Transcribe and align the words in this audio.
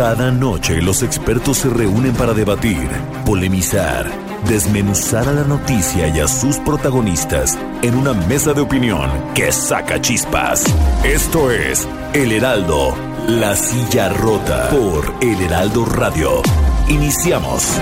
Cada 0.00 0.30
noche 0.30 0.80
los 0.80 1.02
expertos 1.02 1.58
se 1.58 1.68
reúnen 1.68 2.14
para 2.14 2.32
debatir, 2.32 2.88
polemizar, 3.26 4.06
desmenuzar 4.48 5.28
a 5.28 5.32
la 5.34 5.44
noticia 5.44 6.08
y 6.08 6.20
a 6.20 6.26
sus 6.26 6.56
protagonistas 6.56 7.58
en 7.82 7.94
una 7.96 8.14
mesa 8.14 8.54
de 8.54 8.62
opinión 8.62 9.10
que 9.34 9.52
saca 9.52 10.00
chispas. 10.00 10.64
Esto 11.04 11.50
es 11.50 11.86
El 12.14 12.32
Heraldo 12.32 12.96
la 13.28 13.54
silla 13.54 14.08
rota 14.08 14.70
por 14.70 15.04
El 15.20 15.38
Heraldo 15.38 15.84
Radio. 15.84 16.40
Iniciamos. 16.88 17.78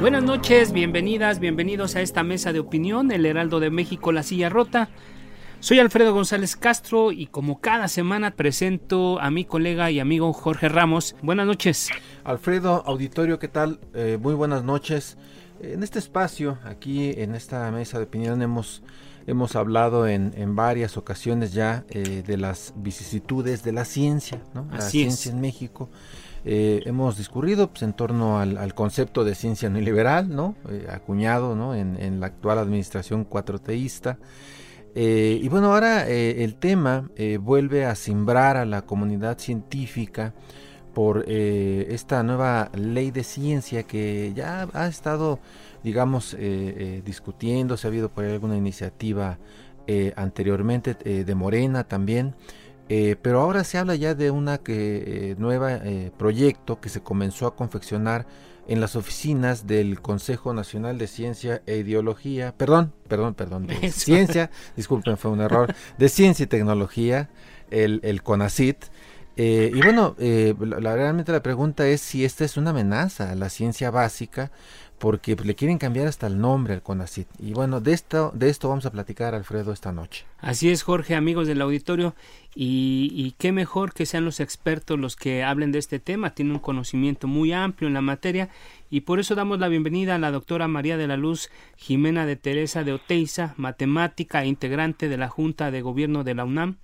Buenas 0.00 0.24
noches, 0.24 0.72
bienvenidas, 0.72 1.38
bienvenidos 1.38 1.94
a 1.94 2.00
esta 2.00 2.24
mesa 2.24 2.52
de 2.52 2.58
opinión, 2.58 3.12
El 3.12 3.24
Heraldo 3.24 3.60
de 3.60 3.70
México, 3.70 4.10
La 4.10 4.24
silla 4.24 4.48
rota. 4.48 4.90
Soy 5.60 5.78
Alfredo 5.80 6.12
González 6.12 6.56
Castro 6.56 7.12
y 7.12 7.26
como 7.26 7.60
cada 7.60 7.88
semana 7.88 8.32
presento 8.32 9.20
a 9.20 9.30
mi 9.30 9.44
colega 9.44 9.90
y 9.90 10.00
amigo 10.00 10.32
Jorge 10.32 10.68
Ramos. 10.68 11.16
Buenas 11.22 11.46
noches. 11.46 11.88
Alfredo, 12.24 12.84
auditorio, 12.86 13.38
¿qué 13.38 13.48
tal? 13.48 13.80
Eh, 13.94 14.18
muy 14.20 14.34
buenas 14.34 14.62
noches. 14.64 15.16
En 15.60 15.82
este 15.82 15.98
espacio, 15.98 16.58
aquí 16.64 17.10
en 17.16 17.34
esta 17.34 17.70
mesa 17.70 17.98
de 17.98 18.04
opinión, 18.04 18.42
hemos 18.42 18.82
Hemos 19.26 19.56
hablado 19.56 20.06
en, 20.06 20.54
varias 20.54 20.96
ocasiones 20.96 21.52
ya 21.52 21.84
eh, 21.90 22.22
de 22.24 22.36
las 22.36 22.72
vicisitudes 22.76 23.64
de 23.64 23.72
la 23.72 23.84
ciencia, 23.84 24.40
¿no? 24.54 24.68
la 24.70 24.80
ciencia 24.80 25.32
en 25.32 25.40
México. 25.40 25.88
Eh, 26.44 26.82
hemos 26.86 27.18
discurrido 27.18 27.68
pues, 27.70 27.82
en 27.82 27.92
torno 27.92 28.38
al, 28.38 28.72
concepto 28.74 29.24
de 29.24 29.34
ciencia 29.34 29.68
neoliberal, 29.68 30.28
¿no? 30.28 30.54
Eh, 30.70 30.86
acuñado 30.88 31.56
¿no? 31.56 31.74
En, 31.74 32.20
la 32.20 32.26
actual 32.26 32.60
administración 32.60 33.24
cuatroteísta. 33.24 34.18
Y 34.98 35.46
bueno, 35.48 35.72
ahora 35.72 36.08
el 36.08 36.56
tema 36.56 37.10
vuelve 37.40 37.84
a 37.84 37.94
simbrar 37.94 38.56
a 38.56 38.64
la 38.64 38.82
comunidad 38.82 39.38
científica 39.38 40.32
por 40.94 41.28
esta 41.28 42.22
nueva 42.22 42.70
ley 42.74 43.10
de 43.10 43.22
ciencia 43.22 43.82
que 43.82 44.32
ya 44.34 44.66
ha 44.72 44.86
estado 44.86 45.38
digamos, 45.86 46.34
eh, 46.34 46.38
eh, 46.40 47.02
discutiendo, 47.04 47.76
se 47.76 47.86
ha 47.86 47.90
habido 47.90 48.08
por 48.08 48.24
ahí 48.24 48.32
alguna 48.32 48.56
iniciativa 48.56 49.38
eh, 49.86 50.12
anteriormente 50.16 50.94
de 50.94 51.34
Morena 51.36 51.84
también, 51.84 52.34
pero 52.88 53.40
ahora 53.40 53.62
se 53.62 53.78
habla 53.78 53.94
ya 53.94 54.16
de 54.16 54.32
una 54.32 54.58
que, 54.58 55.36
nueva 55.38 55.80
proyecto 56.16 56.80
que 56.80 56.88
se 56.88 57.02
comenzó 57.02 57.46
a 57.46 57.54
confeccionar 57.54 58.26
en 58.68 58.80
las 58.80 58.96
oficinas 58.96 59.66
del 59.66 60.00
Consejo 60.00 60.52
Nacional 60.52 60.98
de 60.98 61.06
Ciencia 61.06 61.62
e 61.66 61.76
Ideología, 61.76 62.54
perdón, 62.56 62.92
perdón, 63.08 63.34
perdón, 63.34 63.66
de 63.66 63.90
ciencia, 63.90 64.50
disculpen, 64.76 65.16
fue 65.16 65.30
un 65.30 65.40
error, 65.40 65.74
de 65.98 66.08
ciencia 66.08 66.44
y 66.44 66.46
tecnología, 66.46 67.28
el, 67.70 68.00
el 68.02 68.22
CONACIT, 68.22 68.86
y 69.38 69.82
bueno, 69.82 70.16
la, 70.18 70.94
realmente 70.94 71.30
la 71.30 71.42
pregunta 71.42 71.86
es 71.86 72.00
si 72.00 72.24
esta 72.24 72.44
es 72.44 72.56
una 72.56 72.70
amenaza 72.70 73.32
a 73.32 73.34
la 73.34 73.50
ciencia 73.50 73.90
básica 73.90 74.50
porque 74.98 75.36
le 75.36 75.54
quieren 75.54 75.78
cambiar 75.78 76.06
hasta 76.06 76.26
el 76.26 76.40
nombre 76.40 76.74
al 76.74 76.82
CONACIT. 76.82 77.28
Y 77.38 77.52
bueno, 77.52 77.80
de 77.80 77.92
esto, 77.92 78.32
de 78.34 78.48
esto 78.48 78.68
vamos 78.68 78.86
a 78.86 78.90
platicar, 78.90 79.34
Alfredo, 79.34 79.72
esta 79.72 79.92
noche. 79.92 80.24
Así 80.38 80.70
es, 80.70 80.82
Jorge, 80.82 81.14
amigos 81.14 81.46
del 81.46 81.60
auditorio. 81.60 82.14
Y, 82.54 83.12
y, 83.14 83.32
qué 83.32 83.52
mejor 83.52 83.92
que 83.92 84.06
sean 84.06 84.24
los 84.24 84.40
expertos 84.40 84.98
los 84.98 85.14
que 85.14 85.44
hablen 85.44 85.72
de 85.72 85.78
este 85.78 85.98
tema. 85.98 86.30
Tienen 86.34 86.54
un 86.54 86.60
conocimiento 86.60 87.26
muy 87.26 87.52
amplio 87.52 87.88
en 87.88 87.94
la 87.94 88.00
materia. 88.00 88.48
Y 88.90 89.00
por 89.00 89.18
eso 89.18 89.34
damos 89.34 89.58
la 89.58 89.68
bienvenida 89.68 90.14
a 90.14 90.18
la 90.18 90.30
doctora 90.30 90.68
María 90.68 90.96
de 90.96 91.06
la 91.06 91.16
Luz 91.16 91.50
Jimena 91.76 92.26
de 92.26 92.36
Teresa 92.36 92.84
de 92.84 92.92
Oteiza, 92.92 93.54
matemática 93.56 94.42
e 94.42 94.46
integrante 94.46 95.08
de 95.08 95.16
la 95.16 95.28
Junta 95.28 95.70
de 95.70 95.82
Gobierno 95.82 96.24
de 96.24 96.34
la 96.34 96.44
UNAM 96.44 96.76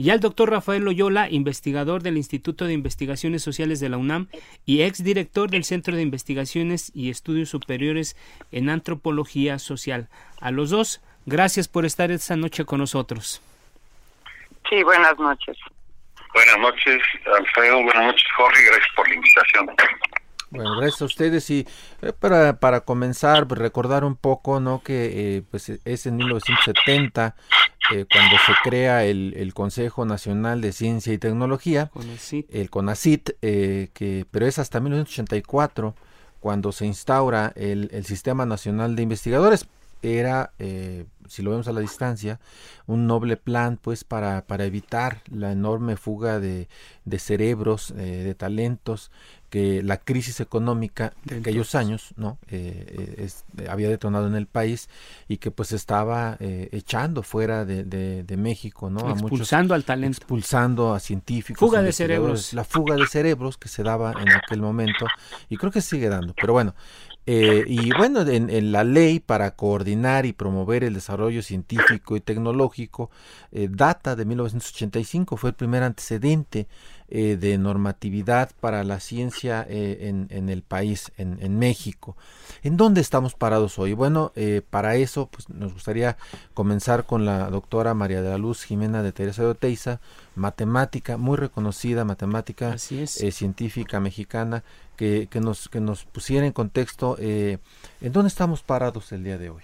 y 0.00 0.08
al 0.08 0.20
doctor 0.20 0.48
Rafael 0.48 0.82
Loyola, 0.82 1.28
investigador 1.28 2.02
del 2.02 2.16
Instituto 2.16 2.64
de 2.64 2.72
Investigaciones 2.72 3.42
Sociales 3.42 3.80
de 3.80 3.90
la 3.90 3.98
UNAM 3.98 4.28
y 4.64 4.80
exdirector 4.80 5.50
del 5.50 5.62
Centro 5.64 5.94
de 5.94 6.00
Investigaciones 6.00 6.90
y 6.94 7.10
Estudios 7.10 7.50
Superiores 7.50 8.16
en 8.50 8.70
Antropología 8.70 9.58
Social. 9.58 10.08
A 10.40 10.52
los 10.52 10.70
dos, 10.70 11.02
gracias 11.26 11.68
por 11.68 11.84
estar 11.84 12.10
esta 12.10 12.34
noche 12.36 12.64
con 12.64 12.78
nosotros. 12.78 13.42
Sí, 14.70 14.82
buenas 14.84 15.18
noches. 15.18 15.58
Buenas 16.32 16.58
noches, 16.60 17.02
Alfredo. 17.36 17.82
Buenas 17.82 18.04
noches, 18.06 18.24
Jorge. 18.36 18.64
Gracias 18.64 18.88
por 18.96 19.06
la 19.06 19.14
invitación. 19.14 19.66
Bueno, 20.50 20.76
gracias 20.76 21.02
a 21.02 21.04
ustedes 21.04 21.48
y 21.50 21.66
eh, 22.02 22.12
para, 22.12 22.58
para 22.58 22.80
comenzar, 22.80 23.46
pues, 23.46 23.60
recordar 23.60 24.04
un 24.04 24.16
poco, 24.16 24.58
¿no? 24.58 24.82
Que 24.82 25.36
eh, 25.36 25.42
pues 25.48 25.68
es 25.68 26.06
en 26.06 26.16
1970 26.16 27.36
eh, 27.92 28.04
cuando 28.12 28.36
se 28.44 28.52
crea 28.64 29.04
el, 29.04 29.34
el, 29.36 29.54
Consejo 29.54 30.04
Nacional 30.04 30.60
de 30.60 30.72
Ciencia 30.72 31.12
y 31.12 31.18
Tecnología, 31.18 31.92
el 32.50 32.70
CONACIT, 32.70 33.30
que, 33.40 34.26
pero 34.30 34.46
es 34.46 34.58
hasta 34.58 34.80
1984 34.80 35.94
cuando 36.40 36.72
se 36.72 36.86
instaura 36.86 37.52
el, 37.54 37.88
el 37.92 38.04
Sistema 38.04 38.44
Nacional 38.44 38.96
de 38.96 39.02
Investigadores. 39.02 39.66
Era 40.02 40.52
si 41.30 41.42
lo 41.42 41.50
vemos 41.50 41.68
a 41.68 41.72
la 41.72 41.80
distancia, 41.80 42.40
un 42.86 43.06
noble 43.06 43.36
plan 43.36 43.78
pues 43.80 44.04
para, 44.04 44.46
para 44.46 44.64
evitar 44.64 45.22
la 45.30 45.52
enorme 45.52 45.96
fuga 45.96 46.40
de, 46.40 46.68
de 47.04 47.18
cerebros, 47.18 47.94
de 47.94 48.34
talentos 48.34 49.10
que 49.50 49.82
la 49.82 49.98
crisis 49.98 50.40
económica 50.40 51.12
de 51.24 51.38
aquellos 51.38 51.74
años 51.74 52.14
no 52.16 52.38
eh, 52.48 53.16
eh, 53.18 53.28
eh, 53.58 53.66
había 53.68 53.88
detonado 53.88 54.28
en 54.28 54.36
el 54.36 54.46
país 54.46 54.88
y 55.28 55.38
que 55.38 55.50
pues 55.50 55.72
estaba 55.72 56.36
echando 56.40 57.22
fuera 57.22 57.64
de, 57.64 57.84
de, 57.84 58.36
México 58.36 58.88
no 58.88 59.10
expulsando 59.10 59.74
al 59.74 59.84
talento. 59.84 60.18
expulsando 60.18 60.94
a 60.94 61.00
científicos 61.00 61.58
fuga 61.58 61.82
de 61.82 61.92
cerebros. 61.92 62.54
la 62.54 62.64
fuga 62.64 62.94
de 62.94 63.06
cerebros 63.06 63.58
que 63.58 63.68
se 63.68 63.82
daba 63.82 64.12
en 64.12 64.30
aquel 64.30 64.62
momento 64.62 65.06
y 65.48 65.56
creo 65.56 65.72
que 65.72 65.82
sigue 65.82 66.08
dando. 66.08 66.32
Pero 66.34 66.52
bueno 66.52 66.74
y 67.26 67.92
bueno, 67.96 68.22
en, 68.22 68.72
la 68.72 68.82
ley 68.82 69.20
para 69.20 69.52
coordinar 69.52 70.26
y 70.26 70.32
promover 70.32 70.82
el 70.82 70.94
desarrollo 70.94 71.19
científico 71.42 72.16
y 72.16 72.20
tecnológico 72.20 73.10
data 73.52 74.16
de 74.16 74.24
1985, 74.24 75.36
fue 75.36 75.50
el 75.50 75.56
primer 75.56 75.82
antecedente 75.82 76.66
eh, 77.12 77.36
de 77.36 77.58
normatividad 77.58 78.50
para 78.60 78.84
la 78.84 79.00
ciencia 79.00 79.66
eh, 79.68 80.26
en, 80.30 80.48
el 80.48 80.62
país, 80.62 81.10
en, 81.16 81.58
México. 81.58 82.16
¿En 82.62 82.76
dónde 82.76 83.00
estamos 83.00 83.34
parados 83.34 83.80
hoy? 83.80 83.94
Bueno, 83.94 84.30
eh, 84.36 84.62
para 84.70 84.94
eso 84.94 85.26
pues, 85.26 85.48
nos 85.48 85.72
gustaría 85.72 86.16
comenzar 86.54 87.06
con 87.06 87.24
la 87.24 87.50
doctora 87.50 87.94
María 87.94 88.22
de 88.22 88.30
la 88.30 88.38
Luz 88.38 88.62
Jimena 88.62 89.02
de 89.02 89.10
Teresa 89.10 89.42
de 89.42 89.48
Oteiza, 89.48 89.98
matemática, 90.36 91.16
muy 91.16 91.36
reconocida 91.36 92.04
matemática 92.04 92.78
científica 92.78 93.98
mexicana, 93.98 94.62
que, 94.94 95.26
que, 95.28 95.40
nos, 95.40 95.68
que 95.68 95.80
nos 95.80 96.04
pusiera 96.04 96.46
en 96.46 96.52
contexto 96.52 97.16
en 97.18 97.58
dónde 98.00 98.28
estamos 98.28 98.62
parados 98.62 99.10
el 99.10 99.24
día 99.24 99.36
de 99.36 99.50
hoy. 99.50 99.62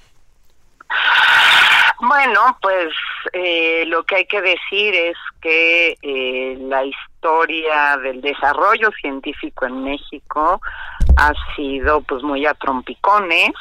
Bueno, 2.01 2.59
pues 2.61 2.93
eh, 3.33 3.85
lo 3.87 4.05
que 4.05 4.17
hay 4.17 4.27
que 4.27 4.41
decir 4.41 4.95
es 4.95 5.17
que 5.41 5.97
eh, 6.03 6.57
la 6.61 6.85
historia 6.85 7.97
del 7.97 8.21
desarrollo 8.21 8.91
científico 9.01 9.67
en 9.67 9.83
México 9.83 10.61
ha 11.17 11.33
sido 11.55 12.03
pues 12.03 12.23
muy 12.23 12.45
a 12.47 12.55
trompicones. 12.55 13.53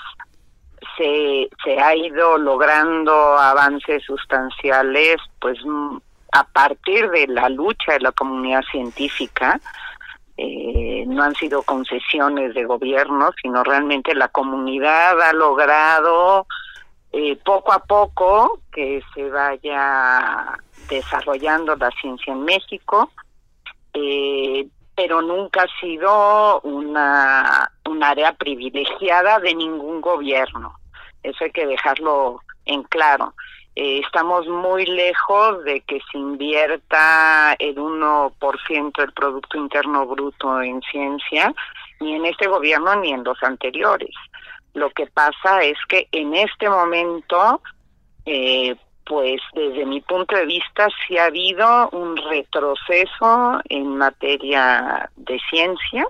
Se, 0.97 1.49
se 1.63 1.79
ha 1.79 1.95
ido 1.95 2.37
logrando 2.37 3.37
avances 3.37 4.03
sustanciales 4.03 5.17
pues 5.39 5.57
a 6.31 6.43
partir 6.43 7.09
de 7.11 7.27
la 7.27 7.49
lucha 7.49 7.93
de 7.93 8.01
la 8.01 8.11
comunidad 8.11 8.63
científica. 8.69 9.59
Eh, 10.37 11.05
no 11.07 11.23
han 11.23 11.33
sido 11.35 11.63
concesiones 11.63 12.53
de 12.53 12.65
gobierno, 12.65 13.31
sino 13.41 13.63
realmente 13.63 14.13
la 14.13 14.27
comunidad 14.27 15.21
ha 15.21 15.31
logrado 15.31 16.45
eh, 17.17 17.37
poco 17.45 17.71
a 17.71 17.79
poco 17.79 18.59
que 18.73 19.01
se 19.13 19.29
vaya 19.29 20.59
desarrollando 20.89 21.73
la 21.77 21.89
ciencia 21.91 22.33
en 22.33 22.43
México, 22.43 23.09
eh, 23.93 24.67
pero 24.93 25.21
nunca 25.21 25.61
ha 25.61 25.79
sido 25.79 26.59
una, 26.63 27.71
un 27.85 28.03
área 28.03 28.33
privilegiada 28.33 29.39
de 29.39 29.55
ningún 29.55 30.01
gobierno. 30.01 30.75
Eso 31.23 31.45
hay 31.45 31.51
que 31.51 31.65
dejarlo 31.65 32.41
en 32.65 32.83
claro. 32.83 33.33
Eh, 33.77 34.01
estamos 34.05 34.45
muy 34.49 34.85
lejos 34.85 35.63
de 35.63 35.79
que 35.87 36.01
se 36.11 36.17
invierta 36.17 37.55
el 37.59 37.77
1% 37.77 38.91
del 38.97 39.13
Producto 39.13 39.57
Interno 39.57 40.05
Bruto 40.05 40.61
en 40.61 40.81
ciencia, 40.81 41.53
ni 42.01 42.15
en 42.15 42.25
este 42.25 42.47
gobierno 42.47 42.93
ni 42.97 43.13
en 43.13 43.23
los 43.23 43.41
anteriores. 43.41 44.13
Lo 44.75 44.89
que 44.89 45.07
pasa 45.07 45.63
es 45.63 45.77
que 45.87 46.09
en 46.11 46.35
este 46.35 46.69
momento, 46.69 47.61
eh, 48.25 48.75
pues 49.05 49.41
desde 49.53 49.85
mi 49.85 50.01
punto 50.01 50.35
de 50.35 50.45
vista, 50.45 50.89
sí 51.07 51.17
ha 51.17 51.25
habido 51.25 51.89
un 51.91 52.17
retroceso 52.17 53.61
en 53.69 53.97
materia 53.97 55.09
de 55.15 55.39
ciencia. 55.49 56.05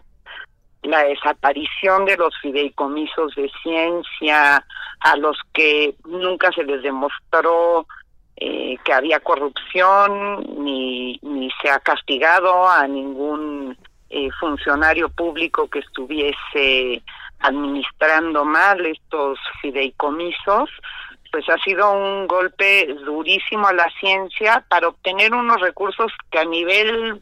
La 0.82 1.04
desaparición 1.04 2.06
de 2.06 2.18
los 2.18 2.36
fideicomisos 2.42 3.36
de 3.36 3.52
ciencia 3.62 4.66
a 5.00 5.16
los 5.18 5.38
que 5.54 5.94
nunca 6.06 6.52
se 6.52 6.64
les 6.64 6.82
demostró 6.82 7.86
eh, 8.36 8.78
que 8.84 8.94
había 8.94 9.20
corrupción 9.20 10.44
ni, 10.64 11.20
ni 11.22 11.52
se 11.62 11.70
ha 11.70 11.80
castigado 11.80 12.68
a 12.68 12.88
ningún 12.88 13.78
eh, 14.10 14.30
funcionario 14.40 15.10
público 15.10 15.68
que 15.68 15.80
estuviese 15.80 17.04
administrando 17.40 18.46
mal 18.46 18.86
estos 18.86 19.40
fideicomisos, 19.62 20.70
pues 21.32 21.50
ha 21.50 21.58
sido 21.64 21.92
un 21.92 22.28
golpe 22.28 22.88
durísimo 23.06 23.68
a 23.68 23.74
la 23.74 23.90
ciencia 24.00 24.66
para 24.70 24.88
obtener 24.88 25.34
unos 25.34 25.60
recursos 25.60 26.12
que 26.32 26.40
a 26.40 26.46
nivel 26.46 27.22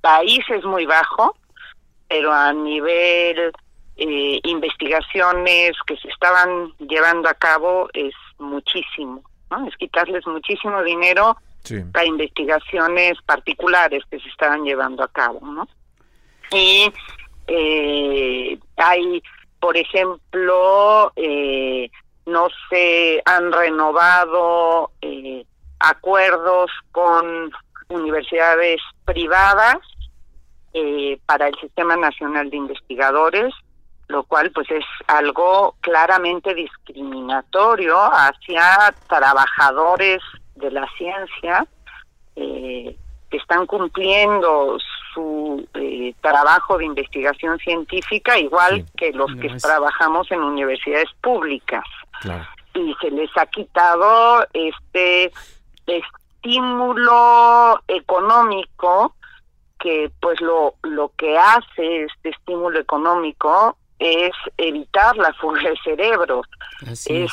país 0.00 0.40
es 0.48 0.64
muy 0.64 0.86
bajo, 0.86 1.36
pero 2.08 2.32
a 2.32 2.52
nivel 2.52 3.52
eh, 3.96 4.40
investigaciones 4.44 5.72
que 5.86 5.96
se 5.96 6.08
estaban 6.08 6.72
llevando 6.78 7.28
a 7.28 7.34
cabo 7.34 7.88
es 7.92 8.14
muchísimo, 8.38 9.22
¿no? 9.50 9.66
Es 9.66 9.76
quitarles 9.76 10.26
muchísimo 10.26 10.82
dinero 10.82 11.36
para 11.92 12.04
investigaciones 12.04 13.14
particulares 13.24 14.02
que 14.10 14.20
se 14.20 14.28
estaban 14.28 14.64
llevando 14.64 15.02
a 15.02 15.08
cabo, 15.08 15.40
¿no? 15.40 15.68
Y 16.50 16.92
eh, 17.46 18.58
hay, 18.76 19.22
por 19.60 19.76
ejemplo, 19.76 21.12
eh, 21.16 21.90
no 22.26 22.48
se 22.68 23.22
han 23.24 23.52
renovado 23.52 24.90
eh, 25.02 25.44
acuerdos 25.78 26.70
con 26.92 27.52
universidades 27.88 28.80
privadas 29.04 29.76
eh, 30.72 31.18
para 31.26 31.48
el 31.48 31.54
Sistema 31.60 31.96
Nacional 31.96 32.50
de 32.50 32.56
Investigadores, 32.56 33.54
lo 34.08 34.24
cual 34.24 34.50
pues 34.52 34.70
es 34.70 34.84
algo 35.06 35.76
claramente 35.80 36.54
discriminatorio 36.54 37.98
hacia 37.98 38.94
trabajadores 39.08 40.20
de 40.56 40.70
la 40.70 40.86
ciencia 40.96 41.66
eh, 42.36 42.96
que 43.30 43.36
están 43.36 43.66
cumpliendo 43.66 44.78
su 45.14 45.66
eh, 45.74 46.14
trabajo 46.20 46.76
de 46.76 46.86
investigación 46.86 47.58
científica 47.58 48.38
igual 48.38 48.84
que 48.96 49.12
los 49.12 49.34
que 49.36 49.48
trabajamos 49.56 50.30
en 50.30 50.40
universidades 50.40 51.08
públicas. 51.22 51.84
Y 52.74 52.94
se 53.00 53.10
les 53.10 53.30
ha 53.36 53.46
quitado 53.46 54.44
este 54.52 55.32
estímulo 55.86 57.80
económico 57.88 59.14
que 59.78 60.10
pues 60.20 60.40
lo, 60.40 60.74
lo 60.82 61.12
que 61.16 61.38
hace 61.38 62.04
este 62.04 62.30
estímulo 62.30 62.80
económico 62.80 63.76
es 63.98 64.32
evitar 64.56 65.16
la 65.16 65.32
fuga 65.34 65.60
de 65.62 65.76
cerebros, 65.84 66.46
es, 67.06 67.30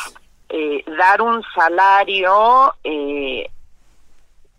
eh, 0.50 0.84
dar 0.98 1.22
un 1.22 1.42
salario 1.56 2.74
eh, 2.84 3.50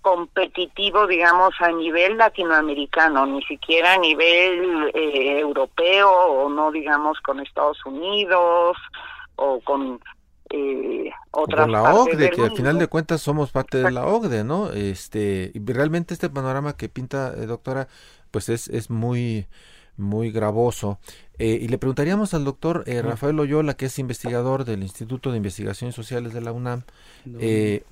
competitivo, 0.02 1.06
digamos, 1.06 1.54
a 1.60 1.70
nivel 1.70 2.18
latinoamericano, 2.18 3.24
ni 3.24 3.42
siquiera 3.44 3.94
a 3.94 3.98
nivel 3.98 4.90
eh, 4.94 5.38
europeo 5.38 6.10
o 6.10 6.50
no, 6.50 6.70
digamos, 6.70 7.20
con 7.20 7.40
Estados 7.40 7.78
Unidos 7.86 8.76
o 9.36 9.60
con 9.60 10.00
eh, 10.50 11.10
otras 11.30 11.68
la 11.68 11.94
OCDE, 11.94 12.30
que 12.30 12.42
al 12.42 12.54
final 12.54 12.78
de 12.78 12.88
cuentas 12.88 13.22
somos 13.22 13.50
parte 13.50 13.78
de 13.78 13.90
la 13.90 14.06
OCDE, 14.06 14.44
¿no? 14.44 14.70
Este, 14.70 15.50
y 15.54 15.72
realmente 15.72 16.12
este 16.12 16.28
panorama 16.28 16.76
que 16.76 16.88
pinta, 16.90 17.32
eh, 17.34 17.46
doctora, 17.46 17.88
pues 18.30 18.48
es, 18.48 18.68
es 18.68 18.90
muy, 18.90 19.46
muy 19.96 20.30
gravoso. 20.30 20.98
Eh, 21.38 21.58
y 21.60 21.68
le 21.68 21.78
preguntaríamos 21.78 22.34
al 22.34 22.44
doctor 22.44 22.84
eh, 22.86 23.02
Rafael 23.02 23.36
Loyola, 23.36 23.74
que 23.74 23.86
es 23.86 23.98
investigador 23.98 24.64
del 24.64 24.82
Instituto 24.82 25.30
de 25.30 25.38
Investigaciones 25.38 25.94
Sociales 25.94 26.32
de 26.32 26.40
la 26.40 26.52
UNAM, 26.52 26.82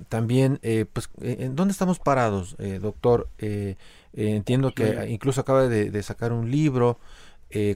también, 0.09 0.61
pues, 0.93 1.11
¿en 1.21 1.57
dónde 1.57 1.73
estamos 1.73 1.99
parados, 1.99 2.57
doctor? 2.81 3.29
entiendo 4.13 4.73
que 4.73 5.07
incluso 5.09 5.41
acaba 5.41 5.69
de, 5.69 6.03
sacar 6.03 6.33
un 6.33 6.51
libro 6.51 6.99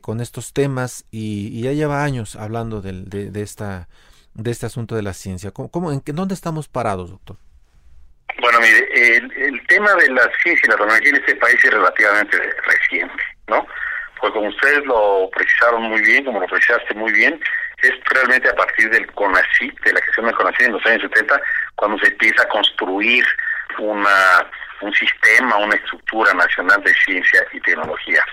con 0.00 0.20
estos 0.20 0.52
temas 0.52 1.04
y, 1.10 1.60
ya 1.62 1.72
lleva 1.72 2.04
años 2.04 2.36
hablando 2.36 2.80
de, 2.80 3.02
de 3.02 3.42
esta 3.42 3.88
de 4.34 4.50
este 4.50 4.66
asunto 4.66 4.94
de 4.94 5.02
la 5.02 5.14
ciencia? 5.14 5.50
¿Cómo, 5.52 5.92
en, 5.92 6.02
¿Dónde 6.04 6.34
estamos 6.34 6.68
parados, 6.68 7.10
doctor? 7.10 7.36
Bueno, 8.40 8.60
mire, 8.60 9.16
el, 9.16 9.66
tema 9.68 9.94
de 9.94 10.10
la 10.10 10.28
ciencia 10.42 10.66
y 10.66 10.70
la 10.70 10.76
tecnología 10.76 11.08
en 11.08 11.16
este 11.16 11.36
país 11.36 11.56
es 11.64 11.70
relativamente 11.70 12.36
reciente, 12.66 13.22
¿no? 13.48 13.66
Pues 14.24 14.32
como 14.32 14.48
ustedes 14.48 14.86
lo 14.86 15.28
precisaron 15.34 15.82
muy 15.82 16.00
bien, 16.00 16.24
como 16.24 16.40
lo 16.40 16.46
precisaste 16.46 16.94
muy 16.94 17.12
bien, 17.12 17.38
es 17.82 17.92
realmente 18.06 18.48
a 18.48 18.54
partir 18.54 18.88
del 18.88 19.06
CONACYT, 19.12 19.78
de 19.80 19.92
la 19.92 20.00
gestión 20.00 20.24
del 20.24 20.34
CONACYT 20.34 20.62
en 20.62 20.72
los 20.72 20.86
años 20.86 21.02
70, 21.02 21.42
cuando 21.74 21.98
se 21.98 22.06
empieza 22.06 22.42
a 22.42 22.48
construir 22.48 23.22
una 23.78 24.48
un 24.80 24.94
sistema, 24.94 25.58
una 25.58 25.74
estructura 25.74 26.32
nacional 26.32 26.82
de 26.84 26.94
ciencia 27.04 27.44
y 27.52 27.60
tecnología. 27.60 28.24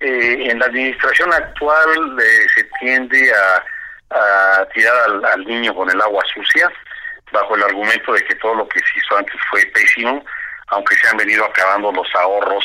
Eh, 0.00 0.48
en 0.48 0.60
la 0.60 0.64
administración 0.64 1.30
actual 1.30 2.18
eh, 2.22 2.46
se 2.54 2.64
tiende 2.80 3.30
a 3.30 3.64
a 4.08 4.66
tirar 4.72 4.94
al, 5.30 5.44
niño 5.44 5.74
con 5.74 5.90
el 5.90 6.00
agua 6.00 6.24
sucia, 6.32 6.72
bajo 7.32 7.54
el 7.54 7.64
argumento 7.64 8.14
de 8.14 8.24
que 8.24 8.34
todo 8.36 8.54
lo 8.54 8.68
que 8.70 8.80
se 8.80 8.98
hizo 8.98 9.18
antes 9.18 9.36
fue 9.50 9.62
pésimo, 9.74 10.24
aunque 10.68 10.94
se 10.94 11.06
han 11.08 11.18
venido 11.18 11.44
acabando 11.44 11.92
los 11.92 12.08
ahorros 12.14 12.64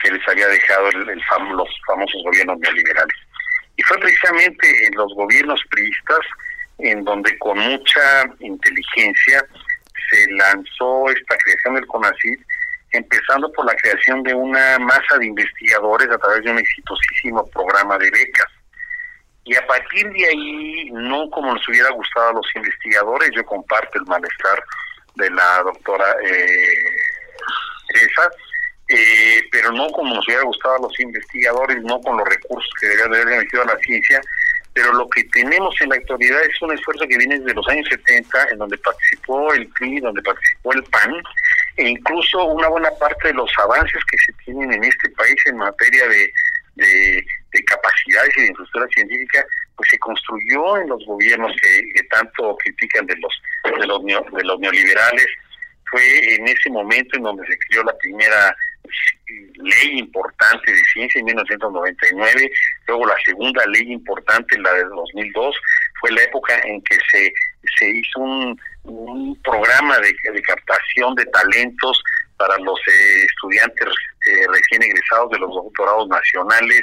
que 0.00 0.10
les 0.10 0.28
había 0.28 0.46
dejado 0.48 0.88
el, 0.88 1.04
los 1.04 1.68
famosos 1.86 2.22
gobiernos 2.24 2.58
neoliberales. 2.58 3.16
Y 3.76 3.82
fue 3.82 3.98
precisamente 3.98 4.86
en 4.86 4.94
los 4.96 5.12
gobiernos 5.14 5.60
priistas 5.70 6.20
en 6.78 7.04
donde 7.04 7.36
con 7.38 7.58
mucha 7.58 8.24
inteligencia 8.40 9.44
se 10.10 10.30
lanzó 10.32 11.08
esta 11.10 11.36
creación 11.36 11.74
del 11.74 11.86
CONACYT, 11.86 12.40
empezando 12.92 13.52
por 13.52 13.66
la 13.66 13.74
creación 13.74 14.22
de 14.22 14.34
una 14.34 14.78
masa 14.78 15.18
de 15.18 15.26
investigadores 15.26 16.08
a 16.10 16.18
través 16.18 16.44
de 16.44 16.50
un 16.52 16.58
exitosísimo 16.58 17.46
programa 17.50 17.98
de 17.98 18.10
becas 18.10 18.46
y 19.48 19.56
a 19.56 19.66
partir 19.66 20.06
de 20.12 20.26
ahí, 20.26 20.90
no 20.92 21.30
como 21.30 21.54
nos 21.54 21.68
hubiera 21.68 21.88
gustado 21.92 22.28
a 22.28 22.32
los 22.34 22.46
investigadores, 22.54 23.30
yo 23.34 23.42
comparto 23.46 23.98
el 23.98 24.04
malestar 24.04 24.62
de 25.14 25.30
la 25.30 25.62
doctora 25.62 26.04
eh, 26.22 26.96
Teresa, 27.88 28.30
eh, 28.88 29.42
pero 29.50 29.72
no 29.72 29.88
como 29.88 30.14
nos 30.14 30.26
hubiera 30.26 30.44
gustado 30.44 30.76
a 30.76 30.82
los 30.82 31.00
investigadores, 31.00 31.82
no 31.82 32.00
con 32.00 32.18
los 32.18 32.28
recursos 32.28 32.70
que 32.80 32.86
deberían 32.86 33.12
haber 33.12 33.38
metido 33.38 33.62
a 33.62 33.66
la 33.66 33.78
ciencia, 33.78 34.20
pero 34.72 34.92
lo 34.92 35.08
que 35.10 35.24
tenemos 35.24 35.74
en 35.80 35.88
la 35.88 35.96
actualidad 35.96 36.40
es 36.44 36.62
un 36.62 36.72
esfuerzo 36.72 37.06
que 37.08 37.18
viene 37.18 37.38
desde 37.38 37.54
los 37.54 37.68
años 37.68 37.88
70, 37.90 38.48
en 38.52 38.58
donde 38.58 38.78
participó 38.78 39.52
el 39.52 39.66
PRI, 39.68 40.00
donde 40.00 40.22
participó 40.22 40.72
el 40.72 40.84
PAN, 40.84 41.14
e 41.76 41.88
incluso 41.88 42.44
una 42.44 42.68
buena 42.68 42.90
parte 43.00 43.28
de 43.28 43.34
los 43.34 43.50
avances 43.58 44.00
que 44.10 44.16
se 44.26 44.32
tienen 44.44 44.72
en 44.72 44.84
este 44.84 45.10
país 45.10 45.36
en 45.46 45.56
materia 45.56 46.06
de 46.08 46.32
de, 46.78 47.64
capacidades 47.66 48.36
y 48.36 48.40
de 48.42 48.48
infraestructura 48.48 48.86
científica, 48.94 49.44
pues 49.76 49.88
se 49.90 49.98
construyó 49.98 50.76
en 50.78 50.88
los 50.88 51.04
gobiernos 51.06 51.52
que, 51.60 52.02
tanto 52.10 52.56
critican 52.58 53.06
de 53.06 53.16
los, 53.16 53.42
de 53.64 53.86
los, 53.86 54.04
de 54.04 54.44
los 54.44 54.60
neoliberales. 54.60 55.26
Fue 55.90 56.34
en 56.34 56.46
ese 56.46 56.70
momento 56.70 57.16
en 57.16 57.22
donde 57.22 57.46
se 57.46 57.58
creó 57.58 57.82
la 57.84 57.96
primera 57.98 58.54
ley 59.56 59.98
importante 59.98 60.72
de 60.72 60.80
ciencia 60.92 61.18
en 61.18 61.26
1999, 61.26 62.50
luego 62.86 63.06
la 63.06 63.16
segunda 63.24 63.64
ley 63.66 63.92
importante, 63.92 64.58
la 64.58 64.72
de 64.72 64.84
2002, 64.84 65.56
fue 66.00 66.12
la 66.12 66.22
época 66.22 66.58
en 66.64 66.80
que 66.82 66.96
se, 67.10 67.32
se 67.78 67.90
hizo 67.90 68.20
un, 68.20 68.60
un 68.88 69.36
programa 69.42 69.98
de, 69.98 70.14
captación 70.42 71.14
de 71.14 71.24
talentos 71.26 72.02
para 72.36 72.56
los 72.58 72.78
eh, 72.88 73.24
estudiantes 73.24 73.86
eh, 73.86 74.46
recién 74.48 74.82
egresados 74.82 75.30
de 75.30 75.38
los 75.38 75.54
doctorados 75.54 76.08
nacionales. 76.08 76.80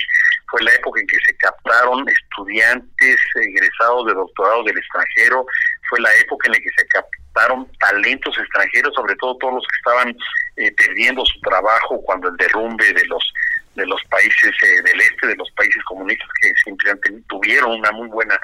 Fue 0.49 0.61
la 0.63 0.73
época 0.73 0.99
en 0.99 1.07
que 1.07 1.17
se 1.25 1.35
captaron 1.37 2.07
estudiantes 2.07 3.17
egresados 3.35 4.05
de 4.07 4.13
doctorados 4.13 4.65
del 4.65 4.77
extranjero. 4.77 5.45
Fue 5.89 5.99
la 5.99 6.13
época 6.15 6.47
en 6.47 6.53
la 6.53 6.59
que 6.59 6.69
se 6.77 6.87
captaron 6.87 7.67
talentos 7.79 8.37
extranjeros, 8.37 8.93
sobre 8.93 9.15
todo 9.15 9.37
todos 9.37 9.55
los 9.55 9.63
que 9.63 9.77
estaban 9.77 10.17
eh, 10.57 10.71
perdiendo 10.71 11.25
su 11.25 11.39
trabajo 11.41 12.01
cuando 12.03 12.29
el 12.29 12.37
derrumbe 12.37 12.91
de 12.93 13.05
los 13.05 13.33
de 13.75 13.85
los 13.85 14.01
países 14.05 14.51
del 14.61 15.01
este, 15.01 15.27
de 15.27 15.35
los 15.35 15.51
países 15.51 15.83
comunistas 15.83 16.29
que 16.41 16.51
simplemente 16.63 17.11
tuvieron 17.27 17.71
una 17.71 17.91
muy 17.91 18.07
buena 18.07 18.39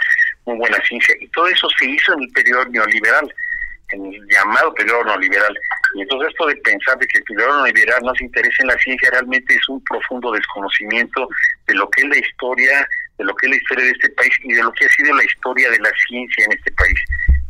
muy 0.46 0.58
buena 0.58 0.78
ciencia, 0.86 1.16
y 1.20 1.28
todo 1.30 1.48
eso 1.48 1.68
se 1.80 1.86
hizo 1.86 2.14
en 2.14 2.24
el 2.24 2.30
periodo 2.32 2.66
neoliberal, 2.66 3.34
en 3.90 4.14
el 4.14 4.28
llamado 4.28 4.74
periodo 4.74 5.04
neoliberal. 5.06 5.58
Y 5.96 6.02
entonces 6.02 6.30
esto 6.30 6.48
de 6.48 6.56
pensar 6.58 6.98
de 6.98 7.08
que 7.08 7.18
el 7.20 7.24
periodo 7.26 7.56
neoliberal 7.56 8.02
no 8.04 8.16
se 8.16 8.26
interesa 8.26 8.56
en 8.60 8.68
la 8.68 8.78
ciencia 8.80 9.10
realmente 9.12 9.54
es 9.54 9.70
un 9.70 9.84
profundo 9.84 10.32
desconocimiento 10.32 11.28
de 11.68 11.76
lo 11.76 11.90
que 11.90 12.02
es 12.02 12.10
la 12.10 12.18
historia, 12.18 12.88
de 13.18 13.26
lo 13.26 13.36
que 13.36 13.48
es 13.48 13.52
la 13.52 13.58
historia 13.58 13.86
de 13.86 13.92
este 13.92 14.10
país 14.10 14.34
y 14.44 14.54
de 14.54 14.64
lo 14.64 14.72
que 14.74 14.86
ha 14.86 14.90
sido 14.90 15.16
la 15.16 15.24
historia 15.24 15.70
de 15.70 15.80
la 15.80 15.92
ciencia 16.08 16.46
en 16.46 16.52
este 16.54 16.72
país. 16.72 17.00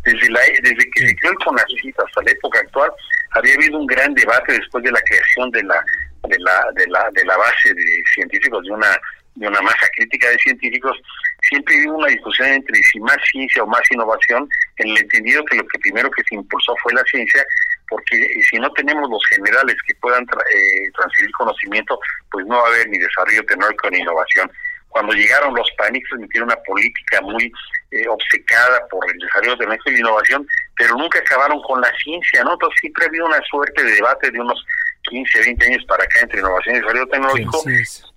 Desde, 0.04 0.30
la, 0.30 0.40
desde 0.64 0.90
que 0.92 1.08
se 1.08 1.16
creó 1.16 1.32
el 1.32 1.38
CONACYT 1.46 2.00
hasta 2.00 2.24
la 2.24 2.32
época 2.32 2.60
actual, 2.60 2.92
había 3.32 3.54
habido 3.54 3.78
un 3.78 3.86
gran 3.86 4.14
debate 4.16 4.54
después 4.54 4.84
de 4.84 4.92
la 4.92 5.02
creación 5.02 5.52
de 5.52 5.64
la 5.64 5.84
de 6.28 6.38
la 6.40 6.72
de 6.76 6.88
la 6.88 7.10
de 7.14 7.26
la 7.26 7.38
base 7.38 7.74
de 7.74 8.04
científicos 8.14 8.64
de 8.64 8.72
una 8.72 9.00
de 9.36 9.48
una 9.48 9.62
masa 9.62 9.88
crítica 9.96 10.30
de 10.30 10.38
científicos 10.38 10.98
siempre 11.42 11.74
hubo 11.88 11.98
una 11.98 12.10
discusión 12.10 12.50
entre 12.50 12.82
si 12.84 13.00
más 13.00 13.18
ciencia 13.32 13.64
o 13.64 13.68
más 13.68 13.82
innovación 13.92 14.48
en 14.78 14.90
el 14.90 14.98
entendido 14.98 15.44
que 15.46 15.58
lo 15.58 15.66
que 15.68 15.80
primero 15.80 16.12
que 16.12 16.24
se 16.28 16.36
impulsó 16.36 16.76
fue 16.84 16.94
la 16.94 17.04
ciencia 17.06 17.44
porque 17.90 18.30
si 18.50 18.58
no 18.58 18.72
tenemos 18.72 19.10
los 19.10 19.22
generales 19.30 19.76
que 19.86 19.96
puedan 19.96 20.24
eh, 20.24 20.92
transferir 20.96 21.32
conocimiento 21.32 22.00
pues 22.32 22.46
no 22.46 22.56
va 22.56 22.64
a 22.64 22.68
haber 22.68 22.88
ni 22.90 22.98
desarrollo 22.98 23.44
tecnológico 23.46 23.90
ni 23.90 24.00
innovación. 24.00 24.52
Cuando 24.90 25.14
llegaron 25.14 25.56
los 25.56 25.70
pánicos 25.78 26.20
metieron 26.20 26.50
una 26.50 26.62
política 26.64 27.22
muy 27.22 27.52
eh, 27.92 28.08
obcecada 28.08 28.88
por 28.90 29.06
el 29.12 29.18
desarrollo 29.20 29.58
tecnológico 29.58 29.92
y 29.92 30.00
innovación, 30.00 30.48
pero 30.78 30.96
nunca 30.96 31.20
acabaron 31.20 31.62
con 31.62 31.82
la 31.82 31.92
ciencia, 32.04 32.44
¿no? 32.44 32.54
Entonces 32.54 32.80
siempre 32.80 33.06
ha 33.06 33.08
habido 33.08 33.26
una 33.26 33.42
suerte 33.50 33.84
de 33.84 33.92
debate 33.94 34.32
de 34.32 34.40
unos 34.40 34.66
15, 35.10 35.40
20 35.40 35.66
años 35.66 35.86
para 35.86 36.04
acá 36.04 36.20
entre 36.22 36.40
innovación 36.40 36.76
y 36.76 36.80
desarrollo 36.80 37.08
tecnológico. 37.08 37.64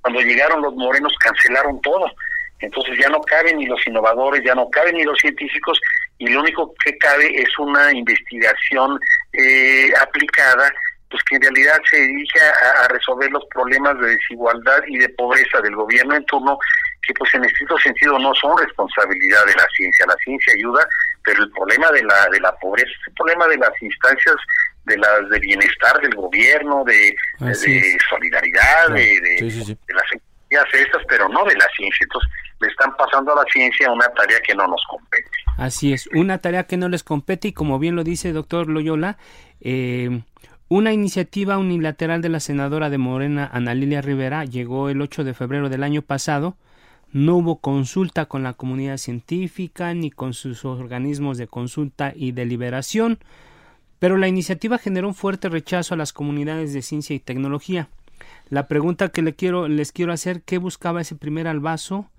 Cuando 0.01 0.21
llegaron 0.21 0.63
los 0.63 0.75
morenos 0.75 1.13
cancelaron 1.19 1.81
todo. 1.83 2.07
Entonces 2.61 2.97
ya 2.99 3.09
no 3.09 3.21
caben 3.21 3.59
ni 3.59 3.67
los 3.67 3.85
innovadores, 3.87 4.43
ya 4.45 4.55
no 4.55 4.71
caben 4.71 4.97
ni 4.97 5.05
los 5.05 5.19
científicos 5.19 5.79
y 6.19 6.29
lo 6.29 6.41
único 6.41 6.73
que 6.85 6.97
cabe 6.99 7.27
es 7.43 7.59
una 7.59 7.93
investigación 7.93 8.99
eh, 9.33 9.93
aplicada 10.01 10.73
pues 11.15 11.23
que 11.31 11.37
en 11.37 11.43
realidad 11.43 11.81
se 11.89 11.97
dirige 11.97 12.41
a, 12.41 12.89
resolver 12.89 13.31
los 13.31 13.45
problemas 13.47 13.97
de 14.01 14.17
desigualdad 14.17 14.81
y 14.89 14.99
de 14.99 15.09
pobreza 15.11 15.61
del 15.61 15.77
gobierno 15.77 16.17
en 16.17 16.25
turno, 16.27 16.59
que 17.07 17.15
pues 17.15 17.33
en 17.35 17.45
estricto 17.45 17.79
sentido 17.79 18.19
no 18.19 18.35
son 18.35 18.57
responsabilidad 18.59 19.45
de 19.47 19.55
la 19.55 19.67
ciencia. 19.77 20.07
La 20.07 20.17
ciencia 20.25 20.53
ayuda, 20.55 20.87
pero 21.25 21.43
el 21.43 21.51
problema 21.51 21.91
de 21.93 22.03
la 22.03 22.29
de 22.31 22.41
la 22.41 22.55
pobreza 22.57 22.89
es 22.89 23.09
el 23.09 23.15
problema 23.15 23.47
de 23.49 23.59
las 23.59 23.83
instancias 23.83 24.37
de 24.85 24.99
las 24.99 25.29
de 25.31 25.39
bienestar 25.39 26.01
del 26.01 26.15
gobierno, 26.15 26.85
de, 26.85 27.15
solidaridad, 28.11 28.89
de, 28.91 29.19
de, 29.21 29.79
las 29.95 30.13
entidades 30.13 30.75
estas, 30.75 31.03
pero 31.09 31.29
no 31.29 31.45
de 31.45 31.55
la 31.55 31.67
ciencia. 31.77 32.05
Entonces 32.05 32.31
le 32.61 32.69
están 32.69 32.97
pasando 32.97 33.33
a 33.33 33.37
la 33.37 33.51
ciencia 33.51 33.91
una 33.91 34.09
tarea 34.09 34.41
que 34.41 34.55
no 34.55 34.67
nos 34.67 34.83
compete. 34.89 35.31
Así 35.57 35.93
es, 35.93 36.07
una 36.09 36.39
tarea 36.39 36.65
que 36.65 36.77
no 36.77 36.89
les 36.89 37.03
compete 37.03 37.49
y 37.49 37.53
como 37.53 37.79
bien 37.79 37.97
lo 37.97 38.05
dice 38.05 38.29
el 38.29 38.35
doctor 38.35 38.69
Loyola, 38.69 39.19
eh, 39.61 40.23
una 40.69 40.93
iniciativa 40.93 41.59
unilateral 41.59 42.23
de 42.23 42.29
la 42.29 42.41
senadora 42.41 42.91
de 42.91 42.99
Morena, 42.99 43.49
Ana 43.53 43.75
Lilia 43.75 44.01
Rivera, 44.01 44.45
llegó 44.45 44.89
el 44.89 45.01
8 45.01 45.25
de 45.25 45.35
febrero 45.35 45.69
del 45.69 45.83
año 45.83 46.03
pasado. 46.03 46.57
No 47.15 47.37
hubo 47.37 47.61
consulta 47.61 48.27
con 48.27 48.43
la 48.43 48.55
comunidad 48.55 48.97
científica 48.97 49.95
ni 49.95 50.11
con 50.11 50.35
sus 50.35 50.65
organismos 50.65 51.39
de 51.39 51.47
consulta 51.47 52.13
y 52.13 52.33
deliberación, 52.33 53.21
pero 54.01 54.17
la 54.17 54.27
iniciativa 54.27 54.79
generó 54.79 55.07
un 55.07 55.15
fuerte 55.15 55.49
rechazo 55.49 55.95
a 55.95 55.97
las 55.97 56.13
comunidades 56.13 56.73
de 56.73 56.83
ciencia 56.83 57.15
y 57.15 57.21
tecnología. 57.21 57.89
La 58.51 58.67
pregunta 58.67 59.11
que 59.11 59.23
les 59.23 59.93
quiero 59.93 60.13
hacer, 60.13 60.43
¿qué 60.43 60.59
buscaba 60.59 61.03
ese 61.03 61.15
primer 61.15 61.47
albazo? 61.47 62.11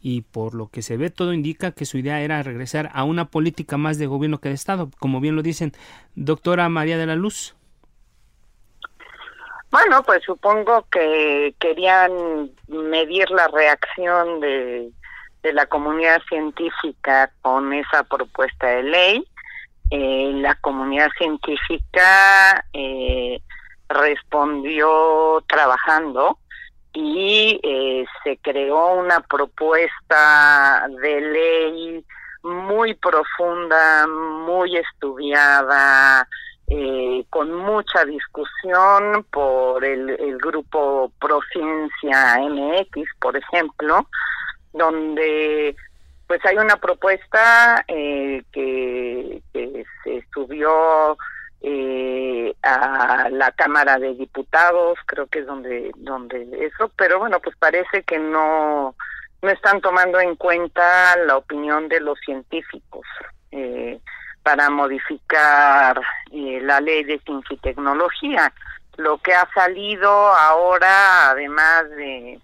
Y 0.00 0.20
por 0.20 0.54
lo 0.54 0.68
que 0.68 0.82
se 0.82 0.96
ve, 0.96 1.10
todo 1.10 1.32
indica 1.32 1.72
que 1.72 1.84
su 1.84 1.98
idea 1.98 2.22
era 2.22 2.40
regresar 2.44 2.90
a 2.94 3.02
una 3.02 3.24
política 3.24 3.76
más 3.76 3.98
de 3.98 4.06
gobierno 4.06 4.38
que 4.38 4.50
de 4.50 4.54
Estado, 4.54 4.88
como 5.00 5.20
bien 5.20 5.34
lo 5.34 5.42
dicen. 5.42 5.72
Doctora 6.14 6.68
María 6.68 6.96
de 6.96 7.06
la 7.06 7.16
Luz. 7.16 7.56
Bueno, 9.74 10.04
pues 10.04 10.22
supongo 10.22 10.86
que 10.88 11.52
querían 11.58 12.48
medir 12.68 13.28
la 13.32 13.48
reacción 13.48 14.38
de, 14.38 14.92
la 15.42 15.66
comunidad 15.66 16.22
científica 16.28 17.32
con 17.42 17.72
esa 17.72 18.04
propuesta 18.04 18.68
de 18.68 18.82
ley. 18.84 19.28
Eh, 19.90 20.30
la 20.36 20.54
comunidad 20.60 21.08
científica 21.18 22.64
eh, 22.72 23.40
respondió 23.88 25.42
trabajando 25.48 26.38
y 26.92 27.58
eh, 27.64 28.04
se 28.22 28.36
creó 28.36 28.92
una 28.92 29.22
propuesta 29.22 30.86
de 31.02 31.20
ley 31.20 32.04
muy 32.44 32.94
profunda, 32.94 34.06
muy 34.06 34.76
estudiada, 34.76 36.28
eh, 36.66 37.24
con 37.30 37.52
mucha 37.52 38.04
discusión 38.04 39.24
por 39.30 39.84
el, 39.84 40.10
el 40.10 40.38
grupo 40.38 41.12
Prociencia 41.20 42.38
MX, 42.38 43.08
por 43.20 43.36
ejemplo, 43.36 44.08
donde 44.72 45.76
pues 46.26 46.44
hay 46.46 46.56
una 46.56 46.76
propuesta 46.76 47.84
eh, 47.86 48.42
que, 48.52 49.42
se 49.52 50.26
subió 50.32 51.16
eh, 51.60 52.54
a 52.62 53.28
la 53.30 53.50
Cámara 53.52 53.98
de 53.98 54.14
Diputados, 54.14 54.98
creo 55.06 55.26
que 55.26 55.40
es 55.40 55.46
donde 55.46 55.92
donde 55.96 56.66
eso, 56.66 56.90
pero 56.96 57.18
bueno, 57.18 57.40
pues 57.40 57.56
parece 57.56 58.02
que 58.02 58.18
no 58.18 58.94
no 59.42 59.50
están 59.50 59.80
tomando 59.80 60.18
en 60.20 60.36
cuenta 60.36 61.16
la 61.18 61.36
opinión 61.36 61.88
de 61.88 62.00
los 62.00 62.18
científicos. 62.20 63.06
Eh, 63.52 64.00
para 64.44 64.68
modificar 64.70 66.00
eh, 66.30 66.60
la 66.62 66.78
ley 66.80 67.02
de 67.02 67.18
ciencia 67.20 67.54
y 67.54 67.58
tecnología. 67.58 68.52
Lo 68.96 69.18
que 69.18 69.34
ha 69.34 69.48
salido 69.54 70.08
ahora, 70.08 71.30
además 71.30 71.90
de, 71.96 72.38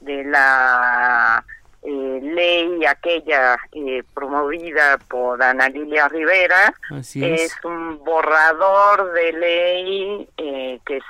de 0.00 0.24
la 0.24 1.42
eh, 1.82 2.20
ley 2.22 2.84
aquella 2.84 3.56
eh, 3.72 4.04
promovida 4.14 4.98
por 5.08 5.42
Ana 5.42 5.70
Lilia 5.70 6.06
Rivera, 6.08 6.72
es. 7.00 7.56
un 7.64 8.04
borrador 8.04 9.12
de 9.14 9.32
ley 9.32 10.28
que 10.36 11.00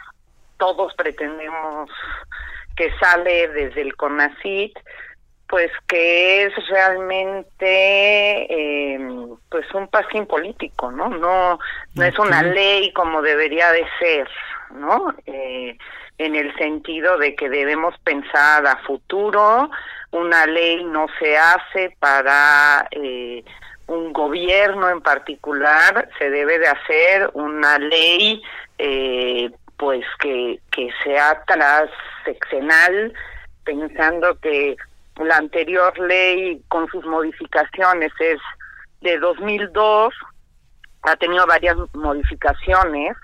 todos 0.56 0.94
pretendemos 0.94 1.90
que 2.76 2.96
sale 2.98 3.48
desde 3.48 3.82
el 3.82 3.96
CONACIT 3.96 4.78
pues 5.48 5.70
que 5.86 6.44
es 6.44 6.68
realmente 6.68 7.64
eh, 8.52 8.98
pues 9.50 9.66
un 9.74 9.88
pasín 9.88 10.26
político 10.26 10.92
no 10.92 11.08
no 11.08 11.58
no 11.94 12.04
es 12.04 12.18
una 12.18 12.42
ley 12.42 12.92
como 12.92 13.22
debería 13.22 13.72
de 13.72 13.86
ser 13.98 14.28
no 14.72 15.14
eh, 15.26 15.76
en 16.18 16.36
el 16.36 16.54
sentido 16.56 17.16
de 17.16 17.34
que 17.34 17.48
debemos 17.48 17.94
pensar 18.04 18.66
a 18.66 18.76
futuro 18.82 19.70
una 20.10 20.46
ley 20.46 20.84
no 20.84 21.06
se 21.18 21.38
hace 21.38 21.96
para 21.98 22.86
eh, 22.90 23.42
un 23.86 24.12
gobierno 24.12 24.90
en 24.90 25.00
particular 25.00 26.10
se 26.18 26.28
debe 26.28 26.58
de 26.58 26.68
hacer 26.68 27.30
una 27.32 27.78
ley 27.78 28.42
eh, 28.76 29.50
pues 29.78 30.04
que 30.20 30.60
que 30.70 30.90
sea 31.02 31.42
transeccional 31.46 33.14
pensando 33.64 34.38
que 34.40 34.76
la 35.18 35.36
anterior 35.36 35.98
ley 35.98 36.62
con 36.68 36.88
sus 36.88 37.04
modificaciones 37.04 38.12
es 38.20 38.38
de 39.00 39.18
2002, 39.18 40.14
ha 41.02 41.16
tenido 41.16 41.46
varias 41.46 41.76
modificaciones, 41.94 43.16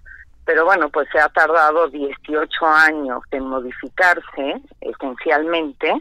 pero 0.45 0.65
bueno, 0.65 0.89
pues 0.91 1.09
se 1.13 1.19
ha 1.19 1.29
tardado 1.29 1.89
18 1.89 2.67
años 2.67 3.23
en 3.31 3.45
modificarse 3.47 4.61
esencialmente. 4.81 5.93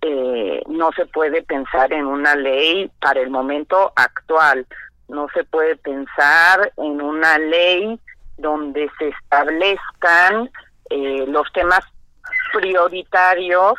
Eh, 0.00 0.62
no 0.68 0.90
se 0.92 1.06
puede 1.06 1.42
pensar 1.42 1.92
en 1.92 2.06
una 2.06 2.34
ley 2.34 2.90
para 3.00 3.20
el 3.20 3.30
momento 3.30 3.92
actual, 3.96 4.66
no 5.08 5.28
se 5.34 5.44
puede 5.44 5.76
pensar 5.76 6.72
en 6.76 7.00
una 7.00 7.38
ley 7.38 7.98
donde 8.36 8.90
se 8.98 9.08
establezcan 9.08 10.50
eh, 10.90 11.24
los 11.26 11.50
temas 11.52 11.80
prioritarios 12.52 13.74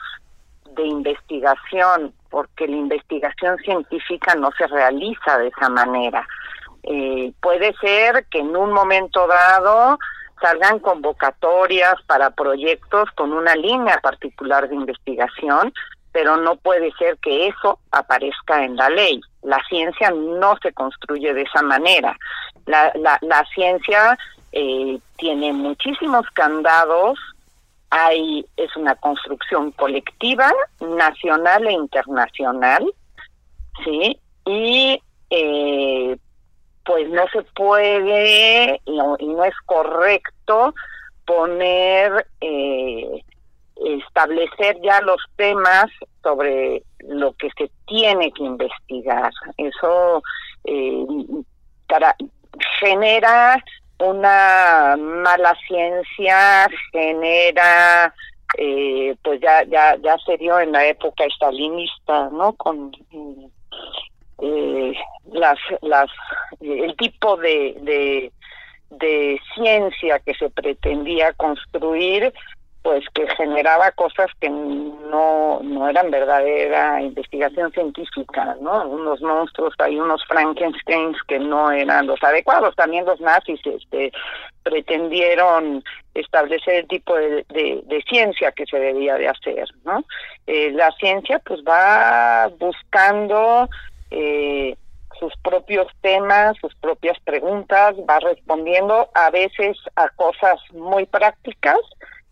de 0.75 0.85
investigación, 0.85 2.13
porque 2.29 2.67
la 2.67 2.75
investigación 2.75 3.57
científica 3.59 4.35
no 4.35 4.51
se 4.57 4.67
realiza 4.67 5.37
de 5.37 5.47
esa 5.47 5.69
manera. 5.69 6.27
Eh, 6.83 7.33
puede 7.41 7.73
ser 7.81 8.25
que 8.29 8.39
en 8.39 8.55
un 8.55 8.71
momento 8.71 9.27
dado 9.27 9.97
salgan 10.41 10.79
convocatorias 10.79 11.95
para 12.05 12.29
proyectos 12.29 13.09
con 13.15 13.31
una 13.31 13.55
línea 13.55 13.99
particular 14.01 14.69
de 14.69 14.75
investigación, 14.75 15.73
pero 16.11 16.37
no 16.37 16.55
puede 16.57 16.91
ser 16.93 17.17
que 17.17 17.47
eso 17.47 17.79
aparezca 17.91 18.63
en 18.63 18.75
la 18.75 18.89
ley. 18.89 19.19
La 19.41 19.59
ciencia 19.67 20.11
no 20.11 20.55
se 20.61 20.71
construye 20.73 21.33
de 21.33 21.41
esa 21.41 21.61
manera. 21.61 22.15
La, 22.65 22.91
la, 22.95 23.17
la 23.21 23.43
ciencia 23.53 24.17
eh, 24.51 24.99
tiene 25.17 25.51
muchísimos 25.53 26.25
candados 26.31 27.19
hay 27.89 28.45
es 28.57 28.75
una 28.75 28.95
construcción 28.95 29.71
colectiva 29.71 30.51
nacional 30.79 31.67
e 31.67 31.73
internacional 31.73 32.93
sí 33.83 34.19
y 34.45 35.01
eh, 35.29 36.17
pues 36.85 37.09
no 37.09 37.23
se 37.33 37.41
puede 37.55 38.79
y 38.85 38.97
no, 38.97 39.43
es 39.43 39.55
correcto 39.65 40.73
poner, 41.25 42.27
eh, 42.39 43.23
establecer 43.75 44.79
ya 44.83 45.01
los 45.01 45.21
temas 45.35 45.87
sobre 46.21 46.83
lo 46.99 47.33
que 47.33 47.49
se 47.57 47.69
tiene 47.87 48.31
que 48.31 48.43
investigar. 48.43 49.31
Eso 49.57 50.21
eh, 50.63 51.05
genera 52.79 53.63
una 53.99 54.95
mala 54.97 55.55
ciencia, 55.67 56.67
genera 56.91 58.13
eh, 58.57 59.15
pues 59.23 59.41
ya 59.41 59.63
ya 59.65 59.95
ya 59.97 60.17
se 60.25 60.37
dio 60.37 60.59
en 60.59 60.71
la 60.71 60.85
época 60.85 61.25
estalinista 61.25 62.29
no 62.31 62.53
con 62.53 62.91
eh, 64.41 64.93
las 65.31 65.57
las 65.81 66.09
el 66.61 66.95
tipo 66.95 67.37
de, 67.37 67.75
de 67.81 68.31
de 68.91 69.39
ciencia 69.55 70.19
que 70.19 70.33
se 70.35 70.49
pretendía 70.49 71.33
construir 71.33 72.33
pues 72.85 73.03
que 73.15 73.27
generaba 73.29 73.89
cosas 73.93 74.27
que 74.39 74.47
no, 74.47 75.59
no 75.63 75.89
eran 75.89 76.11
verdadera 76.11 77.01
investigación 77.01 77.71
científica, 77.71 78.55
¿no? 78.61 78.87
Unos 78.87 79.19
monstruos, 79.21 79.73
hay 79.79 79.99
unos 79.99 80.23
Frankensteins 80.27 81.17
que 81.27 81.39
no 81.39 81.71
eran 81.71 82.05
los 82.05 82.21
adecuados. 82.23 82.75
También 82.75 83.03
los 83.05 83.19
nazis 83.19 83.59
este, 83.65 84.11
pretendieron 84.61 85.83
establecer 86.13 86.75
el 86.75 86.87
tipo 86.87 87.15
de, 87.15 87.43
de, 87.49 88.03
ciencia 88.07 88.51
que 88.51 88.67
se 88.67 88.77
debía 88.77 89.15
de 89.15 89.29
hacer, 89.29 89.67
¿no? 89.83 90.05
Eh, 90.45 90.69
la 90.69 90.91
ciencia 90.99 91.39
pues 91.39 91.61
va 91.67 92.51
buscando 92.59 93.67
eh, 94.11 94.77
sus 95.19 95.33
propios 95.43 95.87
temas, 96.01 96.55
sus 96.61 96.75
propias 96.75 97.19
preguntas, 97.21 97.95
va 98.09 98.19
respondiendo 98.19 99.09
a 99.13 99.29
veces 99.29 99.77
a 99.95 100.09
cosas 100.09 100.59
muy 100.73 101.05
prácticas, 101.05 101.79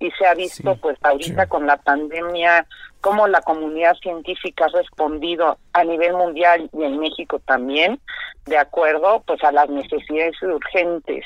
y 0.03 0.11
se 0.11 0.25
ha 0.25 0.33
visto 0.33 0.75
pues 0.75 0.97
ahorita 1.01 1.47
con 1.47 1.65
la 1.65 1.77
pandemia 1.77 2.67
cómo 2.99 3.27
la 3.27 3.41
comunidad 3.41 3.95
científica 3.95 4.65
ha 4.65 4.77
respondido 4.77 5.57
a 5.71 5.83
nivel 5.85 6.13
mundial 6.13 6.69
y 6.73 6.83
en 6.83 6.99
México 6.99 7.39
también 7.39 7.99
de 8.45 8.57
acuerdo 8.57 9.23
pues 9.25 9.41
a 9.43 9.51
las 9.53 9.69
necesidades 9.69 10.35
urgentes 10.41 11.25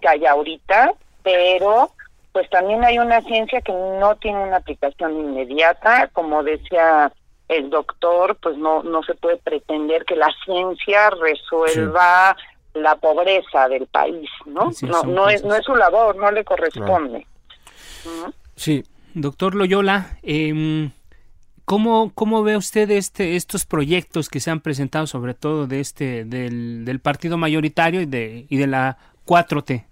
que 0.00 0.08
hay 0.08 0.26
ahorita 0.26 0.94
pero 1.22 1.90
pues 2.32 2.50
también 2.50 2.84
hay 2.84 2.98
una 2.98 3.20
ciencia 3.22 3.60
que 3.60 3.72
no 3.72 4.16
tiene 4.16 4.42
una 4.42 4.56
aplicación 4.56 5.12
inmediata 5.12 6.08
como 6.12 6.42
decía 6.42 7.12
el 7.48 7.70
doctor 7.70 8.36
pues 8.36 8.56
no 8.56 8.82
no 8.82 9.02
se 9.02 9.14
puede 9.14 9.36
pretender 9.38 10.04
que 10.04 10.16
la 10.16 10.28
ciencia 10.44 11.10
resuelva 11.10 12.36
la 12.74 12.96
pobreza 12.96 13.68
del 13.68 13.86
país 13.86 14.28
no 14.46 14.70
no 14.82 15.02
no 15.04 15.28
es 15.28 15.42
no 15.44 15.54
es 15.54 15.64
su 15.64 15.74
labor 15.74 16.16
no 16.16 16.30
le 16.30 16.44
corresponde 16.44 17.26
Sí. 18.56 18.84
Doctor 19.14 19.54
Loyola, 19.54 20.18
eh, 20.22 20.90
¿cómo, 21.64 22.12
¿cómo 22.14 22.42
ve 22.42 22.56
usted 22.56 22.90
este, 22.90 23.36
estos 23.36 23.64
proyectos 23.64 24.28
que 24.28 24.40
se 24.40 24.50
han 24.50 24.60
presentado, 24.60 25.06
sobre 25.06 25.34
todo 25.34 25.66
de 25.66 25.80
este, 25.80 26.24
del, 26.24 26.84
del 26.84 27.00
partido 27.00 27.36
mayoritario 27.36 28.00
y 28.00 28.06
de, 28.06 28.46
y 28.48 28.56
de 28.58 28.66
la 28.66 28.98
4T? 29.26 29.84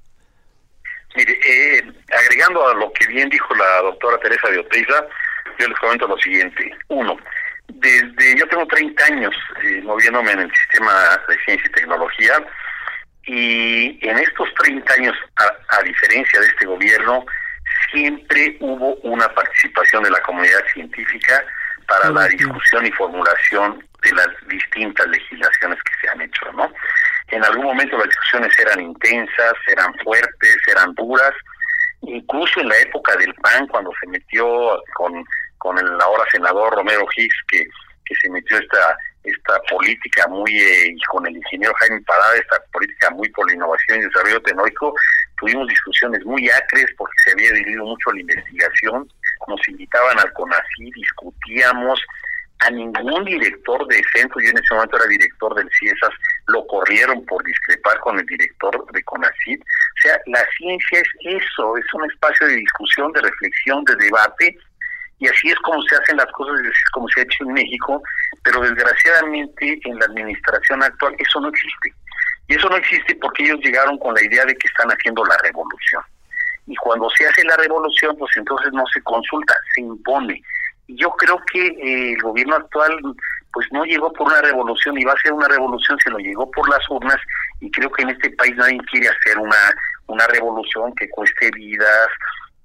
Mire, 1.16 1.32
eh, 1.32 1.92
agregando 2.24 2.68
a 2.68 2.74
lo 2.74 2.92
que 2.92 3.06
bien 3.06 3.28
dijo 3.30 3.54
la 3.54 3.82
doctora 3.82 4.18
Teresa 4.18 4.48
de 4.48 4.58
Oteiza, 4.58 5.06
yo 5.58 5.68
les 5.68 5.78
comento 5.78 6.06
lo 6.06 6.18
siguiente. 6.18 6.70
Uno, 6.88 7.16
desde 7.68 8.38
yo 8.38 8.46
tengo 8.48 8.66
30 8.66 9.04
años 9.04 9.34
eh, 9.62 9.80
moviéndome 9.82 10.32
en 10.32 10.40
el 10.40 10.54
sistema 10.54 10.92
de 11.28 11.36
ciencia 11.44 11.68
y 11.68 11.72
tecnología 11.72 12.32
y 13.26 14.08
en 14.08 14.18
estos 14.18 14.48
30 14.54 14.94
años, 14.94 15.16
a 15.36 15.82
diferencia 15.82 16.38
de 16.40 16.46
este 16.46 16.66
gobierno, 16.66 17.26
siempre 17.90 18.56
hubo 18.60 18.94
una 19.02 19.28
participación 19.34 20.04
de 20.04 20.10
la 20.10 20.20
comunidad 20.20 20.64
científica 20.72 21.44
para 21.88 22.10
la 22.10 22.28
discusión 22.28 22.86
y 22.86 22.92
formulación 22.92 23.84
de 24.02 24.12
las 24.12 24.28
distintas 24.48 25.06
legislaciones 25.08 25.78
que 25.82 25.92
se 26.00 26.08
han 26.08 26.20
hecho, 26.20 26.52
¿no? 26.52 26.72
En 27.28 27.44
algún 27.44 27.66
momento 27.66 27.98
las 27.98 28.06
discusiones 28.06 28.58
eran 28.58 28.80
intensas, 28.80 29.54
eran 29.66 29.92
fuertes, 30.04 30.56
eran 30.68 30.94
duras, 30.94 31.32
incluso 32.02 32.60
en 32.60 32.68
la 32.68 32.78
época 32.78 33.16
del 33.16 33.34
PAN, 33.34 33.66
cuando 33.68 33.90
se 34.00 34.06
metió 34.08 34.80
con, 34.94 35.24
con 35.66 35.76
el 35.78 36.00
ahora 36.00 36.22
senador 36.30 36.72
Romero 36.76 37.04
Hicks, 37.16 37.42
que, 37.48 37.64
que 38.04 38.14
se 38.22 38.30
metió 38.30 38.56
esta 38.56 38.96
esta 39.24 39.60
política 39.68 40.28
muy, 40.28 40.56
eh, 40.56 40.94
y 40.94 41.00
con 41.10 41.26
el 41.26 41.36
ingeniero 41.36 41.74
Jaime 41.80 42.00
Parada, 42.02 42.36
esta 42.36 42.62
política 42.72 43.10
muy 43.10 43.28
por 43.30 43.44
la 43.48 43.54
innovación 43.54 43.98
y 43.98 44.02
desarrollo 44.02 44.40
tecnológico, 44.42 44.94
tuvimos 45.36 45.66
discusiones 45.66 46.24
muy 46.24 46.48
acres 46.48 46.86
porque 46.96 47.14
se 47.24 47.32
había 47.32 47.50
dividido 47.54 47.84
mucho 47.84 48.12
la 48.12 48.20
investigación, 48.20 49.10
nos 49.48 49.68
invitaban 49.68 50.20
al 50.20 50.32
CONACYT, 50.32 50.94
discutíamos, 50.94 52.00
a 52.60 52.70
ningún 52.70 53.24
director 53.24 53.86
de 53.88 54.00
centro, 54.14 54.40
yo 54.40 54.50
en 54.50 54.58
ese 54.58 54.74
momento 54.74 54.96
era 54.96 55.06
director 55.06 55.54
del 55.56 55.68
CIESAS, 55.78 56.14
lo 56.46 56.66
corrieron 56.68 57.24
por 57.26 57.42
discrepar 57.44 57.98
con 57.98 58.18
el 58.18 58.26
director 58.26 58.92
de 58.92 59.02
CONACYT. 59.02 59.60
O 59.60 60.00
sea, 60.02 60.20
la 60.26 60.44
ciencia 60.56 61.00
es 61.00 61.42
eso, 61.42 61.76
es 61.76 61.84
un 61.92 62.10
espacio 62.10 62.46
de 62.46 62.56
discusión, 62.56 63.12
de 63.12 63.22
reflexión, 63.22 63.84
de 63.84 63.96
debate, 63.96 64.58
y 65.18 65.28
así 65.28 65.48
es 65.48 65.58
como 65.60 65.82
se 65.82 65.96
hacen 65.96 66.16
las 66.16 66.30
cosas, 66.32 66.60
así 66.60 66.68
es 66.68 66.90
como 66.90 67.08
se 67.08 67.20
ha 67.20 67.24
hecho 67.24 67.44
en 67.44 67.52
México, 67.54 68.02
pero 68.42 68.60
desgraciadamente 68.60 69.80
en 69.84 69.98
la 69.98 70.06
administración 70.06 70.82
actual 70.82 71.14
eso 71.18 71.40
no 71.40 71.48
existe. 71.48 71.92
Y 72.48 72.54
eso 72.54 72.68
no 72.68 72.76
existe 72.76 73.14
porque 73.16 73.44
ellos 73.44 73.60
llegaron 73.60 73.98
con 73.98 74.14
la 74.14 74.22
idea 74.22 74.44
de 74.44 74.54
que 74.54 74.68
están 74.68 74.88
haciendo 74.90 75.24
la 75.24 75.36
revolución. 75.42 76.02
Y 76.66 76.76
cuando 76.76 77.08
se 77.10 77.26
hace 77.26 77.44
la 77.44 77.56
revolución, 77.56 78.16
pues 78.18 78.30
entonces 78.36 78.72
no 78.72 78.84
se 78.92 79.00
consulta, 79.02 79.54
se 79.74 79.80
impone. 79.80 80.42
Y 80.86 80.96
yo 81.00 81.10
creo 81.12 81.40
que 81.52 81.66
eh, 81.66 82.12
el 82.12 82.22
gobierno 82.22 82.56
actual 82.56 82.96
pues 83.52 83.66
no 83.72 83.84
llegó 83.84 84.12
por 84.12 84.26
una 84.26 84.42
revolución 84.42 84.98
y 84.98 85.04
va 85.04 85.14
a 85.14 85.22
ser 85.22 85.32
una 85.32 85.48
revolución, 85.48 85.98
se 86.04 86.10
lo 86.10 86.18
llegó 86.18 86.50
por 86.50 86.68
las 86.68 86.86
urnas 86.90 87.16
y 87.60 87.70
creo 87.70 87.90
que 87.90 88.02
en 88.02 88.10
este 88.10 88.30
país 88.32 88.54
nadie 88.54 88.78
quiere 88.90 89.08
hacer 89.08 89.38
una, 89.38 89.56
una 90.08 90.26
revolución 90.26 90.94
que 90.94 91.08
cueste 91.08 91.50
vidas, 91.52 92.08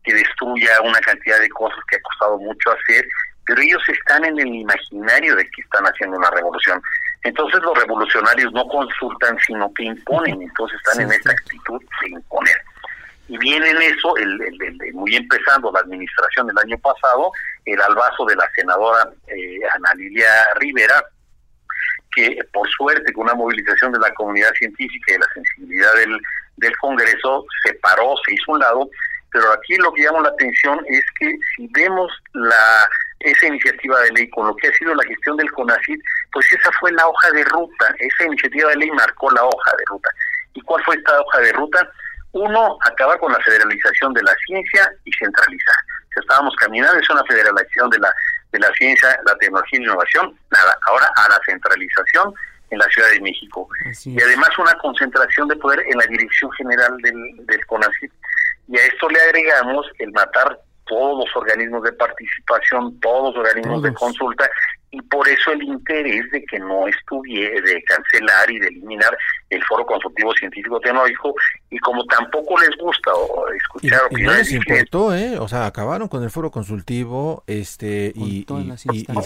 que 0.04 0.14
destruya 0.14 0.82
una 0.82 1.00
cantidad 1.00 1.40
de 1.40 1.50
cosas 1.50 1.80
que 1.90 1.98
ha 1.98 2.02
costado 2.02 2.38
mucho 2.40 2.72
hacer, 2.72 3.06
pero 3.46 3.62
ellos 3.62 3.82
están 3.88 4.24
en 4.26 4.40
el 4.40 4.48
imaginario 4.48 5.36
de 5.36 5.44
que 5.44 5.62
están 5.62 5.84
haciendo 5.86 6.18
una 6.18 6.30
revolución. 6.32 6.82
Entonces 7.24 7.62
los 7.62 7.78
revolucionarios 7.78 8.52
no 8.54 8.66
consultan, 8.68 9.38
sino 9.46 9.72
que 9.74 9.84
imponen, 9.84 10.42
entonces 10.42 10.80
están 10.84 11.06
en 11.06 11.12
esta 11.12 11.32
actitud 11.32 11.82
de 12.02 12.10
imponer. 12.10 12.58
Y 13.28 13.38
viene 13.38 13.70
en 13.70 13.82
eso, 13.82 14.16
el, 14.18 14.38
muy 14.94 15.16
empezando 15.16 15.72
la 15.72 15.80
administración 15.80 16.48
del 16.48 16.58
año 16.58 16.78
pasado, 16.80 17.32
el 17.66 17.82
albazo 17.82 18.26
de 18.26 18.36
la 18.36 18.50
senadora 18.56 19.10
eh, 19.28 19.60
Ana 19.76 19.94
Lilia 19.96 20.30
Rivera, 20.60 21.04
que 22.14 22.38
por 22.52 22.70
suerte 22.72 23.14
con 23.14 23.24
una 23.24 23.36
movilización 23.36 23.94
de 23.94 24.00
la 24.00 24.14
comunidad 24.16 24.52
científica 24.58 25.12
y 25.12 25.14
de 25.14 25.20
la 25.20 25.34
sensibilidad 25.34 25.94
del, 25.94 26.20
del 26.58 26.78
Congreso 26.78 27.46
se 27.64 27.74
paró, 27.76 28.16
se 28.26 28.34
hizo 28.34 28.52
un 28.52 28.60
lado, 28.60 28.90
pero 29.32 29.52
aquí 29.54 29.76
lo 29.78 29.92
que 29.94 30.04
llama 30.04 30.22
la 30.22 30.30
atención 30.30 30.80
es 30.88 31.04
que 31.20 31.34
si 31.56 31.68
vemos 31.68 32.12
la 32.34 32.90
esa 33.22 33.48
iniciativa 33.48 34.00
de 34.02 34.12
ley 34.12 34.30
con 34.30 34.48
lo 34.48 34.56
que 34.56 34.68
ha 34.68 34.74
sido 34.74 34.96
la 34.96 35.04
gestión 35.04 35.38
del 35.38 35.52
CONACYT, 35.52 36.02
pues 36.32 36.52
esa 36.52 36.72
fue 36.80 36.92
la 36.92 37.08
hoja 37.08 37.32
de 37.32 37.44
ruta, 37.46 37.96
esa 38.00 38.26
iniciativa 38.26 38.70
de 38.70 38.78
ley 38.78 38.92
marcó 38.92 39.30
la 39.32 39.44
hoja 39.44 39.72
de 39.78 39.84
ruta. 39.88 40.10
¿Y 40.54 40.62
cuál 40.62 40.84
fue 40.84 40.96
esta 40.96 41.20
hoja 41.20 41.40
de 41.40 41.54
ruta? 41.54 41.88
Uno, 42.34 42.78
acabar 42.84 43.20
con 43.20 43.32
la 43.32 43.40
federalización 43.42 44.14
de 44.14 44.24
la 44.24 44.34
ciencia 44.46 44.92
y 45.06 45.12
centralizar. 45.14 45.76
Si 46.14 46.20
estábamos 46.20 46.56
caminando, 46.56 47.00
es 47.00 47.10
una 47.10 47.24
federalización 47.26 47.90
de 47.90 48.00
la, 48.00 48.14
de 48.52 48.60
la 48.60 48.72
ciencia, 48.74 49.20
la 49.26 49.36
tecnología 49.36 49.80
y 49.80 49.84
la 49.84 49.92
innovación, 49.92 50.38
nada, 50.50 50.78
ahora 50.88 51.10
a 51.16 51.30
la 51.30 51.40
centralización 51.46 52.34
en 52.70 52.80
la 52.80 52.88
Ciudad 52.88 53.10
de 53.10 53.22
México. 53.22 53.68
y 54.06 54.22
además 54.22 54.50
una 54.58 54.74
concentración 54.76 55.48
de 55.50 55.56
poder 55.58 55.84
en 55.88 55.98
la 55.98 56.06
dirección 56.06 56.52
general 56.54 56.98
del, 57.04 57.46
del 57.46 57.66
CONACYT. 57.66 58.12
Y 58.72 58.78
a 58.78 58.86
esto 58.86 59.10
le 59.10 59.20
agregamos 59.20 59.86
el 60.00 60.12
matar 60.14 60.58
todos 60.86 61.26
los 61.26 61.36
organismos 61.36 61.84
de 61.84 61.92
participación, 61.92 62.98
todos 63.02 63.36
los 63.36 63.46
organismos 63.46 63.84
de 63.84 63.94
consulta, 63.94 64.50
y 64.92 65.02
por 65.04 65.28
eso 65.28 65.54
el 65.54 65.64
interés 65.64 66.30
de 66.32 66.44
que 66.44 66.60
no 66.60 66.86
estuviera, 66.86 67.62
de 67.62 67.82
cancelar 67.84 68.52
y 68.52 68.60
de 68.60 68.68
eliminar 68.68 69.18
el 69.50 69.64
foro 69.64 69.86
consultivo 69.86 70.34
científico 70.34 70.80
tecnológico, 70.82 71.34
y 71.70 71.78
como 71.80 72.04
tampoco 72.06 72.60
les 72.60 72.72
gusta 72.78 73.12
escuchar 73.56 74.02
y, 74.12 74.24
no 74.24 74.34
les 74.34 74.52
importó, 74.52 75.16
¿eh? 75.16 75.38
O 75.40 75.48
sea, 75.48 75.66
acabaron 75.66 76.10
con 76.10 76.24
el 76.24 76.30
foro 76.30 76.52
consultivo, 76.52 77.46
este, 77.48 78.12
y, 78.14 78.46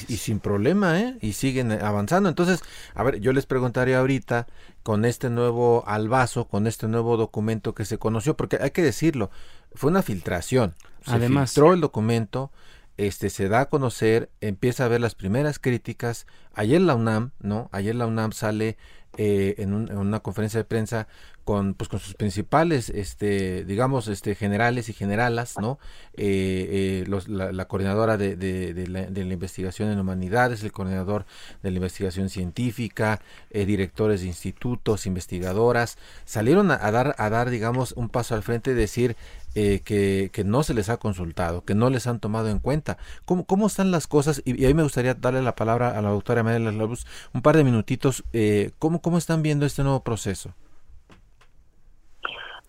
y, 0.08 0.18
sin 0.18 0.40
problema, 0.40 1.02
¿eh? 1.02 1.18
Y 1.22 1.34
siguen 1.34 1.72
avanzando. 1.72 2.30
Entonces, 2.30 2.64
a 2.94 3.04
ver, 3.04 3.20
yo 3.20 3.34
les 3.34 3.48
preguntaría 3.48 4.00
ahorita, 4.00 4.46
con 4.84 5.04
este 5.04 5.32
nuevo 5.32 5.84
albazo, 5.88 6.48
con 6.48 6.68
este 6.68 6.88
nuevo 6.88 7.18
documento 7.18 7.74
que 7.74 7.86
se 7.86 7.98
conoció, 7.98 8.38
porque 8.38 8.60
hay 8.62 8.70
que 8.70 8.84
decirlo, 8.84 9.32
fue 9.74 9.90
una 9.90 10.04
filtración. 10.04 10.76
Se 11.02 11.16
Además, 11.16 11.52
filtró 11.52 11.74
el 11.74 11.82
documento, 11.82 12.52
este 12.98 13.30
se 13.30 13.50
da 13.50 13.62
a 13.62 13.70
conocer, 13.70 14.30
empieza 14.42 14.86
a 14.86 14.88
ver 14.88 15.02
las 15.02 15.16
primeras 15.16 15.60
críticas. 15.60 16.28
Ayer 16.54 16.82
la 16.82 16.96
UNAM, 16.96 17.32
¿no? 17.40 17.70
Ayer 17.72 17.96
la 17.96 18.08
UNAM 18.08 18.32
sale 18.32 18.78
eh, 19.18 19.56
en, 19.60 19.74
una 19.74 20.20
conferencia 20.20 20.60
de 20.60 20.66
prensa 20.66 21.08
con 21.46 21.76
pues 21.76 21.90
con 21.90 22.00
sus 22.00 22.16
principales 22.16 22.90
este 22.90 23.64
digamos 23.64 24.08
este 24.08 24.36
generales 24.36 24.90
y 24.90 24.94
generalas 24.94 25.58
no 25.62 25.80
eh, 26.16 27.06
eh, 27.08 27.22
la, 27.28 27.66
coordinadora 27.66 28.18
de, 28.18 28.36
de, 28.36 28.88
la, 28.88 29.34
investigación 29.34 29.92
en 29.92 30.00
humanidades 30.00 30.64
el 30.64 30.72
coordinador 30.72 31.26
de 31.62 31.70
la 31.70 31.78
investigación 31.78 32.30
científica 32.30 33.22
directores 33.52 34.22
de 34.22 34.28
institutos 34.28 35.06
investigadoras 35.06 35.98
salieron 36.26 36.72
a, 36.72 36.78
dar 36.92 37.16
a 37.18 37.30
dar 37.30 37.52
digamos 37.52 37.94
un 37.94 38.10
paso 38.10 38.34
al 38.36 38.44
frente 38.44 38.72
y 38.72 38.74
decir 38.74 39.16
que, 39.54 40.32
que, 40.34 40.44
no 40.44 40.64
se 40.64 40.74
les 40.74 40.90
ha 40.90 40.98
consultado, 40.98 41.64
que 41.64 41.76
no 41.76 41.90
les 41.90 42.08
han 42.08 42.20
tomado 42.20 42.50
en 42.50 42.60
cuenta. 42.60 42.98
¿Cómo, 43.24 43.46
cómo 43.46 43.68
están 43.68 43.90
las 43.90 44.06
cosas? 44.06 44.42
Y, 44.44 44.66
ahí 44.66 44.74
me 44.74 44.84
gustaría 44.84 45.14
darle 45.14 45.42
la 45.42 45.56
palabra 45.56 45.98
a 45.98 46.02
la 46.02 46.10
doctora 46.10 46.44
María 46.44 46.60
Luz 46.72 47.06
un 47.34 47.42
par 47.42 47.56
de 47.56 47.64
minutitos. 47.64 48.26
Eh, 48.34 48.72
¿cómo, 48.80 49.02
¿Cómo 49.02 49.18
están 49.18 49.44
viendo 49.44 49.66
este 49.66 49.84
nuevo 49.84 50.04
proceso? 50.04 50.54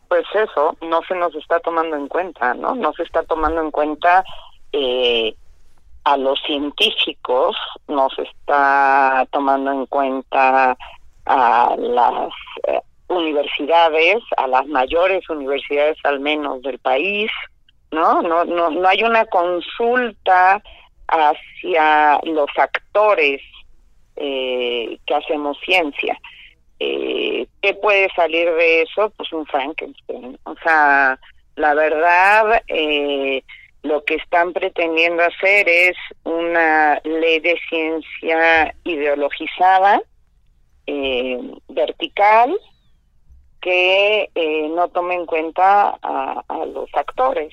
Pues 0.08 0.24
eso, 0.34 0.76
no 0.82 1.02
se 1.02 1.14
nos 1.14 1.34
está 1.34 1.58
tomando 1.60 1.96
en 1.96 2.08
cuenta, 2.08 2.54
¿no? 2.54 2.74
No 2.74 2.92
se 2.92 3.02
está 3.02 3.22
tomando 3.24 3.60
en 3.60 3.70
cuenta 3.70 4.24
eh, 4.72 5.34
a 6.04 6.16
los 6.16 6.40
científicos, 6.42 7.56
no 7.88 8.08
se 8.10 8.22
está 8.22 9.26
tomando 9.32 9.72
en 9.72 9.86
cuenta 9.86 10.76
a 11.26 11.76
las 11.76 12.32
eh, 12.68 12.80
universidades, 13.08 14.22
a 14.36 14.46
las 14.46 14.66
mayores 14.66 15.28
universidades 15.28 15.98
al 16.04 16.20
menos 16.20 16.62
del 16.62 16.78
país, 16.78 17.30
¿no? 17.90 18.22
No, 18.22 18.44
no, 18.44 18.70
no 18.70 18.88
hay 18.88 19.02
una 19.02 19.24
consulta 19.26 20.62
hacia 21.08 22.20
los 22.22 22.48
actores 22.56 23.40
eh, 24.16 24.98
que 25.06 25.14
hacemos 25.14 25.58
ciencia. 25.64 26.18
Eh, 26.78 27.46
¿Qué 27.62 27.74
puede 27.74 28.08
salir 28.14 28.50
de 28.52 28.82
eso? 28.82 29.10
Pues 29.16 29.32
un 29.32 29.46
Frankenstein. 29.46 30.38
O 30.44 30.54
sea, 30.62 31.18
la 31.56 31.74
verdad, 31.74 32.62
eh, 32.68 33.42
lo 33.82 34.04
que 34.04 34.16
están 34.16 34.52
pretendiendo 34.52 35.22
hacer 35.22 35.68
es 35.68 35.96
una 36.24 37.00
ley 37.04 37.40
de 37.40 37.58
ciencia 37.68 38.74
ideologizada, 38.84 40.02
eh, 40.86 41.38
vertical, 41.68 42.56
que 43.60 44.30
eh, 44.34 44.68
no 44.68 44.88
tome 44.88 45.14
en 45.14 45.26
cuenta 45.26 45.98
a, 46.00 46.66
los 46.72 46.88
actores. 46.94 47.52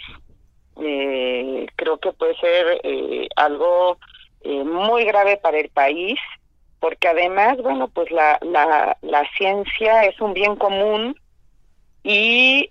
Eh, 0.80 1.66
creo 1.76 1.98
que 1.98 2.12
puede 2.12 2.36
ser 2.38 2.82
eh, 2.84 3.28
algo 3.36 3.98
muy 4.44 5.06
grave 5.06 5.38
para 5.38 5.60
el 5.60 5.70
país, 5.70 6.20
porque 6.84 7.08
además, 7.08 7.56
bueno, 7.60 7.88
pues 7.88 8.12
la, 8.12 8.38
la, 8.42 8.98
la 9.02 9.24
ciencia 9.38 10.04
es 10.04 10.20
un 10.20 10.34
bien 10.34 10.58
común 10.58 11.16
y 12.04 12.70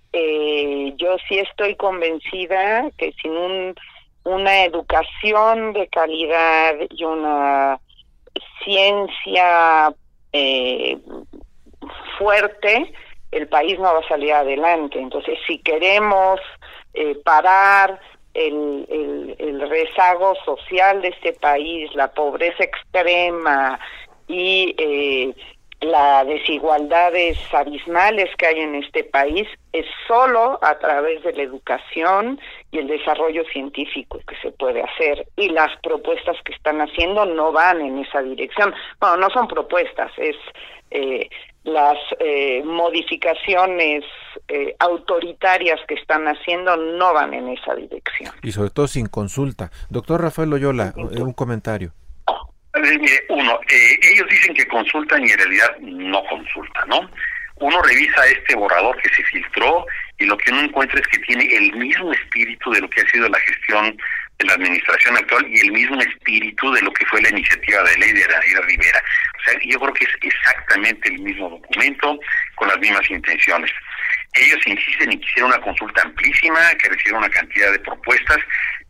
yo 0.99 1.17
sí 1.27 1.39
estoy 1.39 1.77
convencida 1.77 2.91
que 2.99 3.15
sin 3.23 3.33
un, 3.33 3.75
una 4.25 4.65
educación 4.65 5.73
de 5.73 5.89
calidad 5.89 6.75
y 6.91 7.05
una 7.05 7.81
ciencia 8.63 9.95
fuerte, 12.19 12.93
el 13.31 13.49
país 13.49 13.79
no 13.79 13.95
va 13.95 14.01
a 14.01 14.09
salir 14.09 14.35
adelante. 14.35 14.99
Entonces, 15.01 15.39
si 15.47 15.57
queremos 15.61 16.39
eh, 16.93 17.17
parar 17.25 17.99
el, 18.35 19.37
el, 19.39 19.61
rezago 19.69 20.35
social 20.45 21.03
de 21.03 21.09
este 21.09 21.33
país, 21.35 21.95
la 21.95 22.13
pobreza 22.13 22.65
extrema 22.65 23.79
y 24.27 24.75
eh, 24.79 25.35
las 25.83 26.27
desigualdades 26.27 27.37
abismales 27.53 28.31
que 28.37 28.47
hay 28.47 28.61
en 28.61 28.77
este 28.77 29.05
país, 29.05 29.49
es 29.73 29.85
solo 30.07 30.59
a 30.63 30.79
través 30.79 31.23
de 31.25 31.33
la 31.33 31.43
educación 31.43 32.41
y 32.71 32.79
el 32.79 32.87
desarrollo 32.87 33.45
científico 33.53 34.21
que 34.27 34.37
se 34.37 34.53
puede 34.53 34.83
hacer. 34.83 35.27
Y 35.37 35.49
las 35.49 35.77
propuestas 35.83 36.37
que 36.45 36.53
están 36.53 36.81
haciendo 36.81 37.25
no 37.27 37.53
van 37.53 37.81
en 37.81 37.99
esa 37.99 38.23
dirección. 38.23 38.73
Bueno, 39.01 39.17
no 39.17 39.31
son 39.31 39.49
propuestas, 39.49 40.13
es 40.19 40.37
eh, 40.91 41.29
las 41.65 41.97
eh, 42.19 42.63
modificaciones 42.65 44.05
eh, 44.49 44.75
autoritarias 44.79 45.81
que 45.87 45.95
están 45.95 46.27
haciendo 46.27 46.77
no 46.77 47.15
van 47.15 47.35
en 47.35 47.49
esa 47.49 47.75
dirección. 47.75 48.33
Y 48.43 48.53
sobre 48.53 48.71
todo 48.71 48.89
sin 48.89 49.07
consulta. 49.07 49.71
Doctor 49.89 50.23
Rafael 50.23 50.51
Loyola, 50.51 50.93
eh, 50.97 51.23
un 51.23 51.33
comentario. 51.33 51.93
Uno, 53.29 53.61
ellos 53.69 54.27
dicen 54.31 54.55
que 54.55 54.67
consultan 54.67 55.23
y 55.23 55.31
en 55.31 55.39
realidad 55.39 55.77
no 55.81 56.25
consultan, 56.25 56.89
¿no? 56.89 57.11
Uno 57.57 57.81
revisa 57.83 58.27
este 58.27 58.57
borrador 58.57 58.97
que 59.01 59.09
se 59.11 59.23
filtró 59.25 59.87
y 60.19 60.25
lo 60.25 60.37
que 60.39 60.51
uno 60.51 60.63
encuentra 60.63 60.99
es 60.99 61.07
que 61.07 61.19
tiene 61.19 61.45
el 61.55 61.73
mismo 61.75 62.13
espíritu 62.13 62.71
de 62.71 62.81
lo 62.81 62.91
que 62.91 63.03
ha 63.03 63.09
sido 63.09 63.29
la 63.29 63.39
gestión 63.41 63.97
la 64.45 64.55
administración 64.55 65.17
actual 65.17 65.47
y 65.49 65.61
el 65.61 65.73
mismo 65.73 66.01
espíritu 66.01 66.73
de 66.73 66.83
lo 66.83 66.93
que 66.93 67.07
fue 67.07 67.23
la 67.23 67.31
iniciativa 67.31 67.83
de 67.83 67.97
ley 67.99 68.13
de 68.13 68.21
Ira 68.21 68.61
Rivera. 68.63 69.03
O 69.39 69.45
sea, 69.45 69.59
yo 69.65 69.81
creo 69.81 69.95
que 69.95 70.05
es 70.05 70.11
exactamente 70.21 71.09
el 71.09 71.19
mismo 71.21 71.51
documento 71.51 72.19
con 72.55 72.69
las 72.69 72.79
mismas 72.79 73.11
intenciones. 73.11 73.71
Ellos 74.35 74.67
insisten 74.67 75.13
y 75.13 75.21
quisieron 75.21 75.51
una 75.51 75.61
consulta 75.61 76.03
amplísima, 76.03 76.75
que 76.75 76.89
recibiera 76.89 77.19
una 77.19 77.31
cantidad 77.31 77.71
de 77.73 77.79
propuestas, 77.81 78.39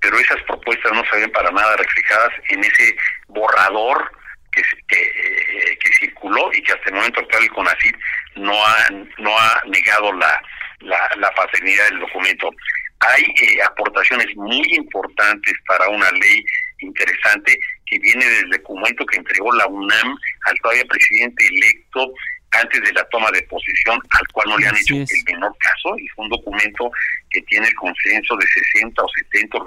pero 0.01 0.19
esas 0.19 0.41
propuestas 0.43 0.93
no 0.93 1.03
se 1.11 1.29
para 1.29 1.51
nada 1.51 1.77
reflejadas 1.77 2.33
en 2.49 2.63
ese 2.65 2.97
borrador 3.29 4.13
que, 4.53 4.63
que, 4.89 5.79
que 5.81 5.93
circuló 5.99 6.51
y 6.53 6.63
que 6.63 6.73
hasta 6.73 6.91
el 6.91 6.95
momento 6.95 7.21
actual 7.21 7.43
el 7.43 7.51
CONACYT 7.51 7.97
no 8.37 8.67
ha, 8.67 8.77
no 9.19 9.39
ha 9.39 9.63
negado 9.67 10.13
la, 10.13 10.43
la, 10.81 11.11
la 11.17 11.31
paternidad 11.33 11.89
del 11.89 12.01
documento 12.01 12.51
hay 13.09 13.23
eh, 13.23 13.63
aportaciones 13.63 14.27
muy 14.37 14.67
importantes 14.75 15.55
para 15.67 15.89
una 15.89 16.11
ley 16.13 16.45
interesante 16.79 17.59
que 17.87 17.99
viene 17.99 18.25
del 18.25 18.51
documento 18.51 19.05
que 19.07 19.19
entregó 19.19 19.53
la 19.55 19.67
UNAM 19.67 20.17
al 20.47 20.59
todavía 20.63 20.85
presidente 20.85 21.47
electo 21.47 22.13
antes 22.53 22.83
de 22.83 22.93
la 22.93 23.05
toma 23.09 23.31
de 23.31 23.43
posesión, 23.43 23.99
al 24.11 24.29
cual 24.29 24.51
no 24.51 24.59
le 24.59 24.67
han 24.67 24.77
hecho 24.77 24.95
el 24.95 25.07
menor 25.27 25.57
caso, 25.59 25.97
y 25.99 26.07
fue 26.09 26.25
un 26.25 26.31
documento 26.31 26.91
que 27.31 27.41
tiene 27.43 27.67
el 27.67 27.75
consenso 27.75 28.37
de 28.37 28.47
60 28.75 29.03
o 29.03 29.09
70 29.31 29.59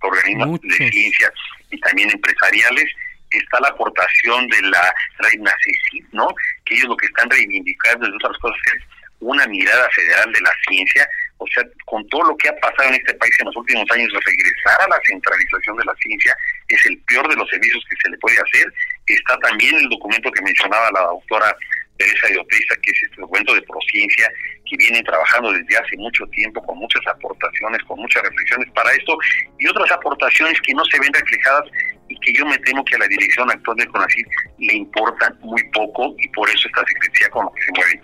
organismos 0.00 0.60
de 0.62 0.90
ciencia 0.90 1.32
y 1.70 1.78
también 1.80 2.10
empresariales. 2.10 2.86
Está 3.30 3.60
la 3.60 3.68
aportación 3.68 4.46
de 4.48 4.62
la 4.62 4.94
Reina 5.18 5.54
Cecil, 5.64 6.06
¿no? 6.12 6.28
Que 6.64 6.74
ellos 6.74 6.88
lo 6.88 6.96
que 6.96 7.06
están 7.06 7.30
reivindicando, 7.30 8.06
entre 8.06 8.16
otras 8.16 8.38
cosas, 8.38 8.58
es 8.76 8.82
una 9.20 9.46
mirada 9.46 9.88
federal 9.94 10.32
de 10.32 10.40
la 10.40 10.52
ciencia 10.68 11.08
o 11.42 11.46
sea, 11.54 11.64
con 11.86 12.06
todo 12.08 12.22
lo 12.24 12.36
que 12.36 12.48
ha 12.48 12.56
pasado 12.56 12.88
en 12.88 12.94
este 12.94 13.14
país 13.14 13.34
en 13.40 13.46
los 13.46 13.56
últimos 13.56 13.84
años, 13.90 14.12
regresar 14.12 14.80
a 14.82 14.88
la 14.88 15.00
centralización 15.06 15.76
de 15.76 15.84
la 15.84 15.94
ciencia 15.96 16.34
es 16.68 16.86
el 16.86 16.98
peor 17.02 17.28
de 17.28 17.36
los 17.36 17.48
servicios 17.48 17.84
que 17.88 17.96
se 18.02 18.10
le 18.10 18.18
puede 18.18 18.36
hacer. 18.36 18.72
Está 19.06 19.38
también 19.38 19.74
el 19.76 19.88
documento 19.88 20.30
que 20.30 20.42
mencionaba 20.42 20.90
la 20.92 21.02
doctora 21.02 21.54
Teresa 21.98 22.28
Ioteiza, 22.30 22.74
que 22.82 22.90
es 22.90 23.02
este 23.02 23.20
documento 23.20 23.54
de 23.54 23.62
Prociencia, 23.62 24.32
que 24.68 24.76
viene 24.76 25.02
trabajando 25.02 25.52
desde 25.52 25.76
hace 25.76 25.96
mucho 25.98 26.26
tiempo 26.28 26.62
con 26.62 26.78
muchas 26.78 27.06
aportaciones, 27.06 27.82
con 27.84 27.98
muchas 28.00 28.22
reflexiones 28.22 28.70
para 28.72 28.90
esto, 28.92 29.16
y 29.58 29.68
otras 29.68 29.90
aportaciones 29.92 30.60
que 30.62 30.74
no 30.74 30.84
se 30.86 30.98
ven 30.98 31.12
reflejadas 31.12 31.64
y 32.08 32.18
que 32.20 32.32
yo 32.32 32.46
me 32.46 32.58
temo 32.58 32.84
que 32.84 32.96
a 32.96 32.98
la 32.98 33.08
dirección 33.08 33.50
actual 33.50 33.76
de 33.76 33.86
CONACYT 33.86 34.26
le 34.58 34.74
importan 34.74 35.38
muy 35.40 35.62
poco 35.70 36.14
y 36.18 36.28
por 36.28 36.48
eso 36.48 36.68
esta 36.68 36.84
secretaría 36.86 37.28
con 37.30 37.44
lo 37.44 37.52
que 37.52 37.62
se 37.62 37.72
mueve. 37.72 38.00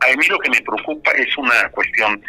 A 0.00 0.16
mí 0.16 0.26
lo 0.28 0.38
que 0.38 0.50
me 0.50 0.60
preocupa 0.60 1.10
es 1.12 1.36
una 1.36 1.68
cuestión 1.70 2.22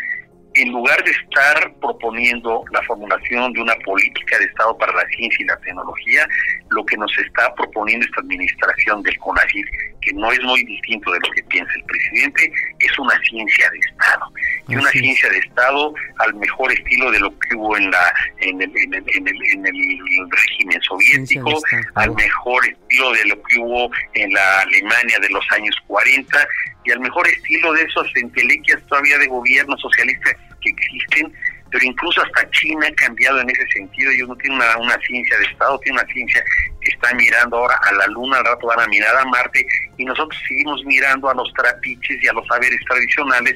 en 0.55 0.71
lugar 0.71 1.03
de 1.03 1.11
estar 1.11 1.73
proponiendo 1.81 2.63
la 2.71 2.81
formulación 2.83 3.51
de 3.53 3.61
una 3.61 3.75
política 3.85 4.39
de 4.39 4.45
Estado 4.45 4.77
para 4.77 4.93
la 4.93 5.05
ciencia 5.07 5.43
y 5.43 5.45
la 5.45 5.57
tecnología, 5.57 6.27
lo 6.69 6.85
que 6.85 6.97
nos 6.97 7.11
está 7.17 7.53
proponiendo 7.55 8.05
esta 8.05 8.21
administración 8.21 9.03
del 9.03 9.17
CONACYT, 9.19 9.65
que 10.01 10.13
no 10.13 10.31
es 10.31 10.41
muy 10.43 10.63
distinto 10.63 11.11
de 11.11 11.19
lo 11.19 11.31
que 11.31 11.43
piensa 11.43 11.71
el 11.75 11.83
presidente, 11.83 12.51
es 12.79 12.99
una 12.99 13.19
ciencia 13.21 13.69
de 13.69 13.79
Estado. 13.79 14.31
Y 14.67 14.75
una 14.75 14.89
ciencia 14.91 15.29
de 15.29 15.37
Estado 15.39 15.93
al 16.19 16.33
mejor 16.35 16.71
estilo 16.71 17.11
de 17.11 17.19
lo 17.19 17.39
que 17.39 17.55
hubo 17.55 17.77
en 17.77 17.91
la 17.91 18.13
en 18.39 18.61
el, 18.61 18.71
en 18.77 18.93
el, 18.93 20.29
régimen 20.31 20.81
soviético, 20.81 21.59
al 21.95 22.13
mejor 22.15 22.65
estilo 22.65 23.11
de 23.11 23.25
lo 23.25 23.43
que 23.43 23.59
hubo 23.59 23.91
en 24.13 24.33
la 24.33 24.61
Alemania 24.61 25.19
de 25.19 25.29
los 25.29 25.45
años 25.51 25.75
40 25.87 26.47
y 26.85 26.91
al 26.91 26.99
mejor 26.99 27.27
estilo 27.27 27.73
de 27.73 27.81
esos 27.83 28.07
entelequias 28.15 28.81
todavía 28.87 29.17
de 29.17 29.27
gobierno 29.27 29.77
socialista 29.77 30.35
que 30.65 30.83
existen, 30.83 31.33
pero 31.71 31.85
incluso 31.85 32.21
hasta 32.21 32.49
China 32.51 32.87
ha 32.87 32.95
cambiado 32.95 33.41
en 33.41 33.49
ese 33.49 33.67
sentido, 33.67 34.11
ellos 34.11 34.29
no 34.29 34.35
tienen 34.35 34.57
una, 34.57 34.77
una 34.77 34.97
ciencia 34.99 35.37
de 35.37 35.45
Estado, 35.45 35.79
tienen 35.79 36.01
una 36.01 36.13
ciencia 36.13 36.43
que 36.81 36.91
está 36.91 37.13
mirando 37.15 37.57
ahora 37.57 37.79
a 37.83 37.91
la 37.93 38.07
Luna, 38.07 38.37
al 38.37 38.45
rato 38.45 38.67
van 38.67 38.81
a 38.81 38.87
mirar 38.87 39.15
a 39.17 39.25
Marte, 39.25 39.65
y 39.97 40.05
nosotros 40.05 40.41
seguimos 40.47 40.83
mirando 40.85 41.29
a 41.29 41.33
los 41.33 41.51
trapiches 41.53 42.23
y 42.23 42.27
a 42.27 42.33
los 42.33 42.47
saberes 42.47 42.79
tradicionales 42.87 43.55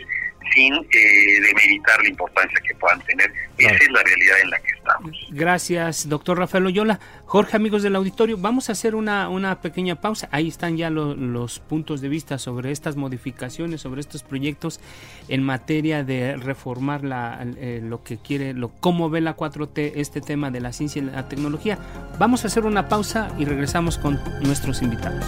sin 0.54 0.74
eh, 0.74 1.42
demeritar 1.42 2.02
la 2.02 2.10
importancia 2.10 2.60
que 2.68 2.76
puedan 2.76 3.02
tener. 3.02 3.32
Esa 3.58 3.74
es 3.74 3.92
la 3.92 4.02
realidad 4.04 4.38
en 4.44 4.50
la 4.50 4.60
que 4.60 4.72
estamos. 4.78 5.28
Gracias, 5.32 6.08
doctor 6.08 6.38
Rafael 6.38 6.66
Oyola. 6.66 7.00
Jorge, 7.26 7.58
amigos 7.58 7.84
del 7.84 7.96
auditorio, 7.96 8.38
vamos 8.38 8.70
a 8.70 8.72
hacer 8.72 8.96
una, 8.96 9.30
una 9.30 9.62
pequeña 9.62 9.96
pausa. 9.96 10.30
Ahí 10.32 10.48
están 10.48 10.78
ya 10.78 10.90
los 10.90 11.60
puntos 11.60 12.02
de 12.02 12.10
vista 12.10 12.38
sobre 12.38 12.72
estas 12.72 12.96
modificaciones, 12.96 13.82
sobre 13.82 14.02
estos 14.02 14.24
proyectos 14.24 14.80
en 15.28 15.44
materia 15.44 16.04
de 16.04 16.38
reformar 16.38 17.04
la, 17.04 17.46
eh, 17.58 17.82
lo 17.84 18.04
que 18.04 18.18
quiere, 18.18 18.54
lo, 18.54 18.70
cómo 18.70 19.10
ve 19.10 19.22
la 19.22 19.36
4T 19.36 19.94
este 19.96 20.22
tema 20.22 20.52
de 20.52 20.62
la 20.62 20.74
ciencia 20.74 21.02
y 21.02 21.06
la 21.06 21.28
tecnología. 21.28 21.78
Vamos 22.18 22.44
a 22.44 22.48
hacer 22.48 22.66
una 22.66 22.88
pausa 22.88 23.30
y 23.38 23.46
regresamos 23.46 23.98
con 23.98 24.20
nuestros 24.42 24.82
invitados. 24.82 25.26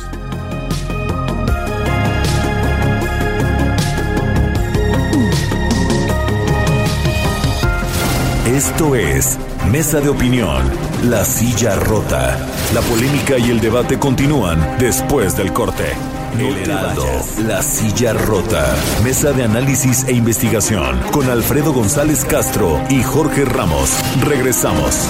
Esto 8.62 8.96
es 8.96 9.40
Mesa 9.72 10.02
de 10.02 10.10
Opinión, 10.10 10.64
La 11.10 11.26
Silla 11.26 11.78
Rota. 11.78 12.38
La 12.76 12.82
polémica 12.82 13.40
y 13.40 13.50
el 13.50 13.60
debate 13.60 13.98
continúan 13.98 14.78
después 14.78 15.36
del 15.36 15.52
corte. 15.52 15.86
El 16.38 16.58
Heraldo, 16.58 17.08
La 17.48 17.64
Silla 17.64 18.14
Rota. 18.14 18.72
Mesa 19.04 19.32
de 19.32 19.46
análisis 19.46 20.04
e 20.04 20.14
investigación 20.14 21.02
con 21.12 21.28
Alfredo 21.32 21.74
González 21.74 22.24
Castro 22.24 22.80
y 22.88 23.02
Jorge 23.02 23.46
Ramos. 23.46 23.96
Regresamos. 24.24 25.08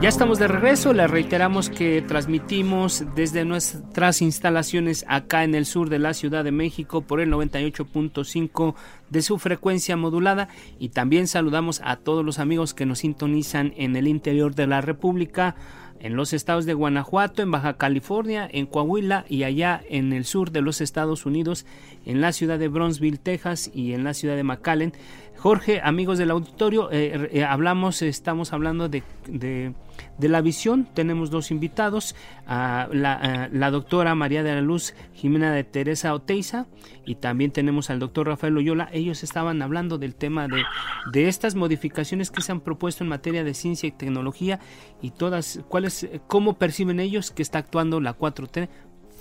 Ya 0.00 0.08
estamos 0.08 0.38
de 0.38 0.46
regreso, 0.46 0.92
le 0.92 1.08
reiteramos 1.08 1.70
que 1.70 2.02
transmitimos 2.02 3.04
desde 3.16 3.44
nuestras 3.44 4.22
instalaciones 4.22 5.04
acá 5.08 5.42
en 5.42 5.56
el 5.56 5.66
sur 5.66 5.90
de 5.90 5.98
la 5.98 6.14
Ciudad 6.14 6.44
de 6.44 6.52
México 6.52 7.00
por 7.00 7.20
el 7.20 7.32
98.5 7.32 8.76
de 9.10 9.22
su 9.22 9.38
frecuencia 9.38 9.96
modulada 9.96 10.50
y 10.78 10.90
también 10.90 11.26
saludamos 11.26 11.80
a 11.84 11.96
todos 11.96 12.24
los 12.24 12.38
amigos 12.38 12.74
que 12.74 12.86
nos 12.86 13.00
sintonizan 13.00 13.74
en 13.76 13.96
el 13.96 14.06
interior 14.06 14.54
de 14.54 14.68
la 14.68 14.80
República, 14.80 15.56
en 15.98 16.14
los 16.14 16.32
estados 16.32 16.64
de 16.64 16.74
Guanajuato, 16.74 17.42
en 17.42 17.50
Baja 17.50 17.76
California, 17.76 18.48
en 18.52 18.66
Coahuila 18.66 19.24
y 19.28 19.42
allá 19.42 19.82
en 19.88 20.12
el 20.12 20.24
sur 20.24 20.52
de 20.52 20.60
los 20.60 20.80
Estados 20.80 21.26
Unidos, 21.26 21.66
en 22.06 22.20
la 22.20 22.32
ciudad 22.32 22.60
de 22.60 22.68
Bronzeville, 22.68 23.18
Texas 23.18 23.68
y 23.74 23.94
en 23.94 24.04
la 24.04 24.14
ciudad 24.14 24.36
de 24.36 24.44
McAllen. 24.44 24.92
Jorge, 25.38 25.80
amigos 25.84 26.18
del 26.18 26.32
auditorio, 26.32 26.90
eh, 26.90 27.28
eh, 27.32 27.44
hablamos, 27.44 28.02
estamos 28.02 28.52
hablando 28.52 28.88
de, 28.88 29.04
de, 29.28 29.72
la 30.18 30.40
visión. 30.40 30.88
Tenemos 30.94 31.30
dos 31.30 31.52
invitados, 31.52 32.16
la, 32.48 33.48
la, 33.52 33.70
doctora 33.70 34.16
María 34.16 34.42
de 34.42 34.54
la 34.54 34.60
Luz 34.60 34.94
Jimena 35.14 35.52
de 35.52 35.62
Teresa 35.62 36.12
Oteiza 36.12 36.66
y 37.06 37.14
también 37.14 37.52
tenemos 37.52 37.88
al 37.88 38.00
doctor 38.00 38.26
Rafael 38.26 38.54
Loyola. 38.54 38.88
Ellos 38.92 39.22
estaban 39.22 39.62
hablando 39.62 39.96
del 39.96 40.16
tema 40.16 40.48
de, 40.48 40.64
de 41.12 41.28
estas 41.28 41.54
modificaciones 41.54 42.32
que 42.32 42.42
se 42.42 42.50
han 42.50 42.60
propuesto 42.60 43.04
en 43.04 43.10
materia 43.10 43.44
de 43.44 43.54
ciencia 43.54 43.86
y 43.86 43.92
tecnología 43.92 44.58
y 45.00 45.12
todas, 45.12 45.60
cuáles, 45.68 46.08
cómo 46.26 46.58
perciben 46.58 46.98
ellos 46.98 47.30
que 47.30 47.42
está 47.42 47.58
actuando 47.58 48.00
la 48.00 48.18
4T 48.18 48.68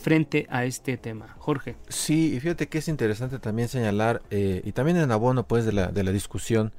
frente 0.07 0.47
a 0.49 0.63
este 0.63 0.95
tema. 0.95 1.35
Jorge. 1.37 1.75
Sí, 1.89 2.33
y 2.33 2.39
fíjate 2.39 2.69
que 2.69 2.77
es 2.77 2.87
interesante 2.87 3.39
también 3.39 3.67
señalar, 3.67 4.21
eh, 4.29 4.61
y 4.63 4.71
también 4.71 4.95
en 4.95 5.11
abono 5.11 5.45
pues 5.49 5.65
de 5.65 5.73
la, 5.73 5.87
de 5.87 6.01
la 6.01 6.13
discusión, 6.13 6.71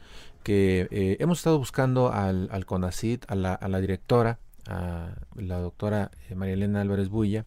que 0.43 0.88
eh, 0.91 1.19
hemos 1.21 1.41
estado 1.41 1.59
buscando 1.59 2.11
al, 2.11 2.49
al 2.51 2.64
CONACID, 2.64 3.25
a 3.29 3.35
la, 3.35 3.81
directora, 3.83 4.38
a 4.67 5.11
la 5.37 5.59
doctora 5.59 6.11
eh, 6.31 6.37
María 6.37 6.55
Elena 6.55 6.81
Álvarez 6.81 7.11
Bulla, 7.11 7.45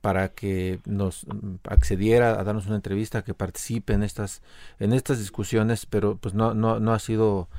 para 0.00 0.30
que 0.30 0.80
nos 0.86 1.26
mm, 1.26 1.56
accediera 1.68 2.40
a 2.40 2.42
darnos 2.42 2.64
una 2.64 2.76
entrevista, 2.76 3.22
que 3.22 3.34
participe 3.34 3.92
en 3.92 4.02
estas, 4.02 4.40
en 4.78 4.94
estas 4.94 5.18
discusiones, 5.18 5.84
pero 5.84 6.16
pues 6.16 6.32
no, 6.32 6.54
no, 6.54 6.80
no 6.80 6.94
ha 6.94 6.98
sido 7.00 7.50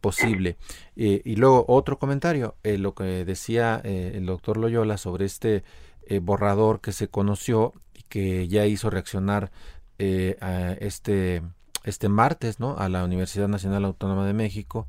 posible. 0.00 0.56
y 0.94 1.34
luego 1.34 1.64
otro 1.68 1.98
comentario, 1.98 2.54
lo 2.62 2.94
que 2.94 3.24
decía 3.24 3.80
el 3.84 4.24
doctor 4.24 4.56
Loyola 4.58 4.96
sobre 4.96 5.26
este 5.26 5.64
eh, 6.08 6.20
borrador 6.20 6.80
que 6.80 6.92
se 6.92 7.08
conoció 7.08 7.72
y 7.92 8.02
que 8.02 8.46
ya 8.46 8.64
hizo 8.66 8.90
reaccionar 8.90 9.50
eh, 9.98 10.36
a 10.40 10.72
este, 10.74 11.42
este 11.82 12.08
martes 12.08 12.60
¿no? 12.60 12.76
a 12.78 12.88
la 12.88 13.04
Universidad 13.04 13.48
Nacional 13.48 13.84
Autónoma 13.84 14.24
de 14.24 14.32
México, 14.32 14.86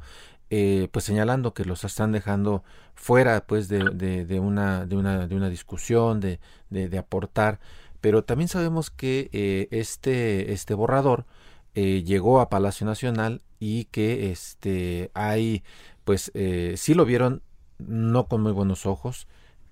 eh, 0.51 0.89
pues 0.91 1.05
señalando 1.05 1.55
que 1.55 1.65
los 1.65 1.83
están 1.83 2.11
dejando 2.11 2.63
fuera 2.93 3.45
pues 3.47 3.67
de, 3.67 3.79
de, 4.25 4.39
una, 4.39 4.85
de, 4.85 4.95
una, 4.95 5.27
de 5.27 5.35
una 5.35 5.49
discusión, 5.49 6.19
de, 6.19 6.39
de, 6.69 6.97
aportar, 6.99 7.59
pero 7.99 8.23
también 8.23 8.47
sabemos 8.47 8.91
que 8.91 9.67
este, 9.71 10.53
este 10.53 10.73
borrador 10.75 11.25
llegó 11.73 12.41
a 12.41 12.49
Palacio 12.49 12.85
Nacional 12.85 13.41
y 13.59 13.85
que 13.85 14.31
este 14.31 15.11
hay 15.13 15.63
pues 16.03 16.31
sí 16.75 16.93
lo 16.93 17.05
vieron 17.05 17.41
no 17.79 18.27
con 18.27 18.41
muy 18.41 18.51
buenos 18.51 18.85
ojos 18.85 19.27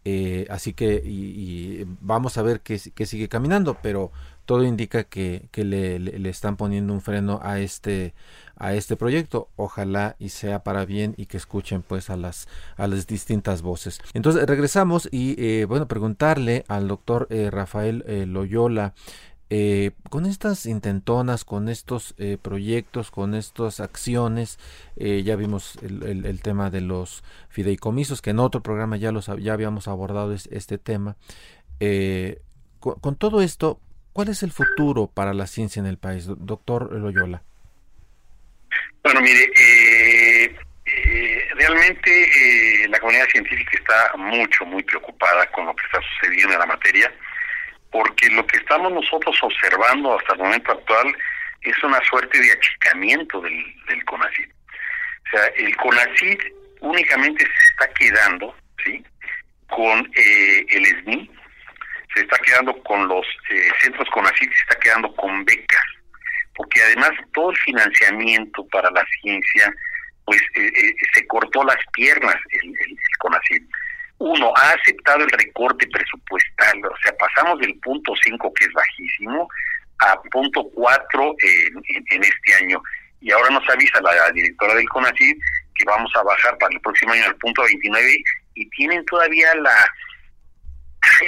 eh, 0.08 0.46
así 0.52 0.74
que 0.74 1.86
vamos 2.00 2.38
a 2.38 2.44
ver 2.44 2.62
qué, 2.62 2.78
sigue 2.78 3.28
caminando, 3.28 3.80
pero 3.82 4.12
todo 4.46 4.64
indica 4.64 5.04
que, 5.04 5.50
le, 5.56 6.30
están 6.30 6.58
poniendo 6.58 6.94
un 6.94 7.02
freno 7.02 7.40
a 7.44 7.60
este 7.60 8.14
a 8.58 8.74
este 8.74 8.96
proyecto. 8.96 9.50
Ojalá 9.56 10.16
y 10.20 10.30
sea 10.30 10.64
para 10.64 10.86
bien 10.86 11.16
y 11.18 11.26
que 11.26 11.38
escuchen 11.38 11.82
pues 11.82 12.12
a 12.12 12.18
las 12.18 12.48
a 12.78 12.88
las 12.88 13.08
distintas 13.08 13.64
voces. 13.64 14.00
Entonces 14.14 14.46
regresamos 14.46 15.10
y 15.12 15.36
eh, 15.44 15.66
bueno 15.66 15.88
preguntarle 15.88 16.64
al 16.68 16.88
doctor 16.88 17.28
eh, 17.32 17.50
Rafael 17.52 18.04
Loyola 18.32 18.94
eh, 19.52 19.92
con 20.10 20.26
estas 20.26 20.66
intentonas, 20.66 21.46
con 21.46 21.70
estos 21.70 22.16
eh, 22.18 22.38
proyectos, 22.42 23.12
con 23.12 23.36
estas 23.36 23.80
acciones, 23.80 24.58
eh, 24.96 25.22
ya 25.24 25.36
vimos 25.36 25.78
el, 25.84 26.42
tema 26.42 26.72
de 26.72 26.82
los 26.82 27.24
fideicomisos, 27.50 28.24
que 28.24 28.32
en 28.32 28.40
otro 28.40 28.62
programa 28.62 28.98
ya, 28.98 29.12
los, 29.12 29.30
ya 29.40 29.54
habíamos 29.54 29.88
abordado 29.88 30.34
este 30.34 30.78
tema. 30.80 31.16
Con, 32.80 33.16
todo 33.18 33.42
esto, 33.42 33.80
¿cuál 34.14 34.30
es 34.30 34.42
el 34.42 34.52
futuro 34.52 35.08
para 35.14 35.34
la 35.34 35.46
ciencia 35.46 35.80
en 35.80 35.86
el 35.86 35.98
país, 35.98 36.26
doctor 36.28 36.92
Loyola? 36.92 37.44
Bueno, 39.04 39.22
mire, 39.22 39.52
realmente 41.56 42.88
la 42.90 43.00
comunidad 43.00 43.28
científica 43.28 43.78
está 43.78 44.18
mucho, 44.18 44.66
muy 44.66 44.82
preocupada 44.84 45.46
con 45.52 45.68
lo 45.68 45.76
que 45.76 45.86
está 45.86 46.00
sucediendo 46.02 46.54
en 46.54 46.60
la 46.60 46.66
materia 46.66 47.12
porque 47.96 48.30
lo 48.32 48.46
que 48.46 48.58
estamos 48.58 48.92
nosotros 48.92 49.38
observando 49.42 50.20
hasta 50.20 50.34
el 50.34 50.40
momento 50.40 50.74
actual 50.74 51.16
es 51.62 51.82
una 51.82 52.04
suerte 52.04 52.38
de 52.42 52.52
achicamiento 52.52 53.40
del, 53.40 53.64
del 53.88 54.04
CONACID. 54.04 54.52
O 54.52 55.30
sea, 55.32 55.46
el 55.56 55.74
CONACID 55.78 56.42
únicamente 56.82 57.46
se 57.46 57.68
está 57.72 57.94
quedando, 57.94 58.54
¿sí? 58.84 59.02
Con 59.70 60.12
eh, 60.14 60.66
el 60.72 60.86
SNI, 61.04 61.32
se 62.14 62.20
está 62.20 62.38
quedando 62.40 62.84
con 62.84 63.08
los 63.08 63.26
eh, 63.50 63.70
centros 63.80 64.10
CONACID, 64.10 64.50
se 64.50 64.64
está 64.64 64.76
quedando 64.82 65.16
con 65.16 65.46
becas, 65.46 65.86
porque 66.54 66.82
además 66.82 67.12
todo 67.34 67.52
el 67.52 67.58
financiamiento 67.60 68.68
para 68.74 68.92
la 68.92 69.06
ciencia, 69.22 69.74
pues 70.26 70.42
eh, 70.56 70.94
se 71.14 71.26
cortó 71.28 71.64
las 71.64 71.80
piernas 71.94 72.36
el, 72.62 72.68
el, 72.68 72.92
el 72.92 73.18
CONACID 73.20 73.64
uno, 74.26 74.52
ha 74.58 74.72
aceptado 74.72 75.24
el 75.24 75.30
recorte 75.30 75.86
presupuestal, 75.88 76.84
o 76.84 76.98
sea, 77.04 77.16
pasamos 77.18 77.60
del 77.60 77.78
punto 77.80 78.12
5, 78.24 78.54
que 78.56 78.66
es 78.66 78.72
bajísimo, 78.74 79.48
a 80.00 80.20
punto 80.32 80.68
4 80.74 81.36
en, 81.44 82.24
este 82.24 82.54
año. 82.56 82.82
Y 83.22 83.32
ahora 83.32 83.52
nos 83.52 83.70
avisa 83.70 84.02
la, 84.02 84.32
directora 84.32 84.74
del 84.74 84.90
CONACYT 84.90 85.38
que 85.76 85.86
vamos 85.86 86.12
a 86.16 86.24
bajar 86.24 86.58
para 86.58 86.74
el 86.74 86.82
próximo 86.82 87.14
año 87.14 87.26
al 87.26 87.36
punto 87.36 87.62
29 87.62 88.18
y 88.56 88.70
tienen 88.72 89.06
todavía 89.06 89.54
la, 89.56 89.88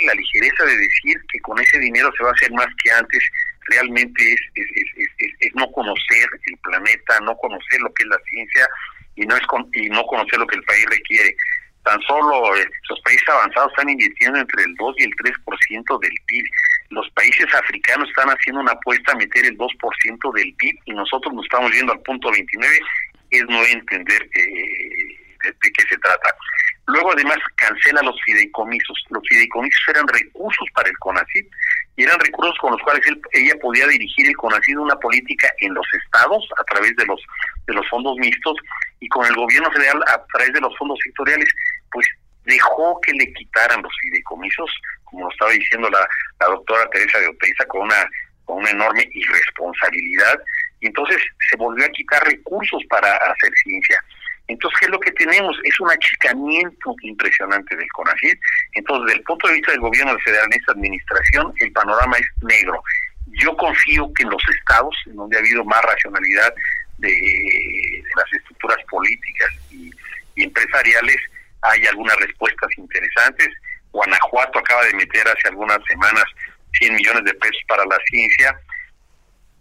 la 0.07 0.13
ligereza 0.15 0.65
de 0.65 0.77
decir 0.77 1.17
que 1.31 1.39
con 1.41 1.59
ese 1.59 1.77
dinero 1.77 2.09
se 2.17 2.23
va 2.23 2.31
a 2.31 2.33
hacer 2.33 2.51
más 2.53 2.67
que 2.83 2.91
antes. 2.93 3.23
Realmente 3.69 4.23
es, 4.23 4.41
es, 4.55 5.09
es, 5.19 5.31
es 5.39 5.51
no 5.53 5.71
conocer 5.71 6.27
el 6.47 6.57
planeta, 6.63 7.19
no 7.21 7.37
conocer 7.37 7.79
lo 7.79 7.93
que 7.93 8.03
es 8.03 8.09
la 8.09 8.19
ciencia 8.27 8.67
y 9.15 9.25
no, 9.27 9.35
es 9.35 9.43
y 9.73 9.89
no 9.89 10.03
conocer 10.05 10.39
lo 10.39 10.47
que 10.47 10.55
el 10.55 10.63
país 10.63 10.85
requiere 10.89 11.35
tan 11.87 12.01
solo 12.01 12.55
eh, 12.57 12.65
los 12.89 12.99
países 13.01 13.29
avanzados 13.29 13.71
están 13.71 13.89
invirtiendo 13.89 14.39
entre 14.39 14.63
el 14.63 14.75
2 14.75 14.95
y 14.97 15.03
el 15.03 15.15
3% 15.15 15.99
del 15.99 16.13
PIB. 16.25 16.45
Los 16.89 17.09
países 17.11 17.47
africanos 17.53 18.09
están 18.09 18.29
haciendo 18.29 18.61
una 18.61 18.73
apuesta 18.73 19.13
a 19.13 19.15
meter 19.15 19.45
el 19.45 19.57
2% 19.57 20.33
del 20.33 20.53
PIB 20.55 20.75
y 20.85 20.91
nosotros 20.91 21.33
nos 21.33 21.45
estamos 21.45 21.71
yendo 21.71 21.93
al 21.93 22.01
punto 22.01 22.29
29, 22.31 22.79
es 23.31 23.43
no 23.47 23.63
entender 23.63 24.21
eh, 24.35 24.43
de, 25.43 25.71
qué 25.71 25.83
se 25.89 25.97
trata. 25.97 26.35
Luego 26.87 27.11
además 27.11 27.37
cancela 27.55 28.01
los 28.01 28.15
fideicomisos. 28.23 28.97
Los 29.09 29.23
fideicomisos 29.27 29.81
eran 29.89 30.07
recursos 30.07 30.67
para 30.73 30.89
el 30.89 30.97
CONACYT 30.99 31.47
y 31.97 32.03
eran 32.03 32.19
recursos 32.19 32.57
con 32.59 32.71
los 32.71 32.81
cuales 32.81 33.01
ella 33.33 33.55
podía 33.61 33.87
dirigir 33.87 34.27
el 34.27 34.37
CONACYT 34.37 34.77
una 34.77 34.95
política 34.95 35.49
en 35.59 35.73
los 35.73 35.85
estados 35.93 36.47
a 36.59 36.63
través 36.63 36.95
de 36.95 37.05
los 37.05 37.21
de 37.67 37.73
los 37.73 37.87
fondos 37.89 38.15
mixtos 38.17 38.55
y 38.99 39.07
con 39.09 39.25
el 39.25 39.35
gobierno 39.35 39.69
federal 39.71 40.01
a 40.07 40.25
través 40.33 40.53
de 40.53 40.61
los 40.61 40.75
fondos 40.77 40.97
sectoriales 41.03 41.49
pues 41.91 42.07
dejó 42.45 42.99
que 43.01 43.13
le 43.13 43.31
quitaran 43.33 43.81
los 43.81 43.91
fideicomisos, 44.01 44.69
como 45.03 45.25
lo 45.25 45.31
estaba 45.31 45.51
diciendo 45.51 45.89
la, 45.89 46.07
la 46.39 46.47
doctora 46.47 46.89
Teresa 46.89 47.19
de 47.19 47.27
Oteiza, 47.27 47.65
con 47.65 47.81
una, 47.81 48.09
con 48.45 48.57
una 48.57 48.69
enorme 48.69 49.09
irresponsabilidad, 49.13 50.39
y 50.79 50.87
entonces 50.87 51.17
se 51.49 51.57
volvió 51.57 51.85
a 51.85 51.89
quitar 51.89 52.23
recursos 52.23 52.81
para 52.89 53.11
hacer 53.11 53.51
ciencia. 53.63 54.01
Entonces, 54.47 54.79
¿qué 54.79 54.85
es 54.85 54.91
lo 54.91 54.99
que 54.99 55.11
tenemos? 55.11 55.57
Es 55.63 55.79
un 55.79 55.89
achicamiento 55.91 56.95
impresionante 57.01 57.75
del 57.75 57.87
CONACYT. 57.91 58.39
Entonces, 58.73 59.05
desde 59.07 59.19
el 59.19 59.25
punto 59.25 59.47
de 59.47 59.53
vista 59.55 59.71
del 59.71 59.81
gobierno 59.81 60.17
federal 60.19 60.45
en 60.45 60.59
esta 60.59 60.71
administración, 60.71 61.53
el 61.59 61.71
panorama 61.73 62.17
es 62.17 62.27
negro. 62.43 62.81
Yo 63.41 63.55
confío 63.57 64.11
que 64.13 64.23
en 64.23 64.29
los 64.29 64.41
estados, 64.57 64.95
en 65.05 65.15
donde 65.17 65.35
ha 65.35 65.39
habido 65.41 65.65
más 65.65 65.81
racionalidad 65.81 66.53
de, 66.97 67.13
las 68.15 68.33
estructuras 68.33 68.77
políticas 68.89 69.49
y, 69.69 69.91
empresariales, 70.37 71.17
hay 71.61 71.85
algunas 71.87 72.15
respuestas 72.17 72.69
interesantes. 72.77 73.49
Guanajuato 73.91 74.59
acaba 74.59 74.83
de 74.85 74.93
meter 74.93 75.27
hace 75.27 75.47
algunas 75.47 75.79
semanas 75.87 76.25
100 76.79 76.93
millones 76.95 77.23
de 77.23 77.33
pesos 77.35 77.61
para 77.67 77.85
la 77.85 77.97
ciencia. 78.09 78.59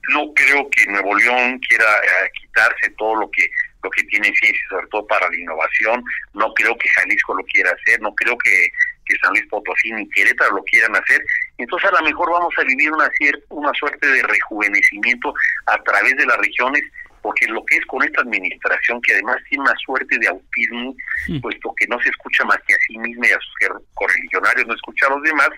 No 0.09 0.33
creo 0.35 0.69
que 0.71 0.87
Nuevo 0.87 1.17
León 1.17 1.59
quiera 1.61 1.85
eh, 1.85 2.31
quitarse 2.41 2.91
todo 2.97 3.17
lo 3.17 3.31
que 3.31 3.49
lo 3.87 3.91
que 3.91 4.03
tiene 4.05 4.33
ciencia, 4.35 4.63
sobre 4.69 4.87
todo 4.89 5.07
para 5.07 5.29
la 5.29 5.37
innovación. 5.37 6.03
No 6.35 6.53
creo 6.55 6.77
que 6.77 6.89
Jalisco 6.89 7.35
lo 7.35 7.45
quiera 7.45 7.71
hacer, 7.71 8.01
no 8.01 8.13
creo 8.15 8.37
que, 8.39 8.69
que 9.05 9.17
San 9.23 9.31
Luis 9.31 9.47
Potosí 9.49 9.93
ni 9.93 10.09
Querétaro 10.11 10.57
lo 10.57 10.65
quieran 10.65 10.97
hacer. 10.97 11.23
Entonces 11.59 11.89
a 11.91 12.01
lo 12.01 12.03
mejor 12.03 12.31
vamos 12.31 12.55
a 12.59 12.65
vivir 12.65 12.91
una, 12.93 13.09
una 13.51 13.73
suerte 13.75 14.07
de 14.07 14.23
rejuvenecimiento 14.23 15.33
a 15.67 15.79
través 15.85 16.17
de 16.17 16.27
las 16.27 16.37
regiones, 16.39 16.83
porque 17.27 17.49
lo 17.49 17.65
que 17.65 17.75
es 17.75 17.85
con 17.87 18.01
esta 18.05 18.21
administración, 18.21 19.03
que 19.03 19.15
además 19.15 19.39
tiene 19.49 19.65
una 19.65 19.75
suerte 19.85 20.17
de 20.17 20.29
autismo, 20.29 20.95
puesto 21.43 21.75
que 21.77 21.89
no 21.89 22.01
se 22.01 22.09
escucha 22.11 22.45
más 22.45 22.59
que 22.69 22.75
a 22.75 22.79
sí 22.87 22.97
misma 22.99 23.27
y 23.27 23.33
a 23.33 23.39
sus 23.41 23.83
correligionarios, 23.95 24.69
no 24.69 24.75
escucha 24.75 25.07
a 25.07 25.11
los 25.11 25.23
demás, 25.25 25.51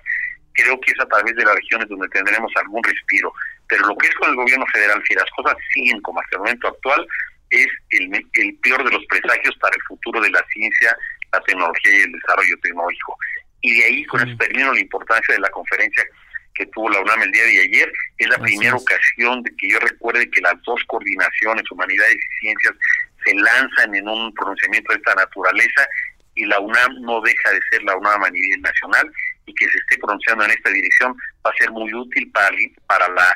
creo 0.55 0.81
que 0.81 0.93
es 0.93 0.99
a 0.99 1.05
través 1.05 1.37
de 1.37 1.45
las 1.45 1.55
regiones 1.55 1.87
donde 1.91 2.09
tendremos 2.09 2.51
algún 2.57 2.83
respiro. 2.83 3.31
Pero 3.69 3.87
lo 3.87 3.95
que 3.99 4.09
es 4.09 4.15
con 4.15 4.31
el 4.31 4.37
gobierno 4.37 4.65
federal, 4.73 5.03
si 5.07 5.15
las 5.15 5.29
cosas 5.37 5.57
siguen 5.75 6.01
como 6.01 6.19
hasta 6.21 6.37
el 6.37 6.41
momento 6.41 6.69
actual, 6.69 7.07
es 7.51 7.69
el, 7.91 8.15
el 8.17 8.59
peor 8.63 8.83
de 8.83 8.91
los 8.91 9.05
presagios 9.05 9.55
para 9.61 9.77
el 9.77 9.83
futuro 9.83 10.23
de 10.23 10.31
la 10.31 10.43
ciencia, 10.51 10.97
la 11.33 11.41
tecnología 11.41 11.93
y 11.93 12.01
el 12.01 12.13
desarrollo 12.13 12.57
tecnológico. 12.63 13.19
Y 13.61 13.75
de 13.75 13.85
ahí, 13.85 14.05
con 14.07 14.27
eso 14.27 14.39
termino 14.39 14.73
la 14.73 14.81
importancia 14.81 15.35
de 15.35 15.41
la 15.43 15.51
conferencia 15.51 16.03
que 16.59 16.67
tuvo 16.67 16.91
la 16.91 17.01
UNAM 17.01 17.23
el 17.23 17.33
día 17.33 17.45
de 17.45 17.61
ayer. 17.63 17.93
Es 18.19 18.29
la 18.29 18.39
primera 18.39 18.75
ocasión 18.75 19.43
de 19.43 19.51
que 19.57 19.71
yo 19.71 19.79
recuerde 19.79 20.29
que 20.31 20.41
las 20.41 20.61
dos 20.65 20.81
coordinaciones, 20.89 21.71
humanidades 21.71 22.17
y 22.17 22.41
ciencias, 22.41 22.75
se 23.25 23.35
lanzan 23.35 23.95
en 23.95 24.09
un 24.09 24.35
pronunciamiento 24.35 24.93
de 24.93 24.99
esta 24.99 25.15
naturaleza 25.15 25.87
y 26.35 26.45
la 26.45 26.61
UNAM 26.61 27.01
no 27.01 27.21
deja 27.21 27.51
de 27.51 27.61
ser 27.71 27.83
la 27.85 27.97
UNAM 27.97 28.25
a 28.25 28.31
nivel 28.31 28.61
nacional 28.61 29.11
y 29.47 29.55
que 29.55 29.67
se 29.69 29.79
esté 29.79 29.99
pronunciando 29.99 30.45
en 30.45 30.51
esta 30.51 30.71
dirección 30.71 31.17
va 31.45 31.51
a 31.51 31.57
ser 31.57 31.71
muy 31.71 31.93
útil 31.95 32.31
para, 32.33 32.51
para 32.87 33.09
la, 33.09 33.35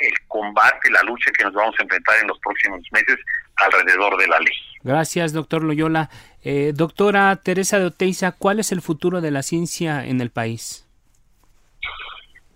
el 0.00 0.14
combate, 0.28 0.90
la 0.90 1.02
lucha 1.02 1.30
que 1.32 1.44
nos 1.44 1.52
vamos 1.52 1.74
a 1.78 1.82
enfrentar 1.82 2.16
en 2.20 2.28
los 2.28 2.38
próximos 2.40 2.80
meses 2.92 3.16
alrededor 3.56 4.16
de 4.18 4.26
la 4.26 4.38
ley. 4.38 4.54
Gracias, 4.82 5.32
doctor 5.32 5.62
Loyola. 5.62 6.10
Eh, 6.42 6.72
doctora 6.74 7.36
Teresa 7.36 7.78
de 7.78 7.86
Oteiza, 7.86 8.32
¿cuál 8.32 8.60
es 8.60 8.72
el 8.72 8.82
futuro 8.82 9.20
de 9.20 9.30
la 9.30 9.42
ciencia 9.42 10.04
en 10.04 10.20
el 10.20 10.30
país? 10.30 10.83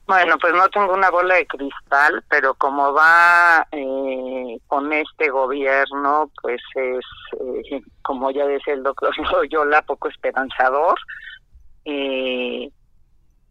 Bueno, 0.09 0.39
pues 0.39 0.55
no 0.55 0.67
tengo 0.71 0.95
una 0.95 1.11
bola 1.11 1.35
de 1.35 1.47
cristal, 1.47 2.25
pero 2.31 2.55
como 2.55 2.95
va 2.95 3.69
eh, 3.71 4.59
con 4.67 4.91
este 4.91 5.29
gobierno, 5.29 6.31
pues 6.41 6.63
es, 6.77 7.05
eh, 7.39 7.83
como 8.03 8.31
ya 8.31 8.47
decía 8.47 8.73
el 8.73 8.83
doctor 8.83 9.13
Loyola, 9.33 9.83
poco 9.83 10.09
esperanzador. 10.09 10.99
Eh, 11.85 12.71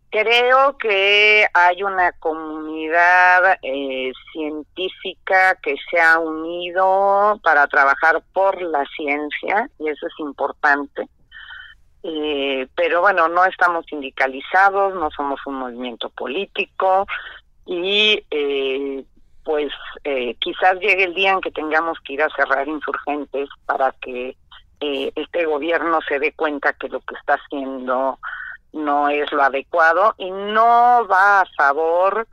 creo 0.09 0.75
que 0.79 1.45
hay 1.53 1.83
una 1.83 2.11
comunidad 2.13 3.59
eh, 3.61 4.11
científica 4.31 5.59
que 5.61 5.75
se 5.91 6.01
ha 6.01 6.17
unido 6.17 7.39
para 7.43 7.67
trabajar 7.67 8.23
por 8.33 8.59
la 8.63 8.83
ciencia 8.95 9.69
y 9.77 9.89
eso 9.89 10.07
es 10.07 10.13
importante. 10.17 11.07
Eh, 12.09 12.67
pero 12.73 13.01
bueno, 13.01 13.27
no 13.27 13.43
estamos 13.43 13.85
sindicalizados, 13.85 14.95
no 14.95 15.11
somos 15.11 15.39
un 15.45 15.55
movimiento 15.55 16.09
político 16.09 17.05
y 17.65 18.23
pues 19.43 19.71
quizás 20.39 20.79
llegue 20.79 21.05
el 21.05 21.13
día 21.13 21.33
en 21.33 21.41
que 21.41 21.51
tengamos 21.51 21.97
que 22.01 22.13
ir 22.13 22.21
a 22.21 22.29
cerrar 22.29 22.67
insurgentes 22.67 23.49
para 23.65 23.91
que 24.01 24.37
eh, 24.79 25.11
este 25.15 25.45
gobierno 25.45 25.99
se 26.07 26.19
dé 26.19 26.33
cuenta 26.33 26.73
que 26.73 26.87
lo 26.87 26.99
que 26.99 27.15
está 27.15 27.33
haciendo 27.33 28.19
no 28.73 29.09
es 29.09 29.31
lo 29.31 29.41
adecuado 29.41 30.13
y 30.17 30.29
no 30.29 31.07
va 31.07 31.41
a 31.41 31.45
favor 31.57 32.27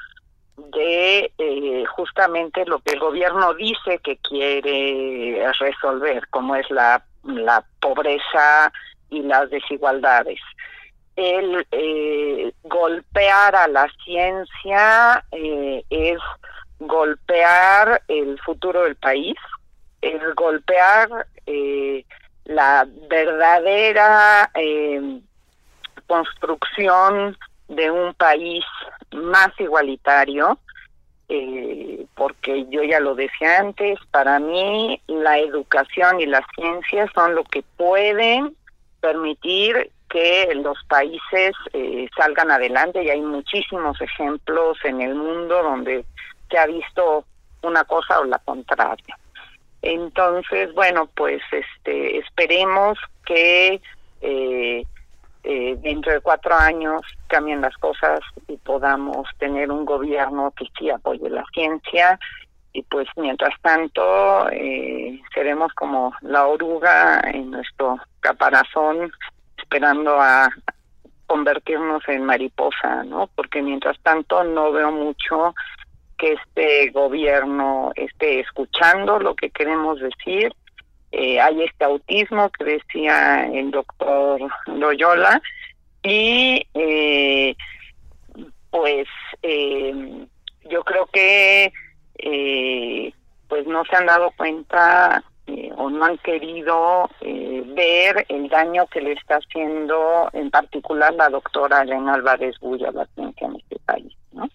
de 0.57 1.33
eh, 1.39 1.85
justamente 1.97 2.67
lo 2.67 2.81
que 2.81 2.93
el 2.93 3.01
gobierno 3.01 3.55
dice 3.55 3.99
que 4.03 4.19
quiere 4.19 5.51
resolver, 5.59 6.29
como 6.29 6.55
es 6.55 6.71
la, 6.71 7.03
la 7.25 7.65
pobreza 7.81 8.71
y 9.14 9.22
las 9.22 9.50
desigualdades. 9.50 10.40
El 11.16 11.66
eh, 11.70 12.53
golpear 12.64 13.55
a 13.55 13.68
la 13.68 13.88
ciencia 14.05 15.24
es 15.31 16.18
golpear 16.81 18.03
el 18.09 18.38
futuro 18.40 18.83
del 18.83 18.96
país, 18.96 19.37
el 20.00 20.35
golpear 20.35 21.27
eh, 21.46 22.05
la 22.44 22.87
verdadera 23.09 24.50
eh, 24.55 25.20
construcción 26.07 27.37
de 27.68 27.90
un 27.90 28.14
país 28.14 28.64
más 29.12 29.48
igualitario, 29.59 30.59
eh, 31.29 32.05
porque 32.14 32.66
yo 32.68 32.83
ya 32.83 33.00
lo 33.00 33.14
decía 33.14 33.59
antes, 33.61 33.98
para 34.11 34.38
mí 34.38 35.00
la 35.07 35.38
educación 35.38 36.20
y 36.20 36.27
la 36.27 36.44
ciencia 36.55 37.11
son 37.14 37.35
lo 37.35 37.44
que 37.44 37.62
pueden 37.77 38.55
permitir 39.05 39.90
que 40.09 40.49
los 40.55 40.79
países 40.88 41.53
eh, 41.75 42.09
salgan 42.17 42.51
adelante 42.51 43.03
y 43.03 43.11
hay 43.11 43.21
muchísimos 43.21 44.01
ejemplos 44.01 44.79
en 44.83 45.03
el 45.03 45.14
mundo 45.14 45.62
donde 45.62 46.07
se 46.51 46.57
ha 46.57 46.64
visto 46.67 47.27
una 47.62 47.85
cosa 47.85 48.21
o 48.21 48.25
la 48.25 48.38
contraria. 48.38 49.19
Entonces, 49.83 50.73
bueno, 50.73 51.07
pues 51.14 51.43
este, 51.53 52.17
esperemos 52.17 52.97
que 53.27 53.83
eh, 54.23 54.87
eh, 55.43 55.77
dentro 55.83 56.14
de 56.14 56.21
cuatro 56.21 56.55
años 56.55 57.03
cambien 57.27 57.61
las 57.61 57.77
cosas 57.77 58.21
y 58.49 58.57
podamos 58.57 59.29
tener 59.38 59.71
un 59.71 59.85
gobierno 59.85 60.51
que 60.57 60.64
sí 60.79 60.88
apoye 60.88 61.29
la 61.29 61.45
ciencia 61.53 62.19
y 62.75 62.83
pues 62.83 63.07
mientras 63.17 63.55
tanto 63.63 64.51
eh, 64.51 65.21
seremos 65.33 65.73
como 65.75 66.13
la 66.23 66.47
oruga 66.47 67.23
en 67.33 67.53
nuestro 67.53 67.99
caparazón 68.19 69.13
esperando 69.57 70.21
a 70.21 70.51
convertirnos 71.27 72.03
en 72.09 72.25
mariposa, 72.25 73.05
¿no? 73.05 73.31
Porque 73.37 73.63
mientras 73.63 73.99
tanto 74.01 74.43
no 74.43 74.73
veo 74.73 74.91
mucho 74.91 75.55
que 76.19 76.33
este 76.33 76.91
gobierno 76.91 77.93
esté 77.95 78.41
escuchando 78.41 79.21
lo 79.21 79.37
que 79.37 79.51
queremos 79.51 80.01
decir. 80.01 80.53
Eh, 81.13 81.41
hay 81.41 81.63
este 81.63 81.85
autismo 81.85 82.51
que 82.51 82.65
decía 82.65 83.47
el 83.47 83.71
doctor 83.71 84.41
Loyola 84.67 85.41
y 86.03 86.67
eh, 86.75 87.55
pues 88.71 89.07
eh, 89.43 90.27
yo 90.69 90.83
creo 90.83 91.07
que 91.07 91.73
pues 93.48 93.66
no 93.66 93.85
se 93.85 93.96
han 93.96 94.07
dado 94.07 94.33
cuenta 94.37 95.22
o 95.77 95.90
no 95.90 96.05
han 96.05 96.18
querido 96.18 97.09
ver 97.20 98.24
el 98.29 98.48
daño 98.48 98.87
que 98.87 99.00
le 99.00 99.12
está 99.12 99.37
haciendo 99.37 100.31
en 100.33 100.50
particular 100.50 101.12
la 101.14 101.29
doctora 101.29 101.83
Elena 101.83 102.14
Álvarez 102.14 102.59
Bulla 102.61 102.90
la 102.92 103.07
ciencia 103.14 103.46
en 103.46 103.57
este 103.57 103.79
país, 103.85 104.12
¿no? 104.33 104.48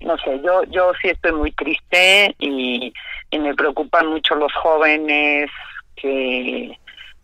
no 0.00 0.16
sé, 0.18 0.40
yo 0.42 0.64
yo 0.64 0.92
sí 1.00 1.08
estoy 1.08 1.32
muy 1.32 1.52
triste 1.52 2.34
y, 2.38 2.92
me 3.38 3.54
preocupan 3.54 4.08
mucho 4.08 4.34
los 4.34 4.52
jóvenes 4.54 5.50
que, 5.96 6.76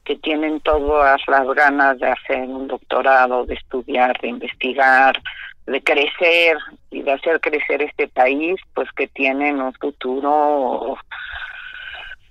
que 0.04 0.16
tienen 0.16 0.60
todas 0.60 1.20
las 1.26 1.46
ganas 1.54 1.98
de 1.98 2.08
hacer 2.08 2.42
un 2.42 2.68
doctorado, 2.68 3.44
de 3.44 3.54
estudiar, 3.54 4.18
de 4.20 4.28
investigar, 4.28 5.20
de 5.66 5.82
crecer 5.82 6.56
y 6.90 7.02
de 7.02 7.12
hacer 7.12 7.40
crecer 7.40 7.82
este 7.82 8.08
país, 8.08 8.56
pues 8.74 8.88
que 8.92 9.08
tienen 9.08 9.60
un 9.60 9.72
futuro 9.74 10.96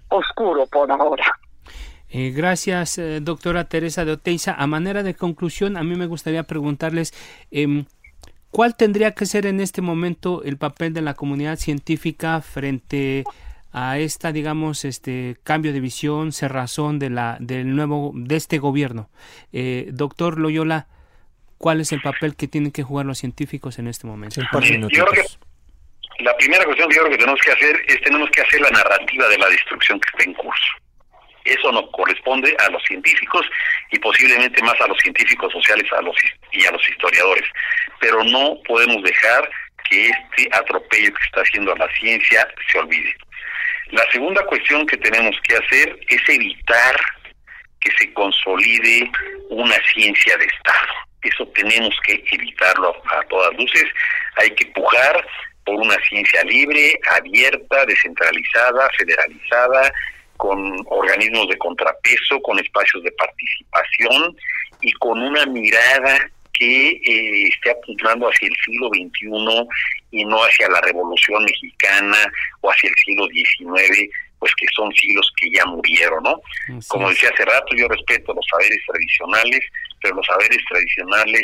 oscuro 0.09 0.65
por 0.67 0.91
ahora. 0.91 1.25
Eh, 2.09 2.31
gracias, 2.31 2.97
eh, 2.97 3.19
doctora 3.19 3.65
Teresa 3.65 4.05
de 4.05 4.13
Oteiza. 4.13 4.53
A 4.53 4.67
manera 4.67 5.03
de 5.03 5.15
conclusión, 5.15 5.75
a 5.75 5.83
mí 5.83 5.95
me 5.95 6.05
gustaría 6.05 6.43
preguntarles, 6.43 7.13
eh, 7.51 7.83
¿Cuál 8.55 8.77
tendría 8.77 9.11
que 9.11 9.25
ser 9.25 9.47
en 9.47 9.59
este 9.59 9.81
momento 9.81 10.41
el 10.43 10.57
papel 10.57 10.93
de 10.93 11.01
la 11.01 11.13
comunidad 11.13 11.57
científica 11.57 12.39
frente 12.39 13.25
a 13.73 13.99
esta 13.99 14.31
digamos 14.31 14.86
este 14.86 15.36
cambio 15.43 15.73
de 15.73 15.81
visión 15.81 16.31
cerrazón 16.31 16.97
de 16.97 17.09
la 17.09 17.36
del 17.41 17.75
nuevo 17.75 18.13
de 18.15 18.38
este 18.38 18.57
gobierno 18.57 19.09
eh, 19.51 19.89
doctor 19.91 20.39
Loyola 20.39 20.88
cuál 21.58 21.82
es 21.82 21.91
el 21.91 22.01
papel 22.01 22.36
que 22.36 22.47
tienen 22.47 22.72
que 22.72 22.84
jugar 22.84 23.06
los 23.06 23.18
científicos 23.18 23.80
en 23.80 23.88
este 23.88 24.08
momento 24.08 24.41
yo 24.41 25.06
creo 25.06 25.24
que 25.24 25.24
la 26.20 26.36
primera 26.38 26.64
cuestión 26.64 26.89
que 26.89 26.95
yo 26.95 27.01
creo 27.01 27.12
que 27.12 27.18
tenemos 27.18 27.41
que 27.41 27.51
hacer 27.51 27.84
es 27.88 28.01
tenemos 28.01 28.30
que 28.32 28.41
hacer 28.41 28.62
la 28.62 28.70
narrativa 28.70 29.28
de 29.28 29.38
la 29.38 29.49
destrucción 29.49 29.99
que 29.99 30.10
está 30.10 30.24
en 30.24 30.34
curso. 30.34 30.72
Eso 31.43 31.72
no 31.72 31.91
corresponde 31.91 32.56
a 32.58 32.70
los 32.72 32.82
científicos 32.84 33.45
y 33.91 33.99
posiblemente 33.99 34.64
más 34.64 34.80
a 34.82 34.88
los 34.88 34.97
científicos 34.99 35.51
sociales 35.51 35.91
a 35.91 36.01
los 36.01 36.16
y 36.53 36.66
a 36.66 36.72
los 36.72 36.89
historiadores. 36.89 37.43
Pero 37.99 38.24
no 38.24 38.58
podemos 38.66 39.03
dejar 39.03 39.49
que 39.89 40.08
este 40.08 40.49
atropello 40.53 41.14
que 41.14 41.24
está 41.24 41.41
haciendo 41.41 41.76
la 41.76 41.88
ciencia 41.99 42.47
se 42.72 42.80
olvide. 42.80 43.14
La 43.91 44.03
segunda 44.12 44.43
cuestión 44.45 44.88
que 44.88 44.97
tenemos 44.97 45.36
que 45.43 45.56
hacer 45.58 45.99
es 46.08 46.30
evitar 46.30 46.95
que 47.82 47.91
se 47.99 48.12
consolide 48.14 49.12
una 49.49 49.76
ciencia 49.93 50.36
de 50.38 50.45
Estado. 50.45 50.93
Eso 51.26 51.47
tenemos 51.47 51.95
que 52.05 52.23
evitarlo 52.32 52.95
a 53.11 53.21
todas 53.23 53.53
luces. 53.55 53.86
Hay 54.38 54.49
que 54.51 54.65
pujar 54.67 55.26
por 55.65 55.76
una 55.76 55.95
ciencia 56.07 56.43
libre, 56.43 56.99
abierta, 57.17 57.86
descentralizada, 57.86 58.89
federalizada, 58.97 59.91
con 60.38 60.86
organismos 60.88 61.47
de 61.47 61.57
contrapeso, 61.57 62.39
con 62.41 62.59
espacios 62.59 63.03
de 63.03 63.11
participación 63.13 64.36
y 64.82 64.91
con 64.93 65.19
una 65.21 65.45
mirada 65.45 66.30
que 66.53 66.89
eh, 66.89 67.47
esté 67.47 67.71
apuntando 67.71 68.28
hacia 68.30 68.47
el 68.47 68.55
siglo 68.63 68.89
XXI 68.89 69.67
y 70.11 70.26
no 70.26 70.38
hacia 70.43 70.69
la 70.69 70.82
Revolución 70.82 71.43
Mexicana 71.43 72.17
o 72.61 72.71
hacia 72.71 72.89
el 72.89 72.95
siglo 73.03 73.28
XIX, 73.28 74.09
pues 74.39 74.51
que 74.55 74.65
son 74.75 74.91
siglos 74.93 75.31
que 75.38 75.49
ya 75.51 75.65
murieron, 75.65 76.23
¿no? 76.23 76.41
Como 76.88 77.09
decía 77.09 77.29
hace 77.33 77.45
rato, 77.45 77.75
yo 77.75 77.88
respeto 77.88 78.33
los 78.33 78.45
saberes 78.49 78.79
tradicionales, 78.88 79.61
pero 80.01 80.15
los 80.15 80.25
saberes 80.25 80.59
tradicionales 80.69 81.43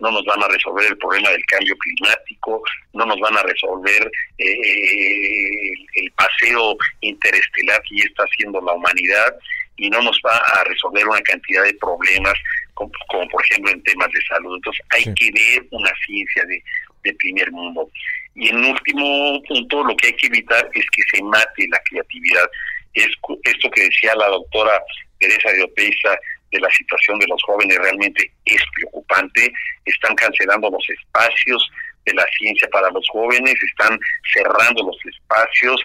no 0.00 0.10
nos 0.10 0.24
van 0.24 0.42
a 0.42 0.48
resolver 0.48 0.86
el 0.86 0.98
problema 0.98 1.30
del 1.30 1.44
cambio 1.46 1.76
climático, 1.78 2.62
no 2.92 3.06
nos 3.06 3.20
van 3.20 3.38
a 3.38 3.42
resolver 3.42 4.10
eh, 4.38 5.72
el 5.94 6.10
paseo 6.12 6.76
interestelar 7.00 7.80
que 7.82 7.98
ya 7.98 8.04
está 8.04 8.24
haciendo 8.24 8.60
la 8.60 8.72
humanidad 8.72 9.36
y 9.76 9.88
no 9.90 10.02
nos 10.02 10.20
va 10.26 10.36
a 10.36 10.64
resolver 10.64 11.06
una 11.06 11.20
cantidad 11.22 11.62
de 11.62 11.74
problemas 11.74 12.34
como, 12.74 12.90
por 13.28 13.44
ejemplo 13.44 13.70
en 13.70 13.82
temas 13.84 14.08
de 14.12 14.20
salud. 14.28 14.56
Entonces 14.56 14.84
hay 14.90 15.14
que 15.14 15.30
ver 15.32 15.66
una 15.70 15.90
ciencia 16.04 16.44
de, 16.44 16.62
de 17.04 17.14
primer 17.14 17.50
mundo. 17.52 17.88
Y 18.34 18.48
en 18.48 18.64
último 18.64 19.42
punto, 19.48 19.84
lo 19.84 19.96
que 19.96 20.08
hay 20.08 20.16
que 20.16 20.26
evitar 20.26 20.68
es 20.74 20.84
que 20.90 21.02
se 21.12 21.22
mate 21.22 21.68
la 21.70 21.80
creatividad. 21.84 22.48
Es, 22.94 23.08
esto 23.44 23.70
que 23.70 23.82
decía 23.84 24.14
la 24.16 24.28
doctora 24.28 24.80
Teresa 25.18 25.50
de 25.50 25.64
Opeiza 25.64 26.16
de 26.50 26.60
la 26.60 26.70
situación 26.70 27.18
de 27.18 27.26
los 27.28 27.42
jóvenes 27.44 27.78
realmente 27.78 28.30
es 28.44 28.62
preocupante. 28.74 29.52
Están 29.84 30.14
cancelando 30.14 30.70
los 30.70 30.84
espacios 30.88 31.70
de 32.04 32.14
la 32.14 32.26
ciencia 32.38 32.68
para 32.68 32.90
los 32.90 33.06
jóvenes, 33.10 33.54
están 33.62 33.98
cerrando 34.32 34.84
los 34.84 34.96
espacios 35.06 35.80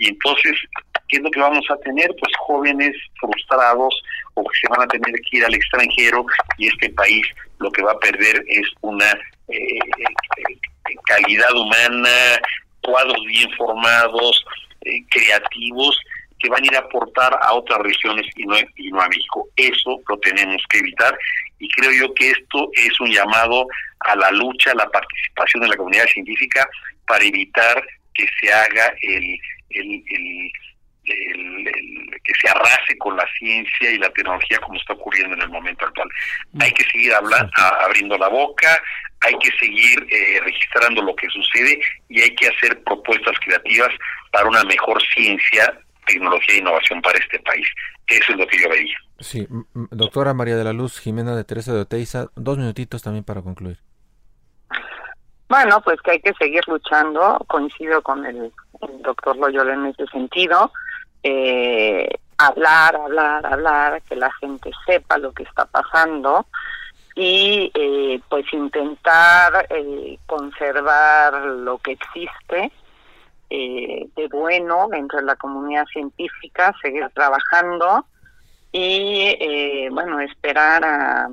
y 0.00 0.08
entonces, 0.08 0.52
¿qué 1.08 1.18
es 1.18 1.22
lo 1.22 1.30
que 1.30 1.40
vamos 1.40 1.64
a 1.70 1.76
tener? 1.80 2.08
Pues 2.18 2.32
jóvenes 2.38 2.96
frustrados 3.20 3.94
o 4.32 4.42
que 4.42 4.58
se 4.58 4.68
van 4.68 4.82
a 4.82 4.88
tener 4.88 5.14
que 5.20 5.36
ir 5.36 5.44
al 5.44 5.54
extranjero 5.54 6.24
y 6.56 6.68
este 6.68 6.88
país 6.90 7.26
lo 7.58 7.70
que 7.70 7.82
va 7.82 7.92
a 7.92 7.98
perder 7.98 8.42
es 8.48 8.66
una 8.80 9.12
eh, 9.48 9.78
calidad 11.06 11.54
humana, 11.54 12.40
cuadros 12.82 13.20
bien 13.26 13.50
formados, 13.56 14.44
eh, 14.82 15.02
creativos, 15.10 15.98
que 16.38 16.48
van 16.48 16.62
a 16.62 16.66
ir 16.66 16.76
a 16.76 16.80
aportar 16.80 17.38
a 17.42 17.52
otras 17.52 17.80
regiones 17.80 18.26
y 18.34 18.44
no, 18.44 18.56
y 18.76 18.90
no 18.90 19.00
a 19.00 19.08
México. 19.08 19.46
Eso 19.56 20.00
lo 20.08 20.18
tenemos 20.18 20.62
que 20.70 20.78
evitar 20.78 21.16
y 21.58 21.68
creo 21.68 21.92
yo 21.92 22.14
que 22.14 22.30
esto 22.30 22.70
es 22.72 22.98
un 23.00 23.12
llamado 23.12 23.66
a 24.00 24.16
la 24.16 24.30
lucha, 24.32 24.72
a 24.72 24.74
la 24.74 24.88
participación 24.88 25.62
de 25.62 25.68
la 25.68 25.76
comunidad 25.76 26.06
científica 26.06 26.68
para 27.06 27.24
evitar 27.24 27.82
que 28.14 28.26
se 28.40 28.52
haga 28.52 28.94
el, 29.02 29.38
el, 29.70 30.52
que 31.04 32.32
se 32.40 32.48
arrase 32.48 32.96
con 32.98 33.16
la 33.16 33.26
ciencia 33.38 33.90
y 33.90 33.98
la 33.98 34.10
tecnología 34.10 34.58
como 34.58 34.78
está 34.78 34.94
ocurriendo 34.94 35.36
en 35.36 35.42
el 35.42 35.50
momento 35.50 35.84
actual. 35.84 36.08
Mm. 36.52 36.62
Hay 36.62 36.72
que 36.72 36.84
seguir 36.84 37.12
hablando, 37.12 37.50
abriendo 37.82 38.16
la 38.16 38.28
boca, 38.28 38.82
hay 39.20 39.34
que 39.38 39.50
seguir 39.58 40.06
eh, 40.10 40.40
registrando 40.42 41.02
lo 41.02 41.14
que 41.14 41.28
sucede 41.28 41.80
y 42.08 42.22
hay 42.22 42.34
que 42.34 42.48
hacer 42.48 42.82
propuestas 42.84 43.36
creativas 43.44 43.90
para 44.32 44.48
una 44.48 44.64
mejor 44.64 45.00
ciencia, 45.14 45.78
tecnología 46.06 46.54
e 46.54 46.58
innovación 46.58 47.02
para 47.02 47.18
este 47.18 47.38
país. 47.40 47.66
Eso 48.06 48.32
es 48.32 48.38
lo 48.38 48.46
que 48.46 48.58
yo 48.58 48.68
veía. 48.68 48.96
Sí, 49.18 49.46
doctora 49.90 50.34
María 50.34 50.56
de 50.56 50.64
la 50.64 50.72
Luz 50.72 50.98
Jimena 50.98 51.36
de 51.36 51.44
Teresa 51.44 51.72
de 51.72 51.80
Oteiza, 51.80 52.28
dos 52.34 52.58
minutitos 52.58 53.02
también 53.02 53.24
para 53.24 53.42
concluir. 53.42 53.78
Bueno, 55.48 55.80
pues 55.82 56.00
que 56.00 56.12
hay 56.12 56.20
que 56.20 56.32
seguir 56.34 56.62
luchando, 56.68 57.44
coincido 57.48 58.02
con 58.02 58.24
el, 58.24 58.52
doctor 59.02 59.36
Loyola 59.36 59.74
en 59.74 59.86
ese 59.86 60.06
sentido, 60.06 60.72
eh, 61.22 62.08
hablar, 62.38 62.96
hablar, 62.96 63.44
hablar, 63.44 64.02
que 64.02 64.16
la 64.16 64.32
gente 64.34 64.70
sepa 64.86 65.18
lo 65.18 65.32
que 65.32 65.42
está 65.42 65.66
pasando 65.66 66.46
y 67.20 67.70
eh, 67.74 68.18
pues 68.30 68.46
intentar 68.50 69.66
eh, 69.68 70.18
conservar 70.26 71.34
lo 71.34 71.76
que 71.78 71.92
existe 71.92 72.72
de 73.50 74.28
bueno 74.30 74.86
dentro 74.88 75.18
de 75.18 75.24
la 75.24 75.34
comunidad 75.34 75.84
científica, 75.86 76.72
seguir 76.80 77.08
trabajando 77.12 78.06
y 78.70 79.88
bueno, 79.88 80.20
esperar 80.20 80.84
a, 80.84 81.28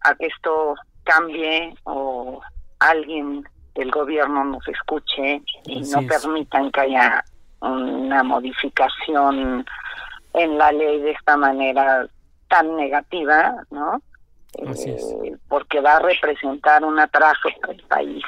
a 0.00 0.14
que 0.16 0.26
esto 0.26 0.74
cambie 1.04 1.72
o 1.84 2.40
alguien 2.80 3.44
del 3.74 3.90
gobierno 3.90 4.44
nos 4.44 4.66
escuche 4.68 5.40
y 5.66 5.80
no 5.82 6.02
permitan 6.02 6.70
que 6.72 6.80
haya 6.80 7.24
una 7.60 8.22
modificación 8.24 9.64
en 10.34 10.58
la 10.58 10.72
ley 10.72 11.00
de 11.00 11.12
esta 11.12 11.36
manera 11.36 12.06
tan 12.48 12.76
negativa, 12.76 13.54
¿no? 13.70 14.02
Eh, 14.58 15.36
porque 15.48 15.80
va 15.80 15.96
a 15.96 16.00
representar 16.00 16.84
un 16.84 16.98
atraso 16.98 17.48
para 17.60 17.72
el 17.72 17.82
país, 17.84 18.22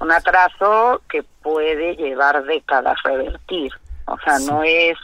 un 0.00 0.10
atraso 0.10 1.02
que 1.08 1.22
puede 1.42 1.96
llevar 1.96 2.42
décadas 2.44 2.96
a 3.04 3.08
revertir, 3.10 3.72
o 4.06 4.16
sea, 4.24 4.38
no 4.38 4.62
es 4.62 4.96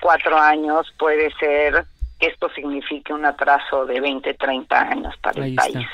cuatro 0.00 0.38
años, 0.38 0.92
puede 0.98 1.30
ser 1.34 1.84
que 2.18 2.28
esto 2.28 2.48
signifique 2.50 3.12
un 3.12 3.26
atraso 3.26 3.84
de 3.84 4.00
20, 4.00 4.34
30 4.34 4.80
años 4.80 5.14
para 5.18 5.44
el 5.44 5.54
país. 5.54 5.86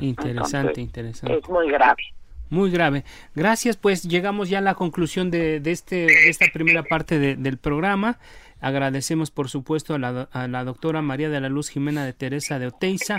Interesante, 0.00 0.80
interesante. 0.80 1.38
Es 1.38 1.48
muy 1.48 1.70
grave. 1.70 2.02
Muy 2.50 2.70
grave. 2.70 3.04
Gracias, 3.34 3.76
pues 3.76 4.04
llegamos 4.04 4.48
ya 4.48 4.58
a 4.58 4.62
la 4.62 4.74
conclusión 4.74 5.30
de, 5.30 5.60
de 5.60 5.70
este, 5.70 6.28
esta 6.28 6.46
primera 6.52 6.82
parte 6.82 7.18
del 7.36 7.58
programa. 7.58 8.18
Agradecemos, 8.60 9.30
por 9.30 9.48
supuesto, 9.48 9.94
a 9.94 9.98
la, 9.98 10.28
a 10.32 10.48
la, 10.48 10.64
doctora 10.64 11.02
María 11.02 11.28
de 11.28 11.40
la 11.40 11.48
Luz 11.48 11.68
Jimena 11.68 12.04
de 12.04 12.12
Teresa 12.12 12.58
de 12.58 12.68
Oteiza, 12.68 13.16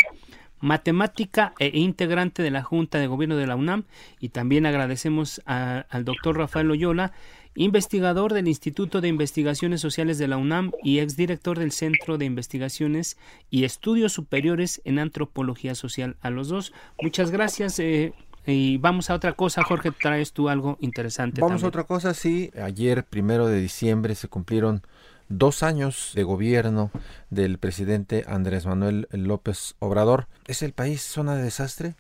matemática 0.60 1.54
e 1.60 1.78
integrante 1.80 2.44
de 2.44 2.52
la 2.52 2.64
Junta 2.64 2.98
de 2.98 3.08
Gobierno 3.08 3.38
de 3.38 3.48
la 3.48 3.56
UNAM, 3.56 3.84
y 4.20 4.30
también 4.30 4.66
agradecemos 4.66 5.42
al 5.46 6.04
doctor 6.04 6.38
Rafael 6.38 6.68
Loyola, 6.68 7.14
investigador 7.56 8.34
del 8.34 8.48
Instituto 8.48 9.02
de 9.02 9.08
Investigaciones 9.08 9.82
Sociales 9.82 10.18
de 10.18 10.28
la 10.28 10.38
UNAM 10.38 10.72
y 10.84 11.00
exdirector 11.00 11.58
del 11.58 11.72
Centro 11.72 12.18
de 12.18 12.26
Investigaciones 12.26 13.18
y 13.50 13.64
Estudios 13.64 14.14
Superiores 14.14 14.82
en 14.86 15.00
Antropología 15.00 15.76
Social. 15.76 16.18
A 16.22 16.30
los 16.30 16.48
dos, 16.50 16.74
muchas 17.02 17.32
gracias. 17.32 17.80
Eh, 17.80 18.14
y 18.46 18.78
vamos 18.78 19.10
a 19.10 19.16
otra 19.16 19.34
cosa, 19.34 19.64
Jorge, 19.64 19.92
traes 19.92 20.34
tú 20.34 20.50
algo 20.50 20.78
interesante. 20.82 21.42
Vamos 21.42 21.64
a 21.64 21.68
otra 21.68 21.84
cosa, 21.84 22.14
sí. 22.14 22.52
Ayer, 22.62 23.04
primero 23.04 23.48
de 23.48 23.60
diciembre, 23.60 24.16
se 24.16 24.28
cumplieron 24.28 24.82
dos 25.30 25.62
años 25.64 26.12
de 26.16 26.24
gobierno 26.24 26.92
del 27.30 27.60
presidente 27.60 28.26
Andrés 28.28 28.66
Manuel 28.66 29.08
López 29.12 29.76
Obrador. 29.80 30.28
¿Es 30.48 30.64
el 30.64 30.74
país 30.74 31.02
zona 31.02 31.36
de 31.36 31.44
desastre? 31.44 31.96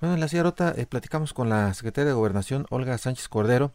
Bueno, 0.00 0.14
en 0.14 0.20
la 0.20 0.28
Sierra 0.28 0.52
eh, 0.76 0.86
platicamos 0.86 1.32
con 1.32 1.48
la 1.48 1.72
secretaria 1.74 2.08
de 2.08 2.14
Gobernación, 2.14 2.66
Olga 2.70 2.98
Sánchez 2.98 3.28
Cordero, 3.28 3.72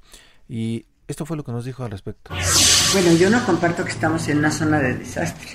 y 0.50 0.86
esto 1.08 1.26
fue 1.26 1.38
lo 1.38 1.46
que 1.46 1.54
nos 1.54 1.64
dijo 1.64 1.86
al 1.86 1.92
respecto. 1.92 2.34
Bueno, 2.92 3.14
yo 3.14 3.30
no 3.30 3.46
comparto 3.46 3.86
que 3.86 3.92
estamos 3.92 4.28
en 4.28 4.40
una 4.40 4.52
zona 4.52 4.80
de 4.80 4.96
desastre. 4.96 5.52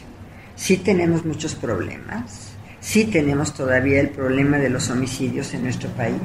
Sí 0.56 0.78
tenemos 0.78 1.26
muchos 1.26 1.54
problemas, 1.54 2.51
sí 2.82 3.04
tenemos 3.04 3.54
todavía 3.54 4.00
el 4.00 4.10
problema 4.10 4.58
de 4.58 4.68
los 4.68 4.90
homicidios 4.90 5.54
en 5.54 5.62
nuestro 5.62 5.88
país, 5.90 6.20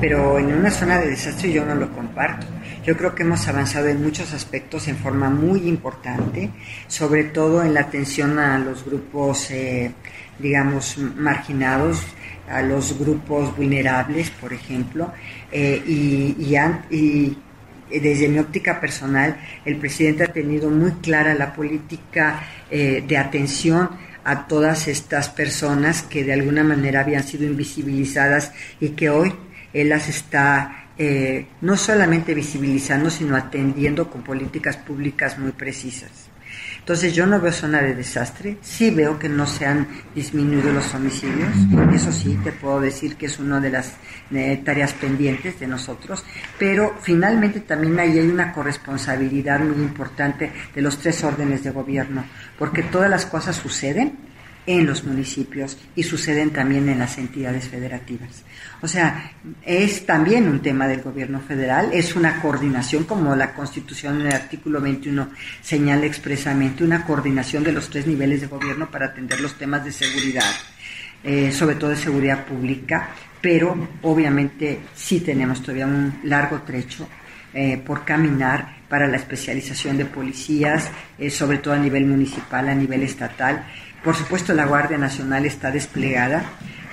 pero 0.00 0.38
en 0.38 0.52
una 0.52 0.70
zona 0.70 0.98
de 0.98 1.10
desastre 1.10 1.52
yo 1.52 1.64
no 1.64 1.74
lo 1.76 1.90
comparto. 1.92 2.46
Yo 2.84 2.96
creo 2.96 3.14
que 3.14 3.22
hemos 3.22 3.46
avanzado 3.48 3.88
en 3.88 4.02
muchos 4.02 4.34
aspectos 4.34 4.88
en 4.88 4.96
forma 4.96 5.30
muy 5.30 5.66
importante, 5.68 6.50
sobre 6.88 7.24
todo 7.24 7.62
en 7.62 7.72
la 7.72 7.80
atención 7.80 8.38
a 8.38 8.58
los 8.58 8.84
grupos, 8.84 9.50
eh, 9.52 9.92
digamos, 10.38 10.98
marginados, 10.98 12.02
a 12.50 12.60
los 12.60 12.98
grupos 12.98 13.56
vulnerables, 13.56 14.30
por 14.30 14.52
ejemplo, 14.52 15.12
eh, 15.50 15.82
y, 15.86 17.38
desde 17.88 18.28
mi 18.28 18.38
óptica 18.40 18.80
personal, 18.80 19.36
el 19.64 19.76
presidente 19.76 20.24
ha 20.24 20.32
tenido 20.32 20.68
muy 20.68 20.90
clara 20.94 21.34
la 21.34 21.54
política 21.54 22.40
eh, 22.68 23.04
de 23.06 23.16
atención 23.16 23.88
a 24.24 24.46
todas 24.48 24.88
estas 24.88 25.28
personas 25.28 26.02
que 26.02 26.24
de 26.24 26.32
alguna 26.32 26.64
manera 26.64 27.00
habían 27.00 27.22
sido 27.22 27.44
invisibilizadas 27.44 28.52
y 28.80 28.90
que 28.90 29.10
hoy 29.10 29.34
él 29.72 29.90
las 29.90 30.08
está 30.08 30.88
eh, 30.96 31.46
no 31.60 31.76
solamente 31.76 32.34
visibilizando, 32.34 33.10
sino 33.10 33.36
atendiendo 33.36 34.10
con 34.10 34.22
políticas 34.22 34.76
públicas 34.76 35.38
muy 35.38 35.52
precisas. 35.52 36.33
Entonces 36.78 37.14
yo 37.14 37.26
no 37.26 37.40
veo 37.40 37.52
zona 37.52 37.80
de 37.80 37.94
desastre, 37.94 38.58
sí 38.60 38.90
veo 38.90 39.18
que 39.18 39.28
no 39.28 39.46
se 39.46 39.66
han 39.66 39.88
disminuido 40.14 40.72
los 40.72 40.94
homicidios, 40.94 41.50
eso 41.94 42.12
sí, 42.12 42.38
te 42.44 42.52
puedo 42.52 42.80
decir 42.80 43.16
que 43.16 43.26
es 43.26 43.38
una 43.38 43.60
de 43.60 43.70
las 43.70 43.94
eh, 44.32 44.60
tareas 44.64 44.92
pendientes 44.92 45.58
de 45.60 45.66
nosotros, 45.66 46.24
pero 46.58 46.94
finalmente 47.00 47.60
también 47.60 47.98
ahí 47.98 48.18
hay 48.18 48.28
una 48.28 48.52
corresponsabilidad 48.52 49.60
muy 49.60 49.82
importante 49.82 50.52
de 50.74 50.82
los 50.82 50.98
tres 50.98 51.24
órdenes 51.24 51.64
de 51.64 51.70
gobierno, 51.70 52.24
porque 52.58 52.82
todas 52.82 53.08
las 53.08 53.26
cosas 53.26 53.56
suceden 53.56 54.33
en 54.66 54.86
los 54.86 55.04
municipios 55.04 55.76
y 55.94 56.02
suceden 56.02 56.50
también 56.50 56.88
en 56.88 56.98
las 56.98 57.18
entidades 57.18 57.68
federativas. 57.68 58.44
O 58.80 58.88
sea, 58.88 59.32
es 59.64 60.06
también 60.06 60.48
un 60.48 60.60
tema 60.60 60.86
del 60.86 61.02
gobierno 61.02 61.40
federal, 61.40 61.90
es 61.92 62.16
una 62.16 62.40
coordinación, 62.40 63.04
como 63.04 63.34
la 63.36 63.54
Constitución 63.54 64.20
en 64.20 64.26
el 64.28 64.32
artículo 64.32 64.80
21 64.80 65.30
señala 65.62 66.06
expresamente, 66.06 66.84
una 66.84 67.04
coordinación 67.04 67.64
de 67.64 67.72
los 67.72 67.88
tres 67.90 68.06
niveles 68.06 68.40
de 68.40 68.46
gobierno 68.46 68.90
para 68.90 69.06
atender 69.06 69.40
los 69.40 69.56
temas 69.58 69.84
de 69.84 69.92
seguridad, 69.92 70.52
eh, 71.22 71.52
sobre 71.52 71.76
todo 71.76 71.90
de 71.90 71.96
seguridad 71.96 72.44
pública, 72.44 73.10
pero 73.40 73.88
obviamente 74.02 74.80
sí 74.94 75.20
tenemos 75.20 75.60
todavía 75.60 75.86
un 75.86 76.20
largo 76.24 76.62
trecho 76.62 77.06
eh, 77.52 77.80
por 77.84 78.04
caminar 78.04 78.78
para 78.88 79.06
la 79.06 79.16
especialización 79.16 79.96
de 79.96 80.06
policías, 80.06 80.90
eh, 81.18 81.30
sobre 81.30 81.58
todo 81.58 81.74
a 81.74 81.78
nivel 81.78 82.04
municipal, 82.04 82.68
a 82.68 82.74
nivel 82.74 83.02
estatal. 83.02 83.64
Por 84.04 84.14
supuesto, 84.14 84.52
la 84.52 84.66
Guardia 84.66 84.98
Nacional 84.98 85.46
está 85.46 85.70
desplegada. 85.70 86.44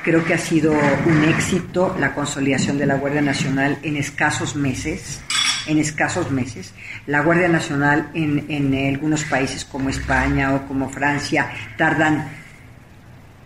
Creo 0.02 0.24
que 0.24 0.34
ha 0.34 0.38
sido 0.38 0.72
un 0.72 1.24
éxito 1.26 1.94
la 2.00 2.16
consolidación 2.16 2.78
de 2.78 2.86
la 2.86 2.96
Guardia 2.96 3.22
Nacional 3.22 3.78
en 3.84 3.98
escasos 3.98 4.56
meses. 4.56 5.22
En 5.68 5.78
escasos 5.78 6.32
meses. 6.32 6.74
La 7.08 7.22
Guardia 7.22 7.50
Nacional 7.50 8.10
en, 8.14 8.46
en 8.50 8.94
algunos 8.96 9.26
países 9.26 9.66
como 9.66 9.90
España 9.90 10.56
o 10.56 10.66
como 10.68 10.90
Francia 10.90 11.52
tardan, 11.78 12.30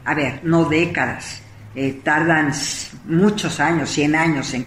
a 0.06 0.14
ver, 0.14 0.42
no 0.44 0.66
décadas, 0.66 1.42
eh, 1.76 2.00
tardan 2.04 2.54
muchos 3.06 3.60
años, 3.60 3.90
100 3.90 4.16
años 4.16 4.54
en 4.54 4.64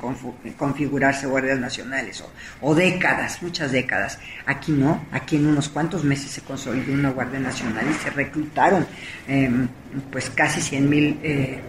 configurarse 0.57 1.27
guardias 1.27 1.59
nacionales 1.59 2.23
o, 2.61 2.75
décadas, 2.75 3.43
muchas 3.43 3.73
décadas. 3.73 4.19
Aquí 4.45 4.73
no, 4.73 5.07
aquí 5.11 5.37
en 5.37 5.47
unos 5.47 5.71
cuantos 5.71 6.05
meses 6.05 6.31
se 6.31 6.43
consolidó 6.43 6.93
una 6.93 7.11
guardia 7.11 7.41
nacional 7.41 7.87
y 7.91 7.95
se 7.95 8.11
reclutaron 8.11 8.87
em, 9.27 9.69
pues 10.13 10.29
casi 10.31 10.61
100 10.61 10.91
mil 10.91 11.19
eh, 11.23 11.61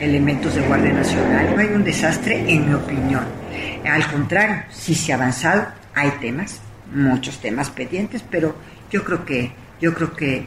elementos 0.00 0.54
de 0.54 0.60
guardia 0.62 0.92
nacional. 0.92 1.54
No 1.56 1.60
hay 1.60 1.68
un 1.68 1.82
desastre 1.82 2.48
en 2.48 2.68
mi 2.68 2.74
opinión. 2.74 3.24
Al 3.84 4.06
contrario, 4.10 4.62
sí 4.70 4.94
se 4.94 5.12
ha 5.12 5.16
avanzado, 5.16 5.66
hay 5.94 6.10
temas, 6.20 6.60
muchos 6.94 7.40
temas 7.40 7.68
pendientes, 7.70 8.24
pero 8.30 8.56
yo 8.90 9.02
creo 9.02 9.24
que 9.24 9.63
yo 9.84 9.92
creo 9.92 10.14
que 10.14 10.46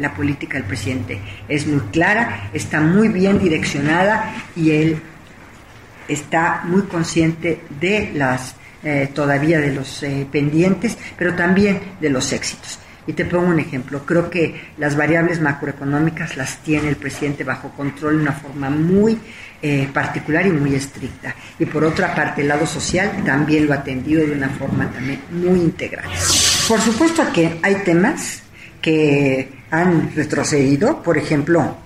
la 0.00 0.14
política 0.14 0.56
del 0.56 0.66
presidente 0.66 1.20
es 1.46 1.66
muy 1.66 1.80
clara, 1.92 2.48
está 2.54 2.80
muy 2.80 3.08
bien 3.08 3.38
direccionada 3.38 4.34
y 4.56 4.70
él 4.70 4.98
está 6.08 6.62
muy 6.64 6.82
consciente 6.82 7.60
de 7.78 8.12
las 8.14 8.54
eh, 8.82 9.10
todavía 9.12 9.60
de 9.60 9.74
los 9.74 10.02
eh, 10.02 10.26
pendientes, 10.32 10.96
pero 11.18 11.34
también 11.34 11.80
de 12.00 12.08
los 12.08 12.32
éxitos. 12.32 12.78
Y 13.06 13.12
te 13.12 13.26
pongo 13.26 13.48
un 13.48 13.58
ejemplo. 13.58 14.06
Creo 14.06 14.30
que 14.30 14.72
las 14.78 14.96
variables 14.96 15.40
macroeconómicas 15.40 16.38
las 16.38 16.58
tiene 16.62 16.88
el 16.88 16.96
presidente 16.96 17.44
bajo 17.44 17.70
control 17.70 18.16
de 18.16 18.22
una 18.22 18.32
forma 18.32 18.70
muy 18.70 19.18
eh, 19.60 19.88
particular 19.92 20.46
y 20.46 20.50
muy 20.50 20.74
estricta. 20.74 21.34
Y 21.58 21.66
por 21.66 21.84
otra 21.84 22.14
parte, 22.14 22.40
el 22.40 22.48
lado 22.48 22.66
social 22.66 23.22
también 23.24 23.66
lo 23.66 23.74
ha 23.74 23.78
atendido 23.78 24.24
de 24.24 24.32
una 24.32 24.48
forma 24.48 24.90
también 24.90 25.20
muy 25.30 25.60
integral. 25.60 26.08
Por 26.68 26.80
supuesto 26.80 27.22
que 27.34 27.58
hay 27.62 27.74
temas 27.84 28.42
que 28.80 29.62
han 29.70 30.14
retrocedido. 30.14 31.02
Por 31.02 31.18
ejemplo, 31.18 31.76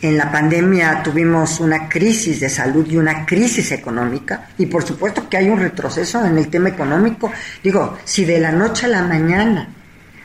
en 0.00 0.16
la 0.18 0.30
pandemia 0.30 1.02
tuvimos 1.02 1.60
una 1.60 1.88
crisis 1.88 2.40
de 2.40 2.48
salud 2.48 2.86
y 2.90 2.96
una 2.96 3.24
crisis 3.24 3.72
económica 3.72 4.48
y 4.58 4.66
por 4.66 4.84
supuesto 4.84 5.28
que 5.28 5.36
hay 5.36 5.48
un 5.48 5.60
retroceso 5.60 6.24
en 6.24 6.38
el 6.38 6.48
tema 6.48 6.70
económico. 6.70 7.32
Digo, 7.62 7.98
si 8.04 8.24
de 8.24 8.40
la 8.40 8.52
noche 8.52 8.86
a 8.86 8.90
la 8.90 9.02
mañana 9.02 9.68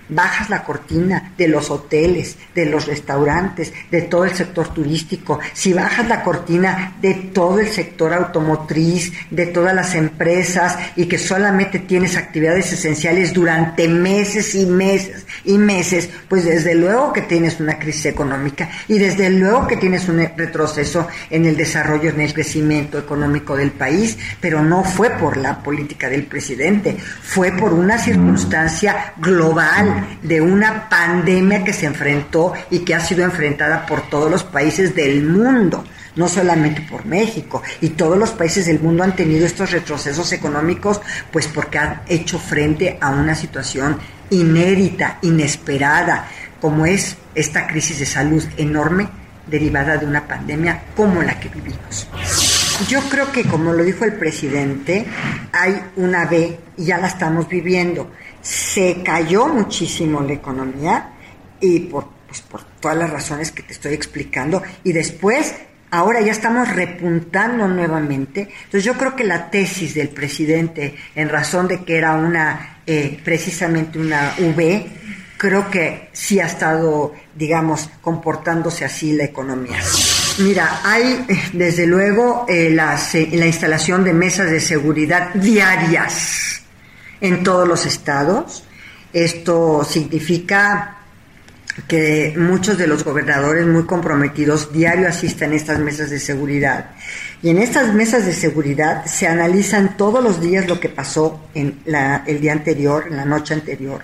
bajas 0.10 0.50
la 0.50 0.64
cortina 0.64 1.34
de 1.38 1.48
los 1.48 1.70
hoteles, 1.70 2.38
de 2.56 2.66
los 2.66 2.88
restaurantes, 2.88 3.74
de 3.92 4.04
todo 4.04 4.26
el 4.26 4.34
sector 4.34 4.74
turístico, 4.74 5.40
si 5.54 5.74
bajas 5.74 6.08
la 6.08 6.24
cortina 6.24 6.96
de 7.02 7.14
todo 7.14 7.60
el 7.60 7.68
sector 7.68 8.14
automotriz, 8.14 9.12
de 9.30 9.48
todas 9.48 9.76
las 9.76 9.96
empresas 9.96 10.78
y 10.96 11.06
que 11.06 11.18
solamente 11.18 11.80
tienes 11.80 12.18
actividades 12.18 12.72
esenciales 12.72 13.34
durante 13.34 13.88
meses 13.88 14.56
y 14.56 14.66
meses 14.66 15.26
y 15.46 15.58
meses, 15.58 16.10
pues 16.28 16.46
desde 16.46 16.76
luego 16.76 17.14
que 17.14 17.22
tienes 17.22 17.60
una 17.60 17.80
crisis 17.80 18.08
económica 18.08 18.70
y 18.88 18.98
desde 19.00 19.30
luego 19.30 19.68
que 19.68 19.78
tienes 19.78 20.08
un 20.10 20.20
retroceso 20.36 21.08
en 21.30 21.46
el 21.46 21.56
desarrollo, 21.56 22.10
en 22.10 22.22
el 22.22 22.34
crecimiento 22.34 22.98
económico 22.98 23.56
del 23.56 23.72
país, 23.72 24.18
pero 24.40 24.64
no 24.64 24.84
fue 24.84 25.10
por 25.12 25.38
la 25.38 25.60
política 25.60 26.10
del 26.10 26.24
presidente, 26.24 26.98
fue 26.98 27.52
por 27.52 27.74
una 27.74 27.98
circunstancia 27.98 29.14
global 29.18 29.97
de 30.22 30.42
una 30.42 30.90
pandemia 30.90 31.64
que 31.64 31.74
se 31.74 31.86
enfrentó 31.86 32.54
y 32.70 32.80
que 32.80 32.96
ha 32.96 33.00
sido 33.00 33.24
enfrentada 33.24 33.86
por 33.86 34.10
todos 34.10 34.30
los 34.30 34.44
países 34.44 34.96
del 34.96 35.24
mundo 35.24 35.84
no 36.18 36.28
solamente 36.28 36.82
por 36.82 37.06
México, 37.06 37.62
y 37.80 37.90
todos 37.90 38.18
los 38.18 38.32
países 38.32 38.66
del 38.66 38.80
mundo 38.80 39.04
han 39.04 39.16
tenido 39.16 39.46
estos 39.46 39.72
retrocesos 39.72 40.34
económicos, 40.34 41.00
pues 41.32 41.48
porque 41.48 41.78
han 41.78 42.02
hecho 42.08 42.40
frente 42.40 42.98
a 43.00 43.12
una 43.12 43.36
situación 43.36 44.00
inédita, 44.32 45.20
inesperada, 45.22 46.28
como 46.60 46.86
es 46.86 47.18
esta 47.36 47.68
crisis 47.68 48.00
de 48.00 48.06
salud 48.06 48.44
enorme 48.58 49.08
derivada 49.46 49.98
de 49.98 50.06
una 50.06 50.28
pandemia 50.28 50.82
como 50.96 51.22
la 51.22 51.40
que 51.40 51.50
vivimos. 51.50 52.08
Yo 52.88 53.02
creo 53.10 53.32
que, 53.32 53.44
como 53.44 53.74
lo 53.74 53.84
dijo 53.84 54.06
el 54.06 54.14
presidente, 54.14 55.06
hay 55.52 55.82
una 55.96 56.26
B 56.26 56.58
y 56.78 56.86
ya 56.86 56.98
la 56.98 57.08
estamos 57.08 57.48
viviendo 57.50 58.10
se 58.48 59.02
cayó 59.04 59.48
muchísimo 59.48 60.22
la 60.22 60.34
economía 60.34 61.10
y 61.60 61.82
por, 61.82 62.08
pues, 62.28 62.42
por 62.42 62.64
todas 62.80 62.96
las 62.96 63.10
razones 63.10 63.52
que 63.52 63.62
te 63.62 63.74
estoy 63.74 63.94
explicando 63.94 64.64
y 64.86 64.94
después 64.94 65.54
ahora 65.92 66.22
ya 66.22 66.32
estamos 66.32 66.74
repuntando 66.74 67.68
nuevamente. 67.68 68.50
Entonces 68.64 68.86
yo 68.86 68.94
creo 68.94 69.18
que 69.18 69.26
la 69.26 69.50
tesis 69.50 69.96
del 69.96 70.10
presidente 70.10 70.96
en 71.14 71.28
razón 71.28 71.68
de 71.68 71.84
que 71.84 71.98
era 71.98 72.14
una 72.14 72.80
eh, 72.86 73.20
precisamente 73.22 74.00
una 74.00 74.34
V, 74.40 74.88
creo 75.38 75.70
que 75.70 76.08
sí 76.14 76.40
ha 76.40 76.46
estado, 76.46 77.14
digamos, 77.36 77.90
comportándose 78.02 78.86
así 78.86 79.12
la 79.12 79.26
economía. 79.26 79.80
Mira, 80.40 80.82
hay 80.84 81.26
desde 81.54 81.88
luego 81.88 82.46
eh, 82.48 82.70
la 82.70 83.46
instalación 83.46 84.04
de 84.04 84.14
mesas 84.14 84.52
de 84.52 84.60
seguridad 84.60 85.34
diarias 85.34 86.62
en 87.20 87.44
todos 87.44 87.68
los 87.68 87.88
estados. 87.88 88.64
Esto 89.14 89.84
significa 89.84 90.98
que 91.88 92.36
muchos 92.38 92.78
de 92.78 92.86
los 92.86 93.04
gobernadores 93.04 93.66
muy 93.66 93.86
comprometidos 93.86 94.72
diario 94.72 95.08
asisten 95.08 95.54
a 95.54 95.56
estas 95.56 95.80
mesas 95.80 96.12
de 96.12 96.20
seguridad. 96.20 96.92
Y 97.42 97.50
en 97.50 97.58
estas 97.58 97.94
mesas 97.96 98.26
de 98.26 98.34
seguridad 98.34 99.06
se 99.06 99.28
analizan 99.28 99.98
todos 99.98 100.24
los 100.24 100.40
días 100.40 100.68
lo 100.68 100.80
que 100.80 100.90
pasó 100.90 101.50
en 101.56 101.80
la, 101.86 102.24
el 102.28 102.42
día 102.42 102.52
anterior, 102.52 103.06
en 103.10 103.18
la 103.18 103.26
noche 103.26 103.56
anterior 103.56 104.04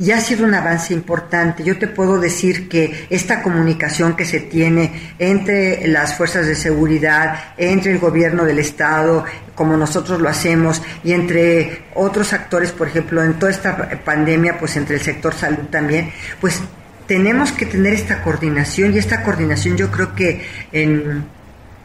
y 0.00 0.12
ha 0.12 0.20
sido 0.20 0.46
un 0.46 0.54
avance 0.54 0.94
importante. 0.94 1.62
Yo 1.62 1.78
te 1.78 1.86
puedo 1.86 2.18
decir 2.18 2.68
que 2.68 3.06
esta 3.10 3.42
comunicación 3.42 4.16
que 4.16 4.24
se 4.24 4.40
tiene 4.40 5.12
entre 5.18 5.86
las 5.88 6.16
fuerzas 6.16 6.46
de 6.46 6.54
seguridad, 6.54 7.52
entre 7.58 7.92
el 7.92 7.98
gobierno 7.98 8.44
del 8.46 8.58
Estado, 8.58 9.24
como 9.54 9.76
nosotros 9.76 10.20
lo 10.20 10.28
hacemos, 10.30 10.80
y 11.04 11.12
entre 11.12 11.82
otros 11.94 12.32
actores, 12.32 12.72
por 12.72 12.88
ejemplo, 12.88 13.22
en 13.22 13.34
toda 13.34 13.52
esta 13.52 13.76
pandemia, 14.02 14.58
pues 14.58 14.76
entre 14.76 14.96
el 14.96 15.02
sector 15.02 15.34
salud 15.34 15.66
también, 15.70 16.10
pues 16.40 16.60
tenemos 17.06 17.52
que 17.52 17.66
tener 17.66 17.92
esta 17.92 18.22
coordinación 18.22 18.94
y 18.94 18.98
esta 18.98 19.22
coordinación 19.22 19.76
yo 19.76 19.90
creo 19.90 20.14
que 20.14 20.46
en 20.72 21.24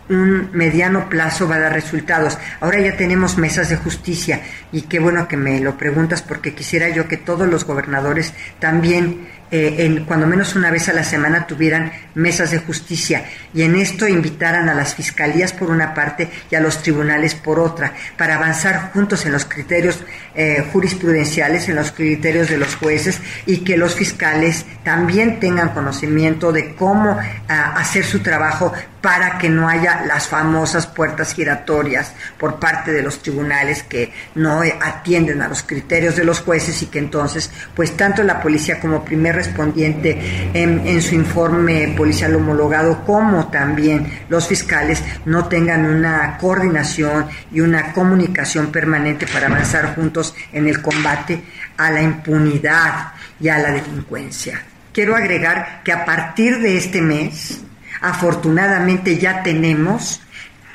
un 0.09 0.49
mediano 0.53 1.09
plazo 1.09 1.47
va 1.47 1.55
a 1.55 1.59
dar 1.59 1.73
resultados. 1.73 2.37
Ahora 2.59 2.79
ya 2.79 2.95
tenemos 2.95 3.37
mesas 3.37 3.69
de 3.69 3.77
justicia 3.77 4.41
y 4.71 4.83
qué 4.83 4.99
bueno 4.99 5.27
que 5.27 5.37
me 5.37 5.59
lo 5.59 5.77
preguntas 5.77 6.21
porque 6.21 6.53
quisiera 6.53 6.89
yo 6.89 7.07
que 7.07 7.17
todos 7.17 7.47
los 7.47 7.65
gobernadores 7.65 8.33
también 8.59 9.27
eh, 9.51 9.75
en, 9.79 10.05
cuando 10.05 10.25
menos 10.25 10.55
una 10.55 10.71
vez 10.71 10.89
a 10.89 10.93
la 10.93 11.03
semana 11.03 11.45
tuvieran 11.45 11.91
mesas 12.15 12.51
de 12.51 12.59
justicia. 12.59 13.25
Y 13.53 13.61
en 13.61 13.75
esto 13.75 14.07
invitaran 14.07 14.69
a 14.69 14.73
las 14.73 14.95
fiscalías 14.95 15.53
por 15.53 15.69
una 15.69 15.93
parte 15.93 16.29
y 16.49 16.55
a 16.55 16.59
los 16.59 16.81
tribunales 16.81 17.35
por 17.35 17.59
otra, 17.59 17.93
para 18.17 18.35
avanzar 18.35 18.91
juntos 18.91 19.25
en 19.25 19.33
los 19.33 19.45
criterios 19.45 20.03
eh, 20.33 20.65
jurisprudenciales, 20.73 21.69
en 21.69 21.75
los 21.75 21.91
criterios 21.91 22.49
de 22.49 22.57
los 22.57 22.75
jueces 22.75 23.19
y 23.45 23.57
que 23.57 23.77
los 23.77 23.95
fiscales 23.95 24.65
también 24.83 25.39
tengan 25.39 25.69
conocimiento 25.69 26.51
de 26.51 26.75
cómo 26.75 27.17
ah, 27.47 27.73
hacer 27.77 28.03
su 28.03 28.19
trabajo 28.19 28.73
para 29.05 29.37
que 29.37 29.49
no 29.49 29.69
haya 29.69 30.03
las 30.07 30.27
famosas 30.27 30.87
puertas 30.87 31.35
giratorias 31.35 32.11
por 32.39 32.59
parte 32.59 32.91
de 32.91 33.03
los 33.03 33.21
tribunales 33.21 33.83
que 33.83 34.11
no 34.33 34.61
atienden 34.81 35.43
a 35.43 35.47
los 35.47 35.61
criterios 35.61 36.15
de 36.15 36.23
los 36.23 36.39
jueces 36.39 36.81
y 36.81 36.87
que 36.87 36.97
entonces, 36.97 37.51
pues 37.75 37.95
tanto 37.95 38.23
la 38.23 38.41
policía 38.41 38.79
como 38.79 39.05
primer 39.05 39.34
respondiente 39.35 40.49
en, 40.53 41.01
su 41.01 41.15
informe 41.15 41.93
policial 41.95 42.35
homologado, 42.35 43.03
como 43.05 43.47
también 43.47 44.07
los 44.29 44.47
fiscales 44.47 45.03
no 45.25 45.45
tengan 45.45 45.85
una 45.85 46.37
coordinación 46.37 47.27
y 47.51 47.59
una 47.59 47.93
comunicación 47.93 48.71
permanente 48.71 49.27
para 49.27 49.47
avanzar 49.47 49.93
juntos 49.95 50.33
en 50.51 50.67
el 50.67 50.81
combate 50.81 51.43
a 51.77 51.91
la 51.91 52.01
impunidad 52.01 53.11
y 53.39 53.49
a 53.49 53.59
la 53.59 53.71
delincuencia. 53.71 54.63
Quiero 54.93 55.15
agregar 55.15 55.81
que 55.83 55.91
a 55.91 56.05
partir 56.05 56.59
de 56.59 56.77
este 56.77 57.01
mes, 57.01 57.61
Afortunadamente 58.01 59.17
ya 59.17 59.41
tenemos 59.41 60.21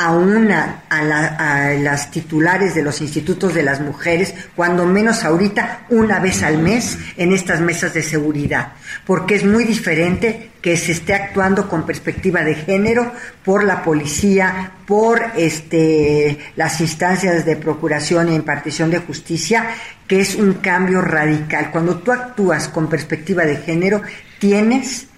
a 0.01 0.13
una 0.13 0.85
a, 0.89 1.75
las 1.75 2.11
titulares 2.11 2.75
de 2.75 2.81
los 2.81 3.03
institutos 3.03 3.53
de 3.53 3.63
las 3.63 3.83
mujeres, 3.83 4.35
cuando 4.57 4.87
menos 4.87 5.25
ahorita 5.25 5.83
una 5.91 6.19
vez 6.19 6.43
al 6.43 6.57
mes 6.57 6.97
en 7.19 7.35
estas 7.35 7.61
mesas 7.61 7.93
de 7.93 8.03
seguridad, 8.03 8.73
porque 9.05 9.35
es 9.35 9.45
muy 9.45 9.65
diferente 9.65 10.53
que 10.63 10.79
se 10.79 10.93
esté 10.93 11.13
actuando 11.13 11.69
con 11.69 11.85
perspectiva 11.85 12.43
de 12.43 12.55
género 12.55 13.13
por 13.45 13.63
la 13.63 13.83
policía, 13.83 14.73
por 14.87 15.21
este 15.37 16.39
las 16.57 16.81
instancias 16.81 17.45
de 17.45 17.57
procuración 17.57 18.31
e 18.31 18.35
impartición 18.35 18.91
de 18.91 19.01
justicia, 19.01 19.67
que 20.09 20.21
es 20.21 20.35
un 20.35 20.55
cambio 20.55 21.03
radical. 21.03 21.71
Cuando 21.71 21.99
tú 21.99 22.11
actúas 22.11 22.69
con 22.69 22.89
perspectiva 22.89 23.45
de 23.45 23.59
género, 23.59 24.01
tienes 24.39 25.09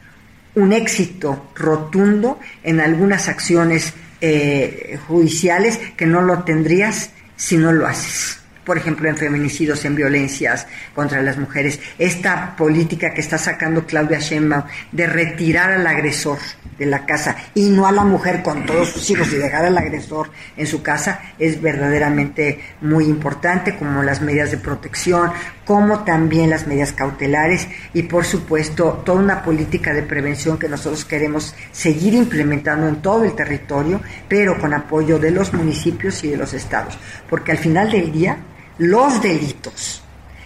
un 0.56 0.72
éxito 0.72 1.50
rotundo 1.54 2.40
en 2.64 2.80
algunas 2.80 3.28
acciones 3.28 3.94
eh, 4.22 4.98
judiciales 5.06 5.78
que 5.96 6.06
no 6.06 6.22
lo 6.22 6.44
tendrías 6.44 7.10
si 7.36 7.56
no 7.56 7.72
lo 7.72 7.86
haces 7.86 8.38
por 8.64 8.78
ejemplo, 8.78 9.08
en 9.08 9.16
feminicidios, 9.16 9.84
en 9.84 9.96
violencias 9.96 10.66
contra 10.94 11.22
las 11.22 11.36
mujeres. 11.36 11.80
Esta 11.98 12.54
política 12.56 13.12
que 13.12 13.20
está 13.20 13.38
sacando 13.38 13.86
Claudia 13.86 14.20
Sheinbaum 14.20 14.64
de 14.92 15.06
retirar 15.06 15.72
al 15.72 15.86
agresor 15.86 16.38
de 16.78 16.86
la 16.86 17.04
casa 17.04 17.36
y 17.54 17.70
no 17.70 17.86
a 17.86 17.92
la 17.92 18.04
mujer 18.04 18.42
con 18.42 18.64
todos 18.64 18.90
sus 18.90 19.10
hijos 19.10 19.32
y 19.32 19.36
dejar 19.36 19.64
al 19.64 19.76
agresor 19.76 20.30
en 20.56 20.66
su 20.66 20.82
casa 20.82 21.20
es 21.38 21.60
verdaderamente 21.60 22.60
muy 22.80 23.04
importante, 23.04 23.76
como 23.76 24.02
las 24.02 24.20
medidas 24.20 24.50
de 24.50 24.58
protección, 24.58 25.32
como 25.64 26.00
también 26.00 26.50
las 26.50 26.66
medidas 26.66 26.92
cautelares 26.92 27.68
y, 27.94 28.02
por 28.02 28.24
supuesto, 28.24 29.02
toda 29.04 29.20
una 29.20 29.42
política 29.42 29.92
de 29.92 30.02
prevención 30.02 30.58
que 30.58 30.68
nosotros 30.68 31.04
queremos 31.04 31.54
seguir 31.70 32.14
implementando 32.14 32.88
en 32.88 32.96
todo 32.96 33.24
el 33.24 33.34
territorio, 33.34 34.00
pero 34.28 34.58
con 34.58 34.74
apoyo 34.74 35.18
de 35.18 35.30
los 35.30 35.52
municipios 35.52 36.22
y 36.24 36.30
de 36.30 36.36
los 36.36 36.52
estados, 36.52 36.98
porque 37.30 37.52
al 37.52 37.58
final 37.58 37.90
del 37.90 38.10
día 38.10 38.38
los 38.78 39.22
delitos, 39.22 40.02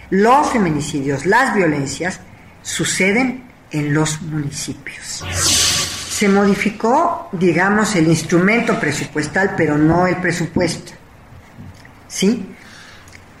los 0.09 0.49
feminicidios, 0.51 1.25
las 1.25 1.55
violencias 1.55 2.19
suceden 2.61 3.43
en 3.71 3.93
los 3.93 4.21
municipios. 4.21 5.25
Se 5.33 6.29
modificó, 6.29 7.29
digamos, 7.31 7.95
el 7.95 8.07
instrumento 8.07 8.79
presupuestal, 8.79 9.53
pero 9.55 9.77
no 9.77 10.07
el 10.07 10.17
presupuesto. 10.17 10.93
¿Sí? 12.07 12.55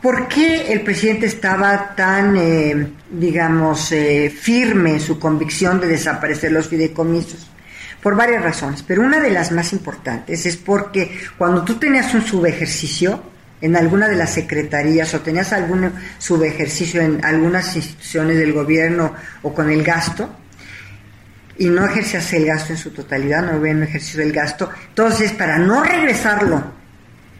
¿Por 0.01 0.27
qué 0.27 0.71
el 0.71 0.81
presidente 0.81 1.25
estaba 1.25 1.95
tan, 1.95 2.35
eh, 2.37 2.87
digamos, 3.09 3.91
eh, 3.91 4.29
firme 4.29 4.91
en 4.91 4.99
su 4.99 5.17
convicción 5.17 5.79
de 5.79 5.87
desaparecer 5.87 6.51
los 6.51 6.67
fideicomisos? 6.67 7.49
Por 8.01 8.15
varias 8.15 8.43
razones, 8.43 8.83
pero 8.83 9.01
una 9.01 9.19
de 9.19 9.31
las 9.31 9.51
más 9.51 9.73
importantes 9.73 10.45
es 10.45 10.55
porque 10.55 11.19
cuando 11.37 11.63
tú 11.63 11.75
tenías 11.75 12.13
un 12.13 12.21
subejercicio, 12.21 13.23
en 13.59 13.75
alguna 13.75 14.07
de 14.07 14.15
las 14.15 14.33
secretarías 14.33 15.13
o 15.15 15.21
tenías 15.21 15.51
algún 15.51 15.91
subejercicio 16.19 17.01
en 17.01 17.25
algunas 17.25 17.75
instituciones 17.75 18.37
del 18.37 18.53
gobierno 18.53 19.13
o 19.41 19.51
con 19.51 19.71
el 19.71 19.83
gasto 19.83 20.29
y 21.57 21.69
no 21.69 21.83
ejercías 21.85 22.31
el 22.33 22.45
gasto 22.45 22.73
en 22.73 22.77
su 22.77 22.91
totalidad, 22.91 23.43
no 23.43 23.53
había 23.53 23.73
un 23.73 23.81
ejercicio 23.81 24.19
del 24.19 24.31
gasto, 24.31 24.69
entonces 24.89 25.31
para 25.31 25.57
no 25.57 25.83
regresarlo 25.83 26.63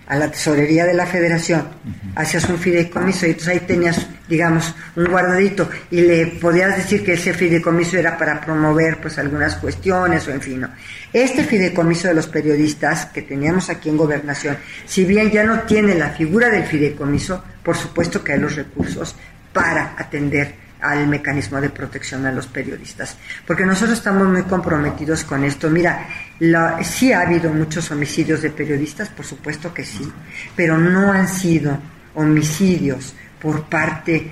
a 0.07 0.15
la 0.15 0.31
tesorería 0.31 0.85
de 0.85 0.93
la 0.93 1.05
federación, 1.05 1.67
hacías 2.15 2.47
un 2.49 2.57
fideicomiso 2.57 3.25
y 3.25 3.31
entonces 3.31 3.53
ahí 3.53 3.59
tenías, 3.61 4.07
digamos, 4.27 4.73
un 4.95 5.05
guardadito 5.05 5.69
y 5.91 6.01
le 6.01 6.27
podías 6.27 6.77
decir 6.77 7.03
que 7.03 7.13
ese 7.13 7.33
fideicomiso 7.33 7.97
era 7.97 8.17
para 8.17 8.39
promover 8.39 9.01
pues 9.01 9.17
algunas 9.17 9.55
cuestiones 9.55 10.27
o 10.27 10.31
en 10.31 10.41
fin. 10.41 10.67
Este 11.11 11.43
fideicomiso 11.43 12.07
de 12.07 12.13
los 12.13 12.27
periodistas 12.27 13.07
que 13.07 13.21
teníamos 13.21 13.69
aquí 13.69 13.89
en 13.89 13.97
gobernación, 13.97 14.57
si 14.85 15.03
bien 15.03 15.29
ya 15.29 15.43
no 15.43 15.61
tiene 15.61 15.93
la 15.95 16.09
figura 16.09 16.49
del 16.49 16.63
fideicomiso, 16.63 17.43
por 17.61 17.75
supuesto 17.75 18.23
que 18.23 18.33
hay 18.33 18.39
los 18.39 18.55
recursos 18.55 19.15
para 19.51 19.93
atender 19.97 20.66
al 20.81 21.07
mecanismo 21.07 21.59
de 21.59 21.69
protección 21.69 22.25
a 22.25 22.31
los 22.31 22.47
periodistas. 22.47 23.17
Porque 23.45 23.65
nosotros 23.65 23.97
estamos 23.97 24.27
muy 24.27 24.43
comprometidos 24.43 25.23
con 25.23 25.43
esto. 25.43 25.69
Mira, 25.69 26.07
la, 26.39 26.83
sí 26.83 27.11
ha 27.11 27.21
habido 27.21 27.51
muchos 27.51 27.89
homicidios 27.91 28.41
de 28.41 28.51
periodistas, 28.51 29.09
por 29.09 29.25
supuesto 29.25 29.73
que 29.73 29.83
sí, 29.83 30.11
pero 30.55 30.77
no 30.77 31.11
han 31.11 31.27
sido 31.27 31.77
homicidios 32.15 33.13
por 33.41 33.63
parte 33.63 34.31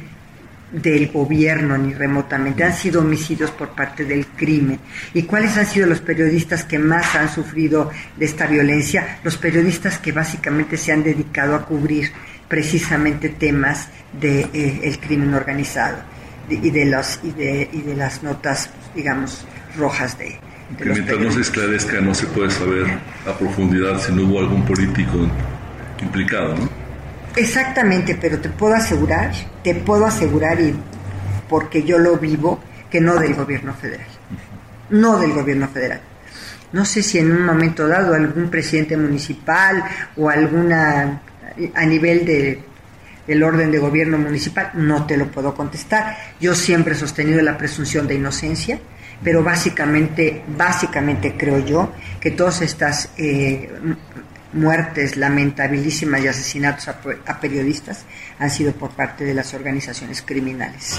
del 0.71 1.11
gobierno 1.11 1.77
ni 1.77 1.93
remotamente, 1.93 2.63
han 2.63 2.73
sido 2.73 3.01
homicidios 3.01 3.51
por 3.51 3.69
parte 3.69 4.03
del 4.03 4.27
crimen. 4.27 4.79
¿Y 5.13 5.23
cuáles 5.23 5.55
han 5.57 5.65
sido 5.65 5.87
los 5.87 6.01
periodistas 6.01 6.63
que 6.63 6.79
más 6.79 7.15
han 7.15 7.29
sufrido 7.29 7.89
de 8.17 8.25
esta 8.25 8.47
violencia? 8.47 9.19
Los 9.23 9.37
periodistas 9.37 9.99
que 9.99 10.11
básicamente 10.11 10.77
se 10.77 10.91
han 10.91 11.03
dedicado 11.03 11.55
a 11.55 11.65
cubrir 11.65 12.11
precisamente 12.47 13.29
temas 13.29 13.87
del 14.11 14.51
de, 14.51 14.89
eh, 14.89 14.99
crimen 14.99 15.33
organizado 15.33 16.14
y 16.49 16.69
de 16.69 16.85
las 16.85 17.19
y 17.23 17.31
de, 17.31 17.69
y 17.71 17.81
de 17.81 17.95
las 17.95 18.23
notas 18.23 18.69
digamos 18.93 19.45
rojas 19.77 20.17
de, 20.17 20.39
que 20.77 20.85
mientras 20.85 21.19
no 21.19 21.31
se 21.31 21.41
esclarezca 21.41 22.01
no 22.01 22.13
se 22.13 22.27
puede 22.27 22.51
saber 22.51 22.85
a 23.27 23.37
profundidad 23.37 23.99
si 23.99 24.11
no 24.13 24.23
hubo 24.23 24.39
algún 24.39 24.63
político 24.65 25.27
implicado 26.01 26.55
no 26.55 26.69
exactamente 27.35 28.17
pero 28.19 28.39
te 28.39 28.49
puedo 28.49 28.75
asegurar 28.75 29.31
te 29.63 29.75
puedo 29.75 30.05
asegurar 30.05 30.59
y 30.61 30.75
porque 31.49 31.83
yo 31.83 31.97
lo 31.97 32.17
vivo 32.17 32.59
que 32.89 33.01
no 33.01 33.17
del 33.17 33.33
gobierno 33.35 33.73
federal. 33.73 34.07
No 34.89 35.19
del 35.19 35.33
gobierno 35.33 35.67
federal. 35.67 36.01
No 36.71 36.85
sé 36.85 37.03
si 37.03 37.19
en 37.19 37.31
un 37.31 37.45
momento 37.45 37.87
dado 37.87 38.13
algún 38.13 38.49
presidente 38.49 38.97
municipal 38.97 39.83
o 40.15 40.29
alguna 40.29 41.21
a 41.73 41.85
nivel 41.85 42.25
de 42.25 42.63
el 43.27 43.43
orden 43.43 43.71
de 43.71 43.79
gobierno 43.79 44.17
municipal, 44.17 44.71
no 44.73 45.05
te 45.05 45.17
lo 45.17 45.27
puedo 45.27 45.53
contestar. 45.53 46.17
Yo 46.39 46.55
siempre 46.55 46.93
he 46.93 46.97
sostenido 46.97 47.41
la 47.41 47.57
presunción 47.57 48.07
de 48.07 48.15
inocencia, 48.15 48.79
pero 49.23 49.43
básicamente, 49.43 50.43
básicamente 50.47 51.35
creo 51.37 51.59
yo 51.59 51.91
que 52.19 52.31
todas 52.31 52.61
estas 52.61 53.09
eh, 53.17 53.69
muertes 54.55 55.17
lamentabilísimas 55.17 56.21
y 56.21 56.27
asesinatos 56.27 56.87
a, 56.87 57.39
periodistas 57.39 58.05
han 58.39 58.49
sido 58.49 58.71
por 58.71 58.91
parte 58.91 59.25
de 59.25 59.33
las 59.33 59.53
organizaciones 59.53 60.21
criminales. 60.21 60.97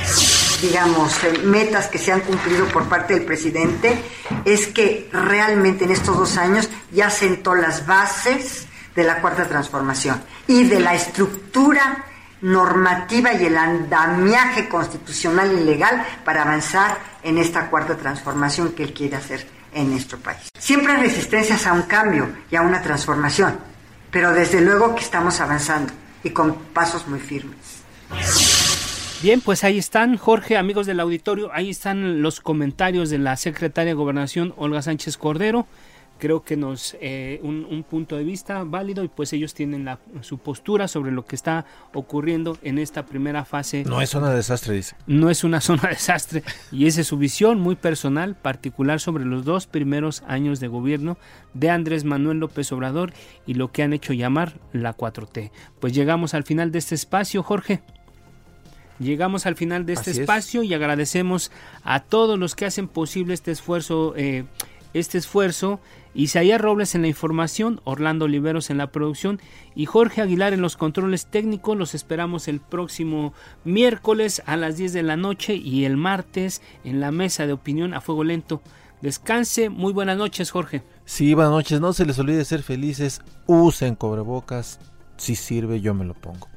Digamos, 0.60 1.12
eh, 1.24 1.38
metas 1.44 1.88
que 1.88 1.98
se 1.98 2.12
han 2.12 2.20
cumplido 2.20 2.66
por 2.68 2.88
parte 2.88 3.14
del 3.14 3.24
presidente 3.24 3.96
es 4.44 4.68
que 4.68 5.08
realmente 5.12 5.84
en 5.84 5.90
estos 5.90 6.16
dos 6.16 6.36
años 6.36 6.68
ya 6.92 7.10
sentó 7.10 7.54
las 7.54 7.86
bases 7.86 8.66
de 8.94 9.04
la 9.04 9.20
cuarta 9.20 9.46
transformación 9.46 10.22
y 10.46 10.64
de 10.64 10.80
la 10.80 10.94
estructura 10.94 12.04
normativa 12.40 13.32
y 13.34 13.46
el 13.46 13.56
andamiaje 13.56 14.68
constitucional 14.68 15.52
y 15.52 15.64
legal 15.64 16.04
para 16.24 16.42
avanzar 16.42 16.98
en 17.22 17.38
esta 17.38 17.68
cuarta 17.70 17.96
transformación 17.96 18.72
que 18.72 18.84
él 18.84 18.92
quiere 18.92 19.16
hacer 19.16 19.46
en 19.72 19.90
nuestro 19.90 20.18
país. 20.18 20.48
Siempre 20.58 20.92
hay 20.92 21.02
resistencias 21.02 21.66
a 21.66 21.72
un 21.72 21.82
cambio 21.82 22.28
y 22.50 22.56
a 22.56 22.62
una 22.62 22.82
transformación, 22.82 23.58
pero 24.10 24.32
desde 24.32 24.60
luego 24.60 24.94
que 24.94 25.02
estamos 25.02 25.40
avanzando 25.40 25.92
y 26.22 26.30
con 26.30 26.54
pasos 26.54 27.06
muy 27.08 27.20
firmes. 27.20 27.56
Bien, 29.22 29.40
pues 29.40 29.64
ahí 29.64 29.78
están, 29.78 30.16
Jorge, 30.18 30.56
amigos 30.56 30.86
del 30.86 31.00
auditorio, 31.00 31.50
ahí 31.52 31.70
están 31.70 32.20
los 32.20 32.40
comentarios 32.40 33.10
de 33.10 33.18
la 33.18 33.36
secretaria 33.36 33.92
de 33.92 33.94
Gobernación, 33.94 34.54
Olga 34.56 34.82
Sánchez 34.82 35.16
Cordero 35.16 35.66
creo 36.18 36.42
que 36.42 36.56
nos 36.56 36.96
eh, 37.00 37.40
un, 37.42 37.66
un, 37.68 37.82
punto 37.82 38.16
de 38.16 38.24
vista 38.24 38.64
válido 38.64 39.04
y 39.04 39.08
pues 39.08 39.32
ellos 39.32 39.54
tienen 39.54 39.84
la, 39.84 39.98
su 40.22 40.38
postura 40.38 40.88
sobre 40.88 41.12
lo 41.12 41.24
que 41.24 41.36
está 41.36 41.66
ocurriendo 41.92 42.58
en 42.62 42.78
esta 42.78 43.06
primera 43.06 43.44
fase. 43.44 43.84
No 43.84 44.00
es 44.00 44.10
zona 44.10 44.30
de 44.30 44.36
desastre, 44.36 44.74
dice. 44.74 44.96
No 45.06 45.30
es 45.30 45.44
una 45.44 45.60
zona 45.62 45.82
de 45.82 45.88
desastre 45.90 46.42
y 46.72 46.86
esa 46.86 47.00
es 47.02 47.06
su 47.06 47.18
visión 47.18 47.60
muy 47.60 47.76
personal, 47.76 48.36
particular 48.36 49.00
sobre 49.00 49.24
los 49.24 49.44
dos 49.44 49.66
primeros 49.66 50.22
años 50.26 50.60
de 50.60 50.68
gobierno 50.68 51.18
de 51.54 51.70
Andrés 51.70 52.04
Manuel 52.04 52.38
López 52.38 52.70
Obrador 52.72 53.12
y 53.46 53.54
lo 53.54 53.72
que 53.72 53.82
han 53.82 53.92
hecho 53.92 54.12
llamar 54.12 54.58
la 54.72 54.96
4T. 54.96 55.50
Pues 55.80 55.92
llegamos 55.94 56.34
al 56.34 56.44
final 56.44 56.72
de 56.72 56.78
este 56.78 56.94
espacio, 56.94 57.42
Jorge. 57.42 57.82
Llegamos 58.98 59.44
al 59.46 59.56
final 59.56 59.84
de 59.84 59.92
este 59.92 60.12
Así 60.12 60.20
espacio 60.20 60.62
es. 60.62 60.68
y 60.68 60.74
agradecemos 60.74 61.50
a 61.84 62.00
todos 62.00 62.38
los 62.38 62.54
que 62.54 62.64
hacen 62.64 62.88
posible 62.88 63.34
este 63.34 63.50
esfuerzo, 63.50 64.14
eh, 64.16 64.44
este 64.94 65.18
esfuerzo 65.18 65.80
Isaías 66.16 66.60
Robles 66.60 66.94
en 66.94 67.02
la 67.02 67.08
información, 67.08 67.82
Orlando 67.84 68.24
Oliveros 68.24 68.70
en 68.70 68.78
la 68.78 68.90
producción 68.90 69.38
y 69.74 69.84
Jorge 69.84 70.22
Aguilar 70.22 70.54
en 70.54 70.62
los 70.62 70.78
controles 70.78 71.26
técnicos. 71.26 71.76
Los 71.76 71.94
esperamos 71.94 72.48
el 72.48 72.60
próximo 72.60 73.34
miércoles 73.64 74.42
a 74.46 74.56
las 74.56 74.78
10 74.78 74.94
de 74.94 75.02
la 75.02 75.18
noche 75.18 75.56
y 75.56 75.84
el 75.84 75.98
martes 75.98 76.62
en 76.84 77.00
la 77.00 77.10
mesa 77.10 77.46
de 77.46 77.52
opinión 77.52 77.92
a 77.92 78.00
fuego 78.00 78.24
lento. 78.24 78.62
Descanse, 79.02 79.68
muy 79.68 79.92
buenas 79.92 80.16
noches 80.16 80.50
Jorge. 80.50 80.82
Sí, 81.04 81.34
buenas 81.34 81.52
noches, 81.52 81.80
no 81.82 81.92
se 81.92 82.06
les 82.06 82.18
olvide 82.18 82.46
ser 82.46 82.62
felices, 82.62 83.20
usen 83.46 83.94
cobrebocas, 83.94 84.80
si 85.18 85.34
sirve 85.34 85.82
yo 85.82 85.92
me 85.92 86.06
lo 86.06 86.14
pongo. 86.14 86.48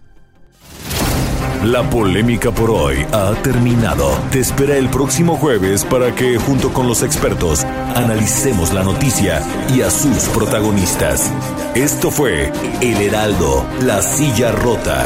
La 1.63 1.83
polémica 1.89 2.51
por 2.51 2.71
hoy 2.71 3.05
ha 3.11 3.33
terminado. 3.43 4.17
Te 4.31 4.39
espera 4.39 4.77
el 4.77 4.89
próximo 4.89 5.35
jueves 5.35 5.83
para 5.83 6.15
que, 6.15 6.37
junto 6.37 6.71
con 6.71 6.87
los 6.87 7.03
expertos, 7.03 7.65
analicemos 7.95 8.71
la 8.71 8.81
noticia 8.81 9.43
y 9.69 9.81
a 9.81 9.91
sus 9.91 10.29
protagonistas. 10.29 11.29
Esto 11.75 12.11
fue 12.11 12.49
El 12.79 13.01
Heraldo, 13.01 13.65
la 13.81 14.01
silla 14.01 14.53
rota. 14.53 15.05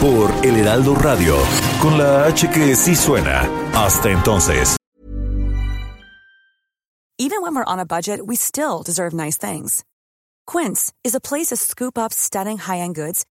Por 0.00 0.32
El 0.44 0.56
Heraldo 0.56 0.96
Radio, 0.96 1.36
con 1.80 1.96
la 1.96 2.24
H 2.24 2.50
que 2.50 2.74
sí 2.74 2.96
suena. 2.96 3.48
Hasta 3.72 4.10
entonces. 4.10 4.76
Even 7.16 7.40
when 7.42 7.54
we're 7.54 7.64
on 7.64 7.78
a 7.78 7.86
budget, 7.86 8.26
we 8.26 8.34
still 8.34 8.82
deserve 8.84 9.14
nice 9.14 9.38
things. 9.38 9.84
Quince 10.48 10.92
is 11.04 11.14
a 11.14 11.20
place 11.20 11.50
to 11.50 11.56
scoop 11.56 11.96
up 11.96 12.12
stunning 12.12 12.58
high-end 12.58 12.96
goods 12.96 13.24